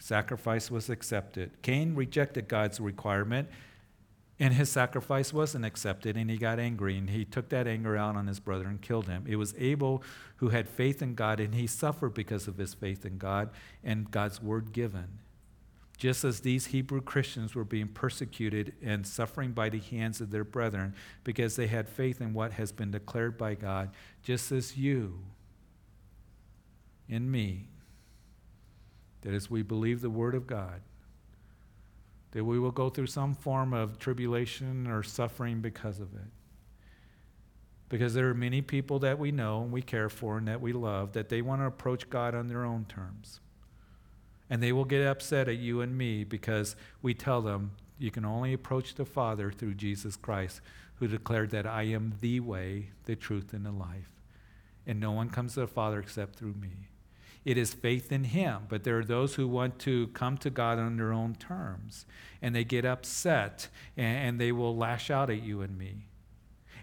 Sacrifice 0.00 0.70
was 0.70 0.88
accepted. 0.88 1.60
Cain 1.60 1.94
rejected 1.94 2.48
God's 2.48 2.80
requirement, 2.80 3.48
and 4.40 4.54
his 4.54 4.72
sacrifice 4.72 5.34
wasn't 5.34 5.66
accepted, 5.66 6.16
and 6.16 6.30
he 6.30 6.38
got 6.38 6.58
angry, 6.58 6.96
and 6.96 7.10
he 7.10 7.26
took 7.26 7.50
that 7.50 7.66
anger 7.66 7.94
out 7.94 8.16
on 8.16 8.26
his 8.26 8.40
brother 8.40 8.66
and 8.66 8.80
killed 8.80 9.06
him. 9.06 9.26
It 9.28 9.36
was 9.36 9.54
Abel 9.58 10.02
who 10.36 10.48
had 10.48 10.66
faith 10.66 11.02
in 11.02 11.14
God, 11.14 11.38
and 11.38 11.54
he 11.54 11.66
suffered 11.66 12.14
because 12.14 12.48
of 12.48 12.56
his 12.56 12.72
faith 12.72 13.04
in 13.04 13.18
God 13.18 13.50
and 13.84 14.10
God's 14.10 14.42
word 14.42 14.72
given. 14.72 15.18
Just 15.98 16.24
as 16.24 16.40
these 16.40 16.66
Hebrew 16.66 17.02
Christians 17.02 17.54
were 17.54 17.64
being 17.64 17.88
persecuted 17.88 18.72
and 18.82 19.06
suffering 19.06 19.52
by 19.52 19.68
the 19.68 19.80
hands 19.80 20.22
of 20.22 20.30
their 20.30 20.44
brethren 20.44 20.94
because 21.22 21.56
they 21.56 21.66
had 21.66 21.86
faith 21.86 22.22
in 22.22 22.32
what 22.32 22.52
has 22.52 22.72
been 22.72 22.90
declared 22.90 23.36
by 23.36 23.54
God, 23.54 23.90
just 24.22 24.50
as 24.50 24.78
you 24.78 25.18
and 27.10 27.30
me 27.30 27.68
that 29.20 29.34
as 29.34 29.50
we 29.50 29.60
believe 29.60 30.00
the 30.00 30.08
Word 30.08 30.34
of 30.34 30.46
God, 30.46 30.80
that 32.32 32.44
we 32.44 32.58
will 32.58 32.70
go 32.70 32.88
through 32.88 33.06
some 33.06 33.34
form 33.34 33.72
of 33.72 33.98
tribulation 33.98 34.86
or 34.86 35.02
suffering 35.02 35.60
because 35.60 35.98
of 36.00 36.14
it. 36.14 36.30
Because 37.88 38.14
there 38.14 38.28
are 38.28 38.34
many 38.34 38.62
people 38.62 39.00
that 39.00 39.18
we 39.18 39.32
know 39.32 39.62
and 39.62 39.72
we 39.72 39.82
care 39.82 40.08
for 40.08 40.38
and 40.38 40.46
that 40.46 40.60
we 40.60 40.72
love 40.72 41.12
that 41.12 41.28
they 41.28 41.42
want 41.42 41.60
to 41.60 41.66
approach 41.66 42.08
God 42.08 42.34
on 42.34 42.46
their 42.46 42.64
own 42.64 42.84
terms. 42.84 43.40
And 44.48 44.62
they 44.62 44.72
will 44.72 44.84
get 44.84 45.06
upset 45.06 45.48
at 45.48 45.56
you 45.56 45.80
and 45.80 45.96
me 45.96 46.22
because 46.24 46.76
we 47.02 47.14
tell 47.14 47.40
them 47.42 47.72
you 47.98 48.10
can 48.10 48.24
only 48.24 48.52
approach 48.52 48.94
the 48.94 49.04
Father 49.04 49.50
through 49.50 49.74
Jesus 49.74 50.16
Christ, 50.16 50.60
who 50.96 51.08
declared 51.08 51.50
that 51.50 51.66
I 51.66 51.82
am 51.84 52.14
the 52.20 52.40
way, 52.40 52.90
the 53.04 53.16
truth, 53.16 53.52
and 53.52 53.64
the 53.64 53.70
life. 53.70 54.12
And 54.86 54.98
no 54.98 55.12
one 55.12 55.28
comes 55.28 55.54
to 55.54 55.60
the 55.60 55.66
Father 55.66 55.98
except 56.00 56.36
through 56.36 56.54
me. 56.54 56.88
It 57.44 57.56
is 57.56 57.72
faith 57.72 58.12
in 58.12 58.24
Him. 58.24 58.62
But 58.68 58.84
there 58.84 58.98
are 58.98 59.04
those 59.04 59.34
who 59.34 59.48
want 59.48 59.78
to 59.80 60.08
come 60.08 60.36
to 60.38 60.50
God 60.50 60.78
on 60.78 60.96
their 60.96 61.12
own 61.12 61.34
terms, 61.34 62.06
and 62.42 62.54
they 62.54 62.64
get 62.64 62.84
upset, 62.84 63.68
and, 63.96 64.40
they 64.40 64.52
will 64.52 64.76
lash 64.76 65.10
out 65.10 65.30
at 65.30 65.42
you 65.42 65.62
and 65.62 65.76
me, 65.76 66.08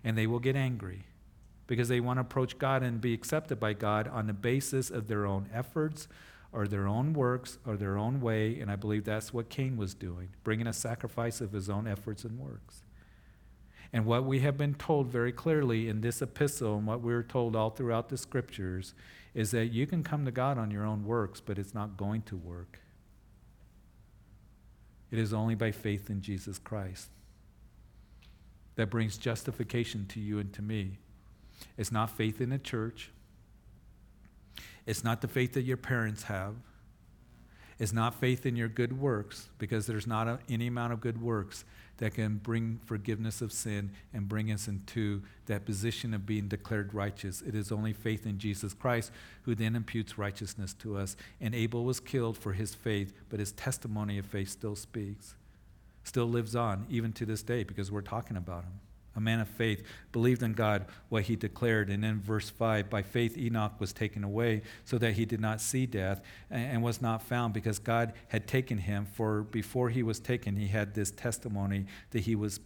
and 0.03 0.17
they 0.17 0.27
will 0.27 0.39
get 0.39 0.55
angry 0.55 1.05
because 1.67 1.89
they 1.89 1.99
want 1.99 2.17
to 2.17 2.21
approach 2.21 2.57
God 2.57 2.81
and 2.81 3.01
be 3.01 3.13
accepted 3.13 3.59
by 3.59 3.73
God 3.73 4.07
on 4.07 4.27
the 4.27 4.33
basis 4.33 4.89
of 4.89 5.07
their 5.07 5.25
own 5.25 5.49
efforts 5.53 6.07
or 6.53 6.65
their 6.65 6.87
own 6.87 7.13
works 7.13 7.59
or 7.65 7.75
their 7.75 7.97
own 7.97 8.21
way. 8.21 8.59
And 8.59 8.71
I 8.71 8.77
believe 8.77 9.03
that's 9.03 9.33
what 9.33 9.49
Cain 9.49 9.75
was 9.75 9.93
doing, 9.93 10.29
bringing 10.43 10.65
a 10.67 10.73
sacrifice 10.73 11.41
of 11.41 11.51
his 11.51 11.69
own 11.69 11.85
efforts 11.85 12.23
and 12.23 12.39
works. 12.39 12.83
And 13.93 14.05
what 14.05 14.25
we 14.25 14.39
have 14.39 14.57
been 14.57 14.75
told 14.75 15.07
very 15.07 15.31
clearly 15.31 15.87
in 15.87 16.01
this 16.01 16.21
epistle, 16.21 16.77
and 16.77 16.87
what 16.87 17.01
we're 17.01 17.23
told 17.23 17.55
all 17.55 17.69
throughout 17.69 18.09
the 18.09 18.17
scriptures, 18.17 18.93
is 19.37 19.51
that 19.51 19.67
you 19.67 19.85
can 19.85 20.01
come 20.01 20.25
to 20.25 20.31
God 20.31 20.57
on 20.57 20.71
your 20.71 20.83
own 20.83 21.05
works, 21.05 21.39
but 21.39 21.59
it's 21.59 21.75
not 21.75 21.95
going 21.95 22.23
to 22.23 22.35
work. 22.35 22.79
It 25.11 25.19
is 25.19 25.31
only 25.31 25.53
by 25.53 25.69
faith 25.69 26.09
in 26.09 26.21
Jesus 26.21 26.57
Christ 26.57 27.09
that 28.77 28.89
brings 28.89 29.15
justification 29.15 30.07
to 30.07 30.19
you 30.19 30.39
and 30.39 30.51
to 30.53 30.63
me. 30.63 30.97
It's 31.77 31.91
not 31.91 32.09
faith 32.09 32.41
in 32.41 32.49
the 32.49 32.57
church. 32.57 33.11
It's 34.87 35.03
not 35.03 35.21
the 35.21 35.27
faith 35.27 35.53
that 35.53 35.61
your 35.61 35.77
parents 35.77 36.23
have. 36.23 36.55
It's 37.79 37.93
not 37.93 38.15
faith 38.15 38.45
in 38.45 38.55
your 38.55 38.67
good 38.67 38.99
works, 38.99 39.49
because 39.59 39.85
there's 39.85 40.07
not 40.07 40.27
a, 40.27 40.39
any 40.49 40.67
amount 40.67 40.93
of 40.93 41.01
good 41.01 41.21
works 41.21 41.63
that 41.97 42.13
can 42.13 42.37
bring 42.37 42.79
forgiveness 42.85 43.41
of 43.41 43.51
sin 43.51 43.91
and 44.13 44.27
bring 44.27 44.51
us 44.51 44.67
into 44.67 45.21
that 45.47 45.65
position 45.65 46.13
of 46.13 46.25
being 46.25 46.47
declared 46.47 46.93
righteous. 46.93 47.41
It 47.41 47.55
is 47.55 47.71
only 47.71 47.93
faith 47.93 48.25
in 48.25 48.37
Jesus 48.37 48.73
Christ 48.73 49.11
who 49.43 49.55
then 49.55 49.75
imputes 49.75 50.17
righteousness 50.17 50.73
to 50.75 50.97
us. 50.97 51.15
And 51.41 51.55
Abel 51.55 51.83
was 51.83 51.99
killed 51.99 52.37
for 52.37 52.53
his 52.53 52.75
faith, 52.75 53.13
but 53.29 53.39
his 53.39 53.51
testimony 53.51 54.17
of 54.17 54.25
faith 54.25 54.49
still 54.49 54.75
speaks, 54.75 55.35
still 56.03 56.27
lives 56.27 56.55
on, 56.55 56.85
even 56.89 57.13
to 57.13 57.25
this 57.25 57.41
day, 57.41 57.63
because 57.63 57.91
we're 57.91 58.01
talking 58.01 58.37
about 58.37 58.63
him 58.63 58.79
a 59.17 59.21
man 59.21 59.39
of 59.39 59.47
faith, 59.47 59.83
believed 60.11 60.43
in 60.43 60.53
God 60.53 60.85
what 61.09 61.23
he 61.23 61.35
declared. 61.35 61.89
And 61.89 62.05
in 62.05 62.21
verse 62.21 62.49
5, 62.49 62.89
by 62.89 63.01
faith 63.01 63.37
Enoch 63.37 63.73
was 63.79 63.91
taken 63.91 64.23
away 64.23 64.61
so 64.85 64.97
that 64.97 65.13
he 65.13 65.25
did 65.25 65.41
not 65.41 65.59
see 65.59 65.85
death 65.85 66.21
and 66.49 66.81
was 66.81 67.01
not 67.01 67.21
found 67.21 67.53
because 67.53 67.79
God 67.79 68.13
had 68.29 68.47
taken 68.47 68.77
him. 68.77 69.05
For 69.05 69.43
before 69.43 69.89
he 69.89 70.03
was 70.03 70.19
taken, 70.19 70.55
he 70.55 70.67
had 70.67 70.93
this 70.93 71.11
testimony 71.11 71.85
that 72.11 72.19
he 72.19 72.35
was 72.35 72.59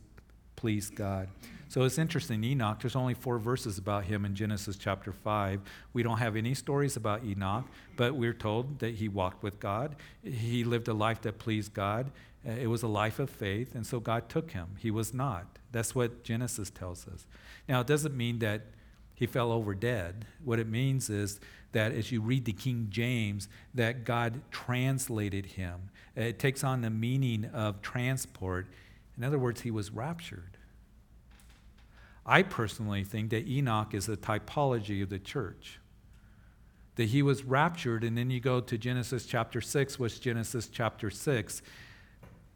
pleased 0.55 0.95
God. 0.95 1.27
So 1.69 1.83
it's 1.83 1.97
interesting. 1.97 2.43
Enoch, 2.43 2.81
there's 2.81 2.97
only 2.97 3.13
four 3.13 3.39
verses 3.39 3.77
about 3.77 4.03
him 4.03 4.25
in 4.25 4.35
Genesis 4.35 4.75
chapter 4.75 5.13
5. 5.13 5.61
We 5.93 6.03
don't 6.03 6.17
have 6.17 6.35
any 6.35 6.53
stories 6.53 6.97
about 6.97 7.23
Enoch, 7.23 7.65
but 7.95 8.13
we're 8.13 8.33
told 8.33 8.79
that 8.79 8.95
he 8.95 9.07
walked 9.07 9.41
with 9.41 9.57
God. 9.57 9.95
He 10.21 10.65
lived 10.65 10.89
a 10.89 10.93
life 10.93 11.21
that 11.21 11.39
pleased 11.39 11.73
God. 11.73 12.11
It 12.43 12.69
was 12.69 12.81
a 12.81 12.87
life 12.87 13.19
of 13.19 13.29
faith, 13.29 13.75
and 13.75 13.85
so 13.85 13.99
God 13.99 14.27
took 14.27 14.51
him. 14.51 14.69
He 14.79 14.89
was 14.89 15.13
not. 15.13 15.59
That's 15.71 15.93
what 15.93 16.23
Genesis 16.23 16.71
tells 16.71 17.07
us. 17.07 17.27
Now, 17.69 17.81
it 17.81 17.87
doesn't 17.87 18.17
mean 18.17 18.39
that 18.39 18.63
he 19.13 19.27
fell 19.27 19.51
over 19.51 19.75
dead. 19.75 20.25
What 20.43 20.57
it 20.57 20.67
means 20.67 21.09
is 21.09 21.39
that 21.73 21.91
as 21.91 22.11
you 22.11 22.19
read 22.21 22.45
the 22.45 22.53
King 22.53 22.87
James, 22.89 23.47
that 23.75 24.03
God 24.03 24.41
translated 24.49 25.45
him. 25.45 25.91
It 26.15 26.39
takes 26.39 26.63
on 26.63 26.81
the 26.81 26.89
meaning 26.89 27.45
of 27.53 27.83
transport. 27.83 28.67
In 29.15 29.23
other 29.23 29.37
words, 29.37 29.61
he 29.61 29.69
was 29.69 29.91
raptured. 29.91 30.57
I 32.25 32.41
personally 32.41 33.03
think 33.03 33.29
that 33.29 33.47
Enoch 33.47 33.93
is 33.93 34.09
a 34.09 34.17
typology 34.17 35.03
of 35.03 35.09
the 35.09 35.19
church. 35.19 35.79
That 36.95 37.09
he 37.09 37.21
was 37.21 37.43
raptured, 37.43 38.03
and 38.03 38.17
then 38.17 38.31
you 38.31 38.39
go 38.39 38.59
to 38.59 38.77
Genesis 38.77 39.25
chapter 39.25 39.61
6, 39.61 39.99
which 39.99 40.19
Genesis 40.19 40.67
chapter 40.67 41.11
6 41.11 41.61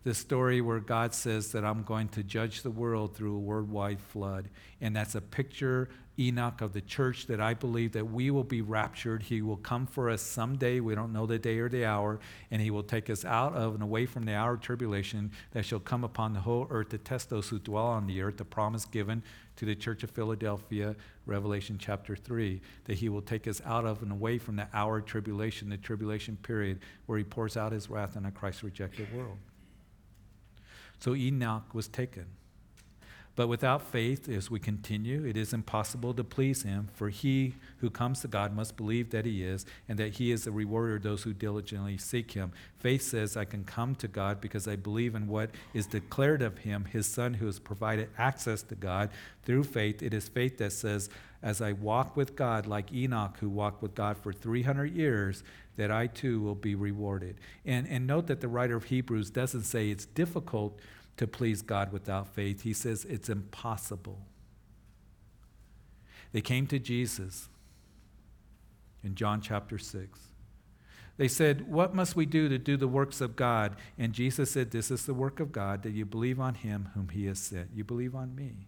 the 0.06 0.14
story 0.14 0.62
where 0.62 0.80
God 0.80 1.16
says 1.16 1.52
that 1.54 1.66
I'm 1.66 1.82
going 1.82 2.10
to 2.10 2.22
judge 2.22 2.62
the 2.62 2.70
world 2.70 3.16
through 3.16 3.36
a 3.36 3.40
worldwide 3.40 4.00
flood. 4.00 4.50
And 4.80 4.96
that's 4.96 5.16
a 5.16 5.22
picture, 5.22 5.90
Enoch, 6.20 6.62
of 6.62 6.74
the 6.74 6.82
church 6.82 7.26
that 7.26 7.42
I 7.42 7.56
believe 7.56 7.94
that 7.94 8.12
we 8.12 8.30
will 8.30 8.44
be 8.44 8.62
raptured. 8.62 9.24
He 9.24 9.42
will 9.42 9.58
come 9.58 9.88
for 9.88 10.12
us 10.12 10.22
someday. 10.22 10.80
We 10.80 10.94
don't 10.94 11.12
know 11.12 11.26
the 11.26 11.40
day 11.40 11.58
or 11.58 11.70
the 11.70 11.86
hour. 11.86 12.20
And 12.52 12.62
he 12.62 12.70
will 12.70 12.84
take 12.84 13.10
us 13.10 13.26
out 13.26 13.56
of 13.56 13.74
and 13.74 13.82
away 13.82 14.06
from 14.06 14.26
the 14.26 14.36
hour 14.36 14.54
of 14.54 14.62
tribulation 14.62 15.32
that 15.54 15.66
shall 15.66 15.80
come 15.80 16.04
upon 16.04 16.34
the 16.34 16.42
whole 16.42 16.68
earth 16.70 16.90
to 16.90 17.00
test 17.00 17.32
those 17.32 17.50
who 17.50 17.58
dwell 17.58 17.88
on 17.88 18.06
the 18.06 18.22
earth, 18.22 18.38
the 18.38 18.46
promise 18.46 18.86
given 18.86 19.24
to 19.56 19.66
the 19.66 19.76
church 19.76 20.04
of 20.04 20.12
Philadelphia, 20.12 20.96
Revelation 21.26 21.80
chapter 21.80 22.16
3, 22.16 22.62
that 22.84 22.98
he 22.98 23.10
will 23.10 23.24
take 23.24 23.48
us 23.48 23.60
out 23.66 23.86
of 23.86 24.04
and 24.04 24.12
away 24.12 24.38
from 24.38 24.56
the 24.56 24.68
hour 24.72 25.00
of 25.00 25.06
tribulation, 25.06 25.68
the 25.68 25.78
tribulation 25.78 26.38
period 26.44 26.82
where 27.08 27.18
he 27.18 27.24
pours 27.24 27.58
out 27.58 27.72
his 27.72 27.90
wrath 27.90 28.16
on 28.16 28.28
a 28.28 28.32
Christ 28.32 28.62
rejected 28.62 29.12
world. 29.12 29.40
So 31.00 31.16
Enoch 31.16 31.74
was 31.74 31.88
taken. 31.88 32.26
But 33.36 33.48
without 33.48 33.82
faith, 33.82 34.30
as 34.30 34.50
we 34.50 34.62
continue, 34.62 35.26
it 35.26 35.36
is 35.36 35.52
impossible 35.52 36.14
to 36.14 36.24
please 36.24 36.64
him, 36.64 36.88
for 36.94 37.10
he 37.10 37.56
who 37.80 37.90
comes 37.90 38.22
to 38.22 38.30
God 38.30 38.56
must 38.56 38.78
believe 38.78 39.10
that 39.10 39.26
he 39.26 39.44
is, 39.44 39.66
and 39.90 40.00
that 40.00 40.14
he 40.14 40.32
is 40.32 40.46
the 40.46 40.54
rewarder 40.54 40.96
of 40.96 41.04
those 41.04 41.24
who 41.24 41.34
diligently 41.34 41.98
seek 41.98 42.32
him. 42.32 42.54
Faith 42.80 43.02
says, 43.02 43.36
I 43.36 43.44
can 43.44 43.66
come 43.66 43.94
to 43.96 44.08
God 44.08 44.40
because 44.40 44.70
I 44.70 44.78
believe 44.78 45.16
in 45.16 45.28
what 45.28 45.50
is 45.74 45.86
declared 45.86 46.42
of 46.42 46.60
him, 46.60 46.86
his 46.86 47.08
son 47.08 47.34
who 47.34 47.46
has 47.48 47.60
provided 47.60 48.08
access 48.18 48.62
to 48.64 48.76
God 48.76 49.10
through 49.44 49.66
faith. 49.66 50.02
It 50.02 50.14
is 50.14 50.30
faith 50.30 50.58
that 50.60 50.72
says, 50.72 51.10
As 51.46 51.62
I 51.62 51.74
walk 51.74 52.18
with 52.18 52.36
God, 52.36 52.66
like 52.66 52.92
Enoch, 52.92 53.38
who 53.40 53.50
walked 53.50 53.84
with 53.84 53.94
God 53.94 54.18
for 54.18 54.34
300 54.34 54.96
years, 54.96 55.44
that 55.78 55.92
I 55.92 56.08
too 56.08 56.42
will 56.42 56.56
be 56.56 56.74
rewarded. 56.74 57.38
And, 57.64 57.88
and 57.88 58.08
note 58.08 58.26
that 58.28 58.42
the 58.42 58.48
writer 58.48 58.76
of 58.76 58.86
Hebrews 58.86 59.30
doesn't 59.30 59.62
say 59.62 59.92
it's 59.92 60.08
difficult 60.08 60.80
to 61.18 61.28
please 61.28 61.62
God 61.62 61.94
without 61.94 62.28
faith, 62.28 62.64
he 62.64 62.74
says 62.74 63.06
it's 63.06 63.30
impossible. 63.30 64.20
They 66.32 66.42
came 66.42 66.66
to 66.68 66.80
Jesus 66.80 67.48
in 69.04 69.14
John 69.14 69.40
chapter 69.40 69.78
6. 69.78 70.20
They 71.18 71.28
said, 71.28 71.72
What 71.72 71.94
must 71.94 72.16
we 72.16 72.26
do 72.26 72.50
to 72.50 72.58
do 72.58 72.76
the 72.76 72.88
works 72.88 73.22
of 73.22 73.36
God? 73.36 73.76
And 74.00 74.14
Jesus 74.14 74.50
said, 74.50 74.72
This 74.72 74.90
is 74.90 75.06
the 75.06 75.14
work 75.14 75.40
of 75.40 75.52
God, 75.52 75.84
that 75.84 75.92
you 75.92 76.06
believe 76.06 76.40
on 76.40 76.56
him 76.56 76.90
whom 76.96 77.10
he 77.10 77.28
has 77.28 77.38
sent. 77.38 77.70
You 77.76 77.84
believe 77.84 78.16
on 78.16 78.36
me. 78.36 78.68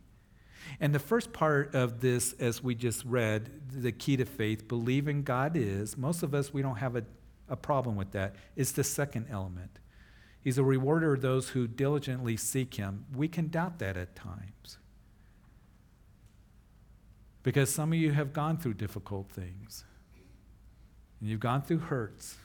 And 0.80 0.94
the 0.94 1.00
first 1.00 1.34
part 1.34 1.74
of 1.76 2.02
this, 2.02 2.34
as 2.40 2.64
we 2.64 2.76
just 2.76 3.04
read, 3.06 3.50
the 3.72 3.92
key 3.92 4.18
to 4.18 4.26
faith, 4.26 4.68
believing 4.68 5.24
God 5.24 5.56
is, 5.56 5.98
most 5.98 6.24
of 6.24 6.34
us, 6.34 6.54
we 6.54 6.62
don't 6.62 6.78
have 6.78 6.96
a, 6.96 7.04
a 7.50 7.56
problem 7.56 7.96
with 7.96 8.12
that. 8.12 8.36
It's 8.56 8.72
the 8.72 8.84
second 8.84 9.28
element. 9.30 9.80
He's 10.42 10.58
a 10.58 10.64
rewarder 10.64 11.14
of 11.14 11.22
those 11.22 11.50
who 11.50 11.68
diligently 11.68 12.38
seek 12.38 12.76
him. 12.76 13.06
We 13.16 13.28
can 13.28 13.50
doubt 13.50 13.80
that 13.80 13.98
at 13.98 14.16
times. 14.16 14.78
Because 17.44 17.74
some 17.74 17.94
of 17.94 18.00
you 18.00 18.12
have 18.12 18.34
gone 18.34 18.58
through 18.58 18.76
difficult 18.76 19.30
things. 19.30 19.84
And 21.20 21.30
you've 21.30 21.40
gone 21.40 21.62
through 21.62 21.80
hurts. 21.80 22.38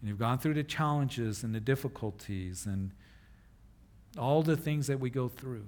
And 0.00 0.08
you've 0.08 0.18
gone 0.18 0.38
through 0.38 0.54
the 0.54 0.64
challenges 0.64 1.42
and 1.44 1.54
the 1.54 1.60
difficulties 1.60 2.66
and 2.66 2.92
all 4.16 4.42
the 4.42 4.56
things 4.56 4.86
that 4.86 5.00
we 5.00 5.10
go 5.10 5.28
through. 5.28 5.66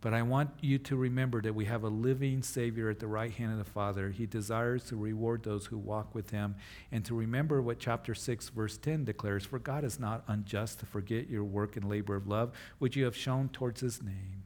But 0.00 0.14
I 0.14 0.22
want 0.22 0.50
you 0.60 0.78
to 0.78 0.96
remember 0.96 1.42
that 1.42 1.54
we 1.54 1.64
have 1.64 1.82
a 1.82 1.88
living 1.88 2.42
Savior 2.42 2.88
at 2.88 3.00
the 3.00 3.08
right 3.08 3.32
hand 3.32 3.52
of 3.52 3.58
the 3.58 3.70
Father. 3.70 4.10
He 4.10 4.26
desires 4.26 4.84
to 4.84 4.96
reward 4.96 5.42
those 5.42 5.66
who 5.66 5.76
walk 5.76 6.14
with 6.14 6.30
Him. 6.30 6.54
And 6.92 7.04
to 7.04 7.16
remember 7.16 7.60
what 7.60 7.80
chapter 7.80 8.14
6, 8.14 8.48
verse 8.50 8.76
10 8.76 9.04
declares 9.04 9.44
For 9.44 9.58
God 9.58 9.82
is 9.82 9.98
not 9.98 10.22
unjust 10.28 10.78
to 10.80 10.86
forget 10.86 11.28
your 11.28 11.42
work 11.42 11.76
and 11.76 11.88
labor 11.88 12.14
of 12.14 12.28
love, 12.28 12.52
which 12.78 12.94
you 12.94 13.04
have 13.06 13.16
shown 13.16 13.48
towards 13.48 13.80
His 13.80 14.00
name, 14.00 14.44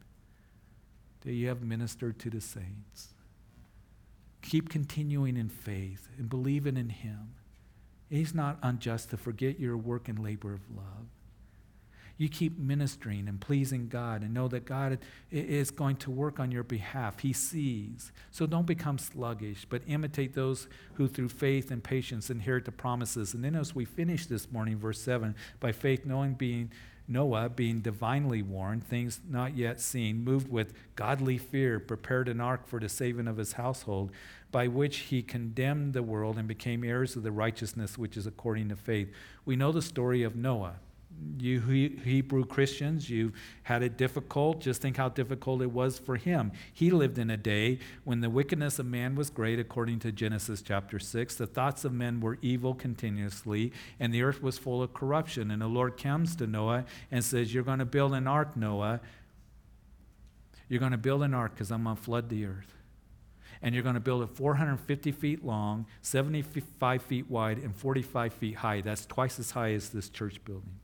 that 1.21 1.33
you 1.33 1.47
have 1.49 1.61
ministered 1.61 2.17
to 2.19 2.31
the 2.31 2.41
saints. 2.41 3.09
Keep 4.41 4.69
continuing 4.69 5.37
in 5.37 5.49
faith 5.49 6.09
and 6.17 6.29
believing 6.29 6.77
in 6.77 6.89
Him. 6.89 7.35
He's 8.09 8.33
not 8.33 8.57
unjust 8.63 9.11
to 9.11 9.17
forget 9.17 9.59
your 9.59 9.77
work 9.77 10.09
and 10.09 10.17
labor 10.17 10.53
of 10.53 10.61
love 10.75 11.12
you 12.17 12.29
keep 12.29 12.57
ministering 12.57 13.27
and 13.27 13.41
pleasing 13.41 13.87
God 13.87 14.21
and 14.21 14.33
know 14.33 14.47
that 14.47 14.65
God 14.65 14.99
is 15.31 15.71
going 15.71 15.95
to 15.97 16.11
work 16.11 16.39
on 16.39 16.51
your 16.51 16.63
behalf. 16.63 17.19
He 17.19 17.33
sees. 17.33 18.11
So 18.31 18.45
don't 18.45 18.67
become 18.67 18.97
sluggish, 18.97 19.65
but 19.67 19.81
imitate 19.87 20.33
those 20.33 20.67
who 20.93 21.07
through 21.07 21.29
faith 21.29 21.71
and 21.71 21.83
patience 21.83 22.29
inherit 22.29 22.65
the 22.65 22.71
promises. 22.71 23.33
And 23.33 23.43
then 23.43 23.55
as 23.55 23.73
we 23.73 23.85
finish 23.85 24.27
this 24.27 24.51
morning, 24.51 24.77
verse 24.77 25.01
7, 25.01 25.35
by 25.59 25.71
faith 25.71 26.05
knowing 26.05 26.33
being 26.33 26.71
Noah, 27.07 27.49
being 27.49 27.81
divinely 27.81 28.41
warned, 28.41 28.87
things 28.87 29.19
not 29.27 29.57
yet 29.57 29.81
seen, 29.81 30.23
moved 30.23 30.49
with 30.49 30.73
godly 30.95 31.37
fear, 31.37 31.79
prepared 31.79 32.29
an 32.29 32.39
ark 32.39 32.65
for 32.65 32.79
the 32.79 32.87
saving 32.87 33.27
of 33.27 33.37
his 33.37 33.53
household, 33.53 34.11
by 34.51 34.67
which 34.67 34.97
he 34.97 35.21
condemned 35.21 35.93
the 35.93 36.03
world 36.03 36.37
and 36.37 36.47
became 36.47 36.83
heirs 36.83 37.15
of 37.15 37.23
the 37.23 37.31
righteousness 37.31 37.97
which 37.97 38.15
is 38.15 38.25
according 38.25 38.69
to 38.69 38.75
faith. 38.75 39.11
We 39.43 39.55
know 39.55 39.71
the 39.71 39.81
story 39.81 40.23
of 40.23 40.35
Noah. 40.35 40.75
You 41.39 41.59
Hebrew 41.59 42.45
Christians, 42.45 43.09
you've 43.09 43.33
had 43.63 43.83
it 43.83 43.97
difficult. 43.97 44.61
Just 44.61 44.81
think 44.81 44.97
how 44.97 45.09
difficult 45.09 45.61
it 45.61 45.71
was 45.71 45.97
for 45.97 46.15
him. 46.15 46.51
He 46.73 46.91
lived 46.91 47.17
in 47.17 47.29
a 47.29 47.37
day 47.37 47.79
when 48.03 48.21
the 48.21 48.29
wickedness 48.29 48.79
of 48.79 48.85
man 48.85 49.15
was 49.15 49.29
great, 49.29 49.59
according 49.59 49.99
to 49.99 50.11
Genesis 50.11 50.61
chapter 50.61 50.99
6. 50.99 51.35
The 51.35 51.47
thoughts 51.47 51.85
of 51.85 51.93
men 51.93 52.21
were 52.21 52.37
evil 52.41 52.73
continuously, 52.73 53.73
and 53.99 54.13
the 54.13 54.23
earth 54.23 54.41
was 54.41 54.57
full 54.57 54.81
of 54.81 54.93
corruption. 54.93 55.51
And 55.51 55.61
the 55.61 55.67
Lord 55.67 55.97
comes 55.97 56.35
to 56.37 56.47
Noah 56.47 56.85
and 57.11 57.23
says, 57.23 57.53
You're 57.53 57.63
going 57.63 57.79
to 57.79 57.85
build 57.85 58.13
an 58.13 58.27
ark, 58.27 58.55
Noah. 58.55 59.01
You're 60.69 60.79
going 60.79 60.91
to 60.91 60.97
build 60.97 61.23
an 61.23 61.33
ark 61.33 61.53
because 61.53 61.71
I'm 61.71 61.83
going 61.83 61.95
to 61.95 62.01
flood 62.01 62.29
the 62.29 62.45
earth 62.45 62.73
and 63.61 63.73
you're 63.73 63.83
going 63.83 63.95
to 63.95 64.01
build 64.01 64.21
it 64.21 64.29
450 64.29 65.13
feet 65.13 65.45
long, 65.45 65.85
75 66.01 67.01
feet 67.01 67.29
wide, 67.31 67.59
and 67.59 67.73
45 67.73 68.33
feet 68.33 68.55
high. 68.57 68.81
That's 68.81 69.05
twice 69.05 69.39
as 69.39 69.51
high 69.51 69.71
as 69.71 69.89
this 69.89 70.09
church 70.09 70.43
building. 70.43 70.81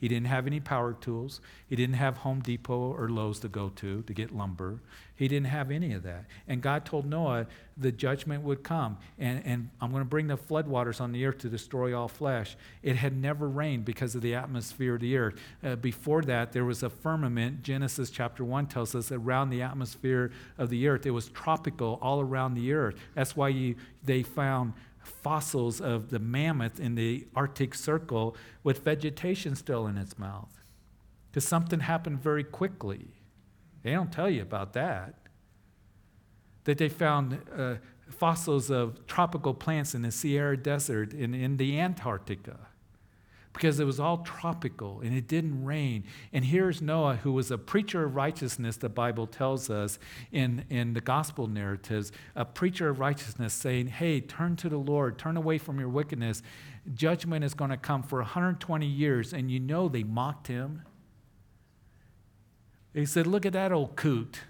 He 0.00 0.08
didn't 0.08 0.28
have 0.28 0.46
any 0.46 0.60
power 0.60 0.94
tools. 0.94 1.42
He 1.66 1.76
didn't 1.76 1.96
have 1.96 2.16
Home 2.18 2.40
Depot 2.40 2.94
or 2.96 3.10
Lowe's 3.10 3.38
to 3.40 3.48
go 3.48 3.68
to 3.76 4.00
to 4.00 4.14
get 4.14 4.34
lumber. 4.34 4.80
He 5.14 5.28
didn't 5.28 5.48
have 5.48 5.70
any 5.70 5.92
of 5.92 6.02
that. 6.04 6.24
And 6.48 6.62
God 6.62 6.86
told 6.86 7.04
Noah 7.04 7.46
the 7.76 7.92
judgment 7.92 8.42
would 8.42 8.62
come. 8.62 8.96
And, 9.18 9.42
and 9.44 9.68
I'm 9.78 9.90
going 9.90 10.00
to 10.00 10.08
bring 10.08 10.28
the 10.28 10.38
floodwaters 10.38 11.02
on 11.02 11.12
the 11.12 11.26
earth 11.26 11.36
to 11.38 11.50
destroy 11.50 11.94
all 11.94 12.08
flesh. 12.08 12.56
It 12.82 12.96
had 12.96 13.14
never 13.14 13.46
rained 13.46 13.84
because 13.84 14.14
of 14.14 14.22
the 14.22 14.34
atmosphere 14.34 14.94
of 14.94 15.02
the 15.02 15.18
earth. 15.18 15.34
Uh, 15.62 15.76
before 15.76 16.22
that, 16.22 16.52
there 16.52 16.64
was 16.64 16.82
a 16.82 16.88
firmament. 16.88 17.62
Genesis 17.62 18.08
chapter 18.08 18.42
1 18.42 18.68
tells 18.68 18.94
us 18.94 19.12
around 19.12 19.50
the 19.50 19.60
atmosphere 19.60 20.32
of 20.56 20.70
the 20.70 20.88
earth. 20.88 21.04
It 21.04 21.10
was 21.10 21.28
tropical 21.28 21.98
all 22.00 22.22
around 22.22 22.54
the 22.54 22.72
earth. 22.72 22.94
That's 23.14 23.36
why 23.36 23.48
you, 23.48 23.76
they 24.02 24.22
found 24.22 24.72
fossils 25.10 25.80
of 25.80 26.10
the 26.10 26.18
mammoth 26.18 26.80
in 26.80 26.94
the 26.94 27.26
Arctic 27.34 27.74
Circle 27.74 28.36
with 28.62 28.84
vegetation 28.84 29.54
still 29.54 29.86
in 29.86 29.98
its 29.98 30.18
mouth. 30.18 30.64
Because 31.30 31.46
something 31.46 31.80
happened 31.80 32.22
very 32.22 32.44
quickly. 32.44 33.08
They 33.82 33.92
don't 33.92 34.12
tell 34.12 34.30
you 34.30 34.42
about 34.42 34.72
that. 34.72 35.14
That 36.64 36.78
they 36.78 36.88
found 36.88 37.40
uh, 37.56 37.76
fossils 38.08 38.70
of 38.70 39.06
tropical 39.06 39.54
plants 39.54 39.94
in 39.94 40.02
the 40.02 40.10
Sahara 40.10 40.56
Desert 40.56 41.12
in, 41.12 41.34
in 41.34 41.56
the 41.56 41.78
Antarctica 41.78 42.69
because 43.52 43.80
it 43.80 43.84
was 43.84 43.98
all 43.98 44.18
tropical 44.18 45.00
and 45.00 45.14
it 45.14 45.26
didn't 45.26 45.64
rain. 45.64 46.04
And 46.32 46.44
here's 46.44 46.80
Noah, 46.80 47.16
who 47.16 47.32
was 47.32 47.50
a 47.50 47.58
preacher 47.58 48.04
of 48.04 48.14
righteousness, 48.14 48.76
the 48.76 48.88
Bible 48.88 49.26
tells 49.26 49.68
us 49.68 49.98
in, 50.30 50.64
in 50.70 50.94
the 50.94 51.00
gospel 51.00 51.46
narratives, 51.46 52.12
a 52.36 52.44
preacher 52.44 52.88
of 52.88 53.00
righteousness 53.00 53.52
saying, 53.52 53.88
Hey, 53.88 54.20
turn 54.20 54.56
to 54.56 54.68
the 54.68 54.78
Lord, 54.78 55.18
turn 55.18 55.36
away 55.36 55.58
from 55.58 55.80
your 55.80 55.88
wickedness. 55.88 56.42
Judgment 56.94 57.44
is 57.44 57.54
going 57.54 57.70
to 57.70 57.76
come 57.76 58.02
for 58.02 58.20
120 58.20 58.86
years. 58.86 59.32
And 59.32 59.50
you 59.50 59.60
know 59.60 59.88
they 59.88 60.04
mocked 60.04 60.46
him. 60.46 60.82
They 62.92 63.04
said, 63.04 63.26
Look 63.26 63.44
at 63.44 63.52
that 63.52 63.72
old 63.72 63.96
coot 63.96 64.42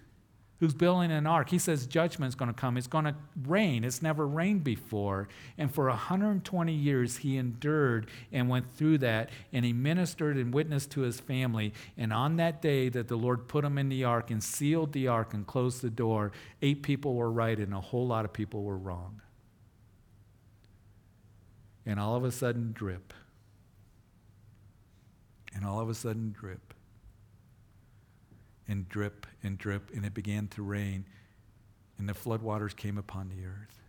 who's 0.61 0.75
building 0.75 1.11
an 1.11 1.27
ark. 1.27 1.49
He 1.49 1.59
says 1.59 1.87
judgment's 1.87 2.35
going 2.35 2.53
to 2.53 2.55
come. 2.55 2.77
It's 2.77 2.87
going 2.87 3.07
to 3.07 3.15
rain. 3.47 3.83
It's 3.83 4.03
never 4.03 4.27
rained 4.27 4.63
before. 4.63 5.27
And 5.57 5.75
for 5.75 5.89
120 5.89 6.73
years, 6.73 7.17
he 7.17 7.39
endured 7.39 8.09
and 8.31 8.49
went 8.49 8.71
through 8.77 8.99
that, 8.99 9.31
and 9.53 9.65
he 9.65 9.73
ministered 9.73 10.37
and 10.37 10.53
witnessed 10.53 10.91
to 10.93 11.01
his 11.01 11.19
family. 11.19 11.73
And 11.97 12.13
on 12.13 12.37
that 12.37 12.61
day 12.61 12.91
that 12.91 13.09
the 13.09 13.17
Lord 13.17 13.49
put 13.49 13.65
him 13.65 13.79
in 13.79 13.89
the 13.89 14.05
ark 14.05 14.31
and 14.31 14.45
sealed 14.45 14.93
the 14.93 15.09
ark 15.09 15.33
and 15.33 15.47
closed 15.47 15.81
the 15.81 15.91
door, 15.91 16.31
eight 16.61 16.83
people 16.83 17.15
were 17.15 17.33
right 17.33 17.59
and 17.59 17.73
a 17.73 17.81
whole 17.81 18.07
lot 18.07 18.27
of 18.27 18.33
people 18.33 18.63
were 18.63 18.79
wrong. 18.79 19.23
And 21.87 21.99
all 21.99 22.17
of 22.17 22.25
a 22.25 22.31
sudden, 22.31 22.73
drip. 22.73 23.15
And 25.55 25.65
all 25.65 25.81
of 25.81 25.89
a 25.89 25.95
sudden, 25.95 26.33
drip 26.39 26.75
and 28.71 28.89
drip 28.89 29.27
and 29.43 29.59
drip, 29.59 29.91
and 29.93 30.07
it 30.07 30.15
began 30.15 30.47
to 30.47 30.63
rain, 30.63 31.05
and 31.99 32.09
the 32.09 32.13
floodwaters 32.13 32.75
came 32.75 32.97
upon 32.97 33.29
the 33.29 33.45
earth. 33.45 33.81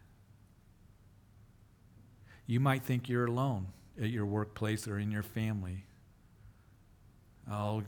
You 2.48 2.60
might 2.60 2.84
think 2.84 3.08
you're 3.08 3.26
alone 3.26 3.68
at 4.02 4.10
your 4.10 4.26
workplace 4.26 4.88
or 4.88 4.98
in 4.98 5.12
your 5.12 5.22
family. 5.24 5.86
Oh, 7.50 7.84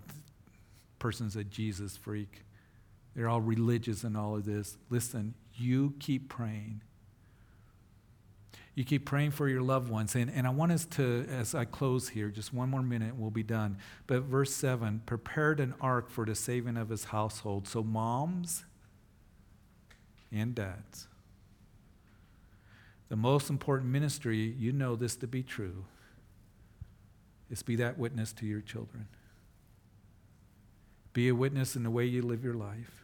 person's 1.00 1.36
a 1.36 1.44
Jesus 1.44 1.98
freak. 1.98 2.44
They're 3.16 3.28
all 3.28 3.42
religious 3.42 4.04
and 4.04 4.16
all 4.16 4.36
of 4.36 4.46
this. 4.46 4.78
Listen, 4.90 5.34
you 5.56 5.96
keep 6.00 6.30
praying 6.30 6.82
you 8.76 8.84
keep 8.84 9.06
praying 9.06 9.32
for 9.32 9.48
your 9.48 9.62
loved 9.62 9.90
ones. 9.90 10.16
And, 10.16 10.32
and 10.32 10.48
I 10.48 10.50
want 10.50 10.72
us 10.72 10.86
to, 10.86 11.26
as 11.30 11.54
I 11.54 11.66
close 11.66 12.10
here, 12.10 12.30
just 12.30 12.54
one 12.54 12.70
more 12.70 12.82
minute, 12.82 13.16
we'll 13.16 13.30
be 13.30 13.44
done. 13.44 13.78
But 14.08 14.24
verse 14.24 14.54
7 14.54 15.04
prepared 15.06 15.60
an 15.60 15.76
ark 15.80 16.10
for 16.10 16.26
the 16.26 16.34
saving 16.34 16.78
of 16.78 16.90
his 16.90 17.06
household. 17.06 17.68
So, 17.68 17.84
moms 17.84 18.66
and 20.32 20.56
dads, 20.56 21.08
the 23.10 23.16
most 23.16 23.52
important 23.52 23.92
ministry, 23.92 24.56
you 24.58 24.72
know 24.72 24.96
this 24.96 25.16
to 25.18 25.28
be 25.28 25.44
true, 25.44 25.86
is 27.52 27.62
be 27.62 27.76
that 27.76 28.00
witness 28.00 28.34
to 28.34 28.48
your 28.48 28.62
children. 28.62 29.08
Be 31.14 31.28
a 31.28 31.36
witness 31.36 31.76
in 31.76 31.84
the 31.84 31.92
way 31.92 32.06
you 32.06 32.24
live 32.24 32.44
your 32.44 32.56
life. 32.56 33.04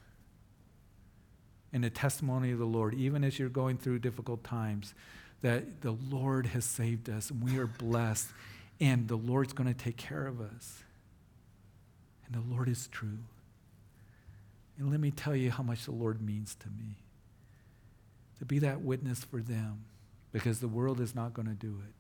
In 1.71 1.81
the 1.81 1.91
testimony 1.91 2.49
of 2.49 2.57
the 2.57 2.65
Lord, 2.65 2.95
even 2.95 3.23
as 3.23 3.37
you're 3.37 3.49
going 3.49 3.77
through 3.77 3.99
difficult 3.99 4.43
times 4.43 4.95
that 5.41 5.81
the 5.81 5.91
Lord 5.91 6.47
has 6.47 6.65
saved 6.65 7.09
us 7.09 7.29
and 7.29 7.43
we 7.43 7.57
are 7.57 7.67
blessed 7.67 8.27
and 8.79 9.07
the 9.07 9.15
Lord's 9.15 9.53
going 9.53 9.73
to 9.73 9.77
take 9.77 9.97
care 9.97 10.25
of 10.25 10.39
us. 10.41 10.83
And 12.25 12.35
the 12.35 12.53
Lord 12.53 12.69
is 12.69 12.87
true. 12.87 13.19
And 14.77 14.89
let 14.91 14.99
me 14.99 15.11
tell 15.11 15.35
you 15.35 15.51
how 15.51 15.63
much 15.63 15.85
the 15.85 15.91
Lord 15.91 16.21
means 16.21 16.55
to 16.55 16.67
me. 16.67 16.95
To 18.39 18.45
be 18.45 18.59
that 18.59 18.81
witness 18.81 19.23
for 19.23 19.41
them 19.41 19.83
because 20.31 20.59
the 20.59 20.67
world 20.67 21.01
is 21.01 21.13
not 21.13 21.33
going 21.33 21.47
to 21.47 21.53
do 21.53 21.79
it. 21.85 21.93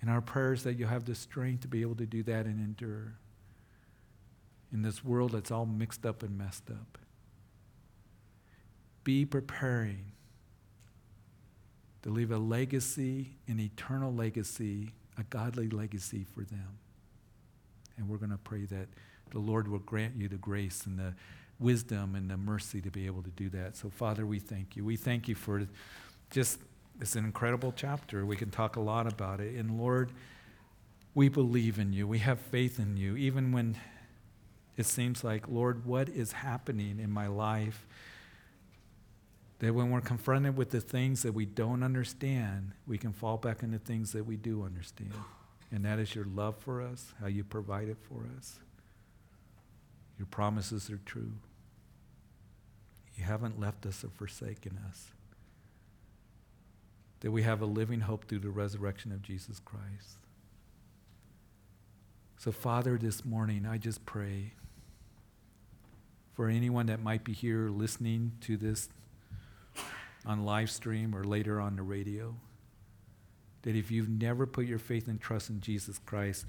And 0.00 0.10
our 0.10 0.20
prayers 0.20 0.62
that 0.64 0.74
you'll 0.78 0.88
have 0.88 1.04
the 1.04 1.14
strength 1.14 1.60
to 1.62 1.68
be 1.68 1.82
able 1.82 1.96
to 1.96 2.06
do 2.06 2.22
that 2.24 2.46
and 2.46 2.58
endure 2.58 3.14
in 4.72 4.82
this 4.82 5.04
world 5.04 5.32
that's 5.32 5.50
all 5.50 5.66
mixed 5.66 6.06
up 6.06 6.22
and 6.22 6.36
messed 6.36 6.70
up. 6.70 6.98
Be 9.04 9.24
preparing 9.24 10.12
to 12.02 12.10
leave 12.10 12.30
a 12.30 12.38
legacy, 12.38 13.36
an 13.46 13.60
eternal 13.60 14.12
legacy, 14.12 14.92
a 15.18 15.22
godly 15.24 15.68
legacy 15.68 16.24
for 16.24 16.42
them. 16.42 16.78
And 17.96 18.08
we're 18.08 18.16
going 18.16 18.30
to 18.30 18.38
pray 18.38 18.64
that 18.66 18.88
the 19.30 19.38
Lord 19.38 19.68
will 19.68 19.80
grant 19.80 20.16
you 20.16 20.28
the 20.28 20.36
grace 20.36 20.86
and 20.86 20.98
the 20.98 21.14
wisdom 21.58 22.14
and 22.14 22.30
the 22.30 22.36
mercy 22.36 22.80
to 22.80 22.90
be 22.90 23.06
able 23.06 23.22
to 23.22 23.30
do 23.30 23.48
that. 23.50 23.76
So, 23.76 23.90
Father, 23.90 24.24
we 24.24 24.38
thank 24.38 24.76
you. 24.76 24.84
We 24.84 24.96
thank 24.96 25.28
you 25.28 25.34
for 25.34 25.66
just 26.30 26.58
it's 27.00 27.16
an 27.16 27.24
incredible 27.24 27.72
chapter. 27.74 28.26
We 28.26 28.36
can 28.36 28.50
talk 28.50 28.76
a 28.76 28.80
lot 28.80 29.10
about 29.10 29.40
it. 29.40 29.54
And 29.54 29.78
Lord, 29.78 30.12
we 31.14 31.28
believe 31.28 31.78
in 31.78 31.92
you. 31.92 32.06
We 32.06 32.18
have 32.18 32.38
faith 32.38 32.78
in 32.78 32.96
you, 32.96 33.16
even 33.16 33.52
when 33.52 33.78
it 34.76 34.86
seems 34.86 35.24
like, 35.24 35.48
Lord, 35.48 35.86
what 35.86 36.08
is 36.08 36.32
happening 36.32 37.00
in 37.00 37.10
my 37.10 37.26
life? 37.26 37.86
That 39.60 39.74
when 39.74 39.90
we're 39.90 40.00
confronted 40.00 40.56
with 40.56 40.70
the 40.70 40.80
things 40.80 41.22
that 41.22 41.32
we 41.32 41.44
don't 41.46 41.82
understand, 41.82 42.72
we 42.86 42.98
can 42.98 43.12
fall 43.12 43.36
back 43.36 43.62
into 43.62 43.78
things 43.78 44.12
that 44.12 44.24
we 44.24 44.36
do 44.36 44.64
understand. 44.64 45.14
And 45.70 45.84
that 45.84 45.98
is 45.98 46.14
your 46.14 46.24
love 46.24 46.56
for 46.58 46.82
us, 46.82 47.12
how 47.20 47.28
you 47.28 47.44
provide 47.44 47.88
it 47.88 47.98
for 48.08 48.26
us. 48.36 48.58
Your 50.18 50.26
promises 50.26 50.90
are 50.90 51.00
true. 51.04 51.32
You 53.16 53.24
haven't 53.24 53.60
left 53.60 53.84
us 53.86 54.02
or 54.02 54.08
forsaken 54.08 54.78
us. 54.88 55.10
That 57.20 57.30
we 57.30 57.42
have 57.42 57.60
a 57.60 57.66
living 57.66 58.00
hope 58.00 58.26
through 58.26 58.38
the 58.40 58.50
resurrection 58.50 59.12
of 59.12 59.22
Jesus 59.22 59.60
Christ. 59.60 60.16
So, 62.38 62.50
Father, 62.50 62.96
this 62.96 63.26
morning, 63.26 63.66
I 63.66 63.76
just 63.76 64.06
pray 64.06 64.54
for 66.32 66.48
anyone 66.48 66.86
that 66.86 67.02
might 67.02 67.22
be 67.22 67.34
here 67.34 67.68
listening 67.68 68.32
to 68.40 68.56
this 68.56 68.88
on 70.26 70.44
live 70.44 70.70
stream 70.70 71.14
or 71.14 71.24
later 71.24 71.60
on 71.60 71.76
the 71.76 71.82
radio. 71.82 72.34
That 73.62 73.76
if 73.76 73.90
you've 73.90 74.08
never 74.08 74.46
put 74.46 74.66
your 74.66 74.78
faith 74.78 75.08
and 75.08 75.20
trust 75.20 75.50
in 75.50 75.60
Jesus 75.60 75.98
Christ, 75.98 76.46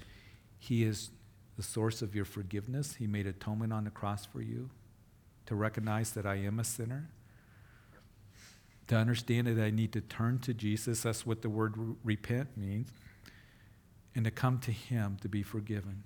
He 0.58 0.84
is 0.84 1.10
the 1.56 1.62
source 1.62 2.02
of 2.02 2.14
your 2.14 2.24
forgiveness. 2.24 2.94
He 2.94 3.06
made 3.06 3.26
atonement 3.26 3.72
on 3.72 3.84
the 3.84 3.90
cross 3.90 4.24
for 4.24 4.40
you 4.40 4.70
to 5.46 5.54
recognize 5.54 6.12
that 6.12 6.24
I 6.24 6.36
am 6.36 6.58
a 6.58 6.64
sinner, 6.64 7.10
to 8.88 8.96
understand 8.96 9.46
that 9.46 9.62
I 9.62 9.70
need 9.70 9.92
to 9.92 10.00
turn 10.00 10.38
to 10.40 10.54
Jesus. 10.54 11.02
That's 11.02 11.26
what 11.26 11.42
the 11.42 11.50
word 11.50 11.74
repent 12.04 12.56
means, 12.56 12.90
and 14.14 14.24
to 14.24 14.30
come 14.30 14.58
to 14.60 14.72
Him 14.72 15.18
to 15.20 15.28
be 15.28 15.42
forgiven. 15.42 16.04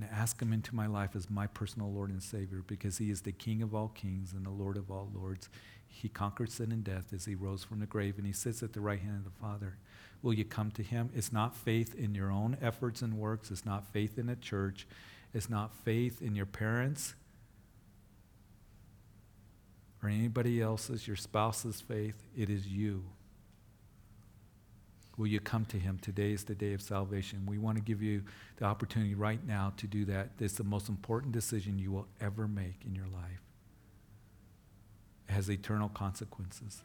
And 0.00 0.08
ask 0.12 0.40
him 0.40 0.52
into 0.52 0.74
my 0.74 0.86
life 0.86 1.16
as 1.16 1.30
my 1.30 1.46
personal 1.46 1.92
Lord 1.92 2.10
and 2.10 2.22
Savior 2.22 2.62
because 2.66 2.98
he 2.98 3.10
is 3.10 3.22
the 3.22 3.32
King 3.32 3.62
of 3.62 3.74
all 3.74 3.88
kings 3.88 4.32
and 4.32 4.44
the 4.44 4.50
Lord 4.50 4.76
of 4.76 4.90
all 4.90 5.10
lords. 5.14 5.48
He 5.86 6.08
conquered 6.08 6.50
sin 6.50 6.72
and 6.72 6.84
death 6.84 7.12
as 7.14 7.24
he 7.24 7.34
rose 7.34 7.64
from 7.64 7.80
the 7.80 7.86
grave 7.86 8.18
and 8.18 8.26
he 8.26 8.32
sits 8.32 8.62
at 8.62 8.72
the 8.72 8.80
right 8.80 9.00
hand 9.00 9.16
of 9.18 9.24
the 9.24 9.40
Father. 9.40 9.78
Will 10.22 10.34
you 10.34 10.44
come 10.44 10.70
to 10.72 10.82
him? 10.82 11.10
It's 11.14 11.32
not 11.32 11.56
faith 11.56 11.94
in 11.94 12.14
your 12.14 12.30
own 12.30 12.56
efforts 12.60 13.02
and 13.02 13.14
works, 13.14 13.50
it's 13.50 13.64
not 13.64 13.92
faith 13.92 14.18
in 14.18 14.28
a 14.28 14.36
church, 14.36 14.86
it's 15.32 15.48
not 15.48 15.74
faith 15.74 16.20
in 16.20 16.34
your 16.34 16.46
parents 16.46 17.14
or 20.02 20.08
anybody 20.08 20.60
else's, 20.60 21.06
your 21.06 21.16
spouse's 21.16 21.80
faith. 21.80 22.26
It 22.36 22.50
is 22.50 22.66
you. 22.66 23.04
Will 25.16 25.26
you 25.26 25.40
come 25.40 25.64
to 25.66 25.78
him? 25.78 25.98
Today 26.00 26.32
is 26.32 26.44
the 26.44 26.54
day 26.54 26.74
of 26.74 26.82
salvation. 26.82 27.46
We 27.46 27.58
want 27.58 27.78
to 27.78 27.82
give 27.82 28.02
you 28.02 28.22
the 28.56 28.66
opportunity 28.66 29.14
right 29.14 29.44
now 29.46 29.72
to 29.78 29.86
do 29.86 30.04
that. 30.06 30.30
It's 30.38 30.54
the 30.54 30.64
most 30.64 30.88
important 30.88 31.32
decision 31.32 31.78
you 31.78 31.90
will 31.90 32.06
ever 32.20 32.46
make 32.46 32.84
in 32.84 32.94
your 32.94 33.06
life. 33.06 33.40
It 35.28 35.32
has 35.32 35.48
eternal 35.50 35.88
consequences. 35.88 36.82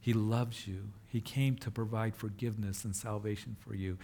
He 0.00 0.12
loves 0.12 0.66
you. 0.66 0.90
He 1.06 1.20
came 1.20 1.56
to 1.56 1.70
provide 1.70 2.16
forgiveness 2.16 2.84
and 2.84 2.94
salvation 2.94 3.56
for 3.58 3.74
you 3.74 3.98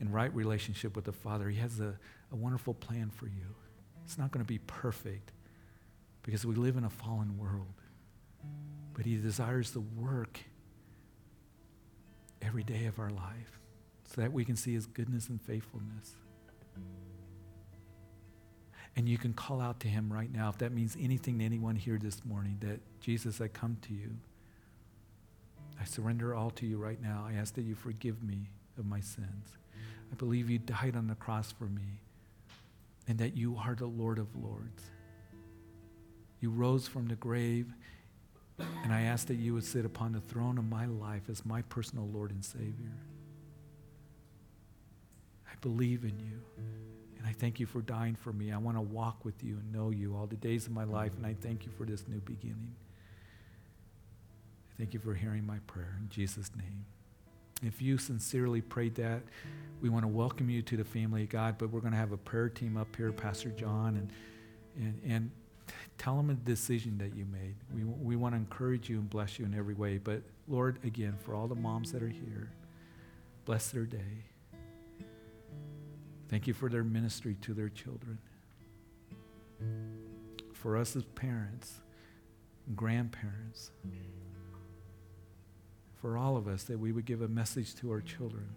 in 0.00 0.10
right 0.10 0.34
relationship 0.34 0.96
with 0.96 1.04
the 1.04 1.12
Father. 1.12 1.48
He 1.48 1.58
has 1.58 1.80
a, 1.80 1.94
a 2.32 2.36
wonderful 2.36 2.74
plan 2.74 3.10
for 3.10 3.26
you. 3.26 3.54
It's 4.04 4.18
not 4.18 4.30
going 4.32 4.44
to 4.44 4.48
be 4.48 4.58
perfect 4.58 5.32
because 6.22 6.44
we 6.44 6.54
live 6.54 6.76
in 6.76 6.84
a 6.84 6.90
fallen 6.90 7.38
world. 7.38 7.74
But 8.94 9.04
He 9.04 9.16
desires 9.16 9.70
to 9.72 9.80
work 9.80 10.40
every 12.42 12.62
day 12.62 12.86
of 12.86 12.98
our 12.98 13.10
life 13.10 13.60
so 14.04 14.20
that 14.20 14.32
we 14.32 14.44
can 14.44 14.56
see 14.56 14.72
his 14.72 14.86
goodness 14.86 15.28
and 15.28 15.40
faithfulness. 15.40 16.14
And 18.96 19.08
you 19.08 19.18
can 19.18 19.32
call 19.32 19.60
out 19.60 19.80
to 19.80 19.88
him 19.88 20.12
right 20.12 20.32
now 20.32 20.48
if 20.48 20.58
that 20.58 20.72
means 20.72 20.96
anything 21.00 21.38
to 21.38 21.44
anyone 21.44 21.76
here 21.76 21.98
this 21.98 22.24
morning 22.24 22.56
that 22.60 22.80
Jesus, 23.00 23.40
I 23.40 23.48
come 23.48 23.76
to 23.82 23.92
you. 23.92 24.16
I 25.80 25.84
surrender 25.84 26.34
all 26.34 26.50
to 26.50 26.66
you 26.66 26.78
right 26.78 27.00
now. 27.00 27.24
I 27.28 27.34
ask 27.34 27.54
that 27.54 27.62
you 27.62 27.74
forgive 27.74 28.22
me 28.22 28.48
of 28.76 28.86
my 28.86 29.00
sins. 29.00 29.56
I 30.10 30.14
believe 30.16 30.50
you 30.50 30.58
died 30.58 30.96
on 30.96 31.06
the 31.06 31.14
cross 31.14 31.52
for 31.52 31.66
me 31.66 32.00
and 33.06 33.18
that 33.18 33.36
you 33.36 33.56
are 33.56 33.74
the 33.74 33.86
Lord 33.86 34.18
of 34.18 34.34
Lords. 34.34 34.82
You 36.40 36.50
rose 36.50 36.88
from 36.88 37.08
the 37.08 37.14
grave 37.14 37.72
and 38.58 38.92
I 38.92 39.02
ask 39.02 39.26
that 39.28 39.36
you 39.36 39.54
would 39.54 39.64
sit 39.64 39.84
upon 39.84 40.12
the 40.12 40.20
throne 40.20 40.58
of 40.58 40.68
my 40.68 40.86
life 40.86 41.22
as 41.30 41.44
my 41.44 41.62
personal 41.62 42.08
Lord 42.08 42.30
and 42.30 42.44
Savior. 42.44 42.92
I 45.46 45.54
believe 45.60 46.04
in 46.04 46.18
you. 46.18 46.40
And 47.18 47.26
I 47.26 47.32
thank 47.32 47.58
you 47.58 47.66
for 47.66 47.82
dying 47.82 48.14
for 48.14 48.32
me. 48.32 48.52
I 48.52 48.58
want 48.58 48.76
to 48.76 48.80
walk 48.80 49.24
with 49.24 49.42
you 49.42 49.54
and 49.54 49.72
know 49.72 49.90
you 49.90 50.16
all 50.16 50.26
the 50.26 50.36
days 50.36 50.66
of 50.66 50.72
my 50.72 50.84
life. 50.84 51.12
And 51.16 51.26
I 51.26 51.34
thank 51.40 51.64
you 51.64 51.72
for 51.76 51.84
this 51.84 52.06
new 52.08 52.20
beginning. 52.20 52.74
I 54.72 54.74
thank 54.78 54.94
you 54.94 55.00
for 55.00 55.14
hearing 55.14 55.44
my 55.44 55.58
prayer 55.66 55.96
in 56.00 56.08
Jesus' 56.08 56.50
name. 56.56 56.84
If 57.62 57.82
you 57.82 57.98
sincerely 57.98 58.60
prayed 58.60 58.94
that, 58.96 59.22
we 59.80 59.88
want 59.88 60.04
to 60.04 60.08
welcome 60.08 60.48
you 60.48 60.62
to 60.62 60.76
the 60.76 60.84
family 60.84 61.24
of 61.24 61.28
God, 61.28 61.56
but 61.58 61.70
we're 61.70 61.80
going 61.80 61.92
to 61.92 61.98
have 61.98 62.12
a 62.12 62.16
prayer 62.16 62.48
team 62.48 62.76
up 62.76 62.94
here, 62.94 63.10
Pastor 63.10 63.50
John, 63.50 63.96
and, 63.96 64.10
and, 64.76 65.00
and 65.04 65.30
tell 65.98 66.16
them 66.16 66.30
a 66.30 66.34
decision 66.34 66.96
that 66.98 67.14
you 67.14 67.26
made. 67.26 67.56
We, 67.74 67.84
we 67.84 68.16
want 68.16 68.34
to 68.34 68.36
encourage 68.36 68.88
you 68.88 68.98
and 68.98 69.10
bless 69.10 69.38
you 69.38 69.44
in 69.44 69.54
every 69.54 69.74
way. 69.74 69.98
But 69.98 70.22
Lord, 70.46 70.78
again, 70.84 71.16
for 71.24 71.34
all 71.34 71.48
the 71.48 71.56
moms 71.56 71.92
that 71.92 72.02
are 72.02 72.08
here, 72.08 72.50
bless 73.44 73.70
their 73.70 73.84
day. 73.84 74.24
Thank 76.28 76.46
you 76.46 76.54
for 76.54 76.68
their 76.68 76.84
ministry 76.84 77.36
to 77.42 77.54
their 77.54 77.68
children. 77.68 78.18
For 80.52 80.76
us 80.76 80.94
as 80.94 81.04
parents, 81.04 81.80
grandparents, 82.76 83.72
for 86.00 86.16
all 86.16 86.36
of 86.36 86.46
us, 86.46 86.62
that 86.64 86.78
we 86.78 86.92
would 86.92 87.06
give 87.06 87.22
a 87.22 87.28
message 87.28 87.74
to 87.76 87.90
our 87.90 88.00
children 88.00 88.48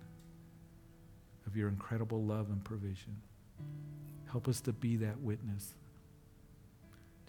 of 1.47 1.57
your 1.57 1.69
incredible 1.69 2.23
love 2.23 2.49
and 2.49 2.63
provision. 2.63 3.21
Help 4.29 4.47
us 4.47 4.61
to 4.61 4.73
be 4.73 4.95
that 4.97 5.19
witness 5.19 5.73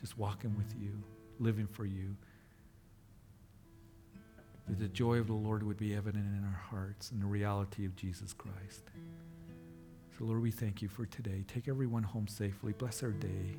just 0.02 0.18
walking 0.18 0.54
with 0.56 0.74
you, 0.78 0.90
living 1.38 1.66
for 1.66 1.86
you. 1.86 2.14
That 4.68 4.78
the 4.78 4.88
joy 4.88 5.18
of 5.18 5.28
the 5.28 5.32
Lord 5.32 5.62
would 5.62 5.78
be 5.78 5.94
evident 5.94 6.26
in 6.26 6.44
our 6.44 6.62
hearts 6.70 7.10
and 7.12 7.22
the 7.22 7.26
reality 7.26 7.86
of 7.86 7.96
Jesus 7.96 8.34
Christ. 8.34 8.82
So, 10.18 10.24
Lord, 10.24 10.42
we 10.42 10.50
thank 10.50 10.82
you 10.82 10.88
for 10.88 11.06
today. 11.06 11.44
Take 11.48 11.68
everyone 11.68 12.02
home 12.02 12.28
safely. 12.28 12.72
Bless 12.72 13.02
our 13.02 13.12
day. 13.12 13.56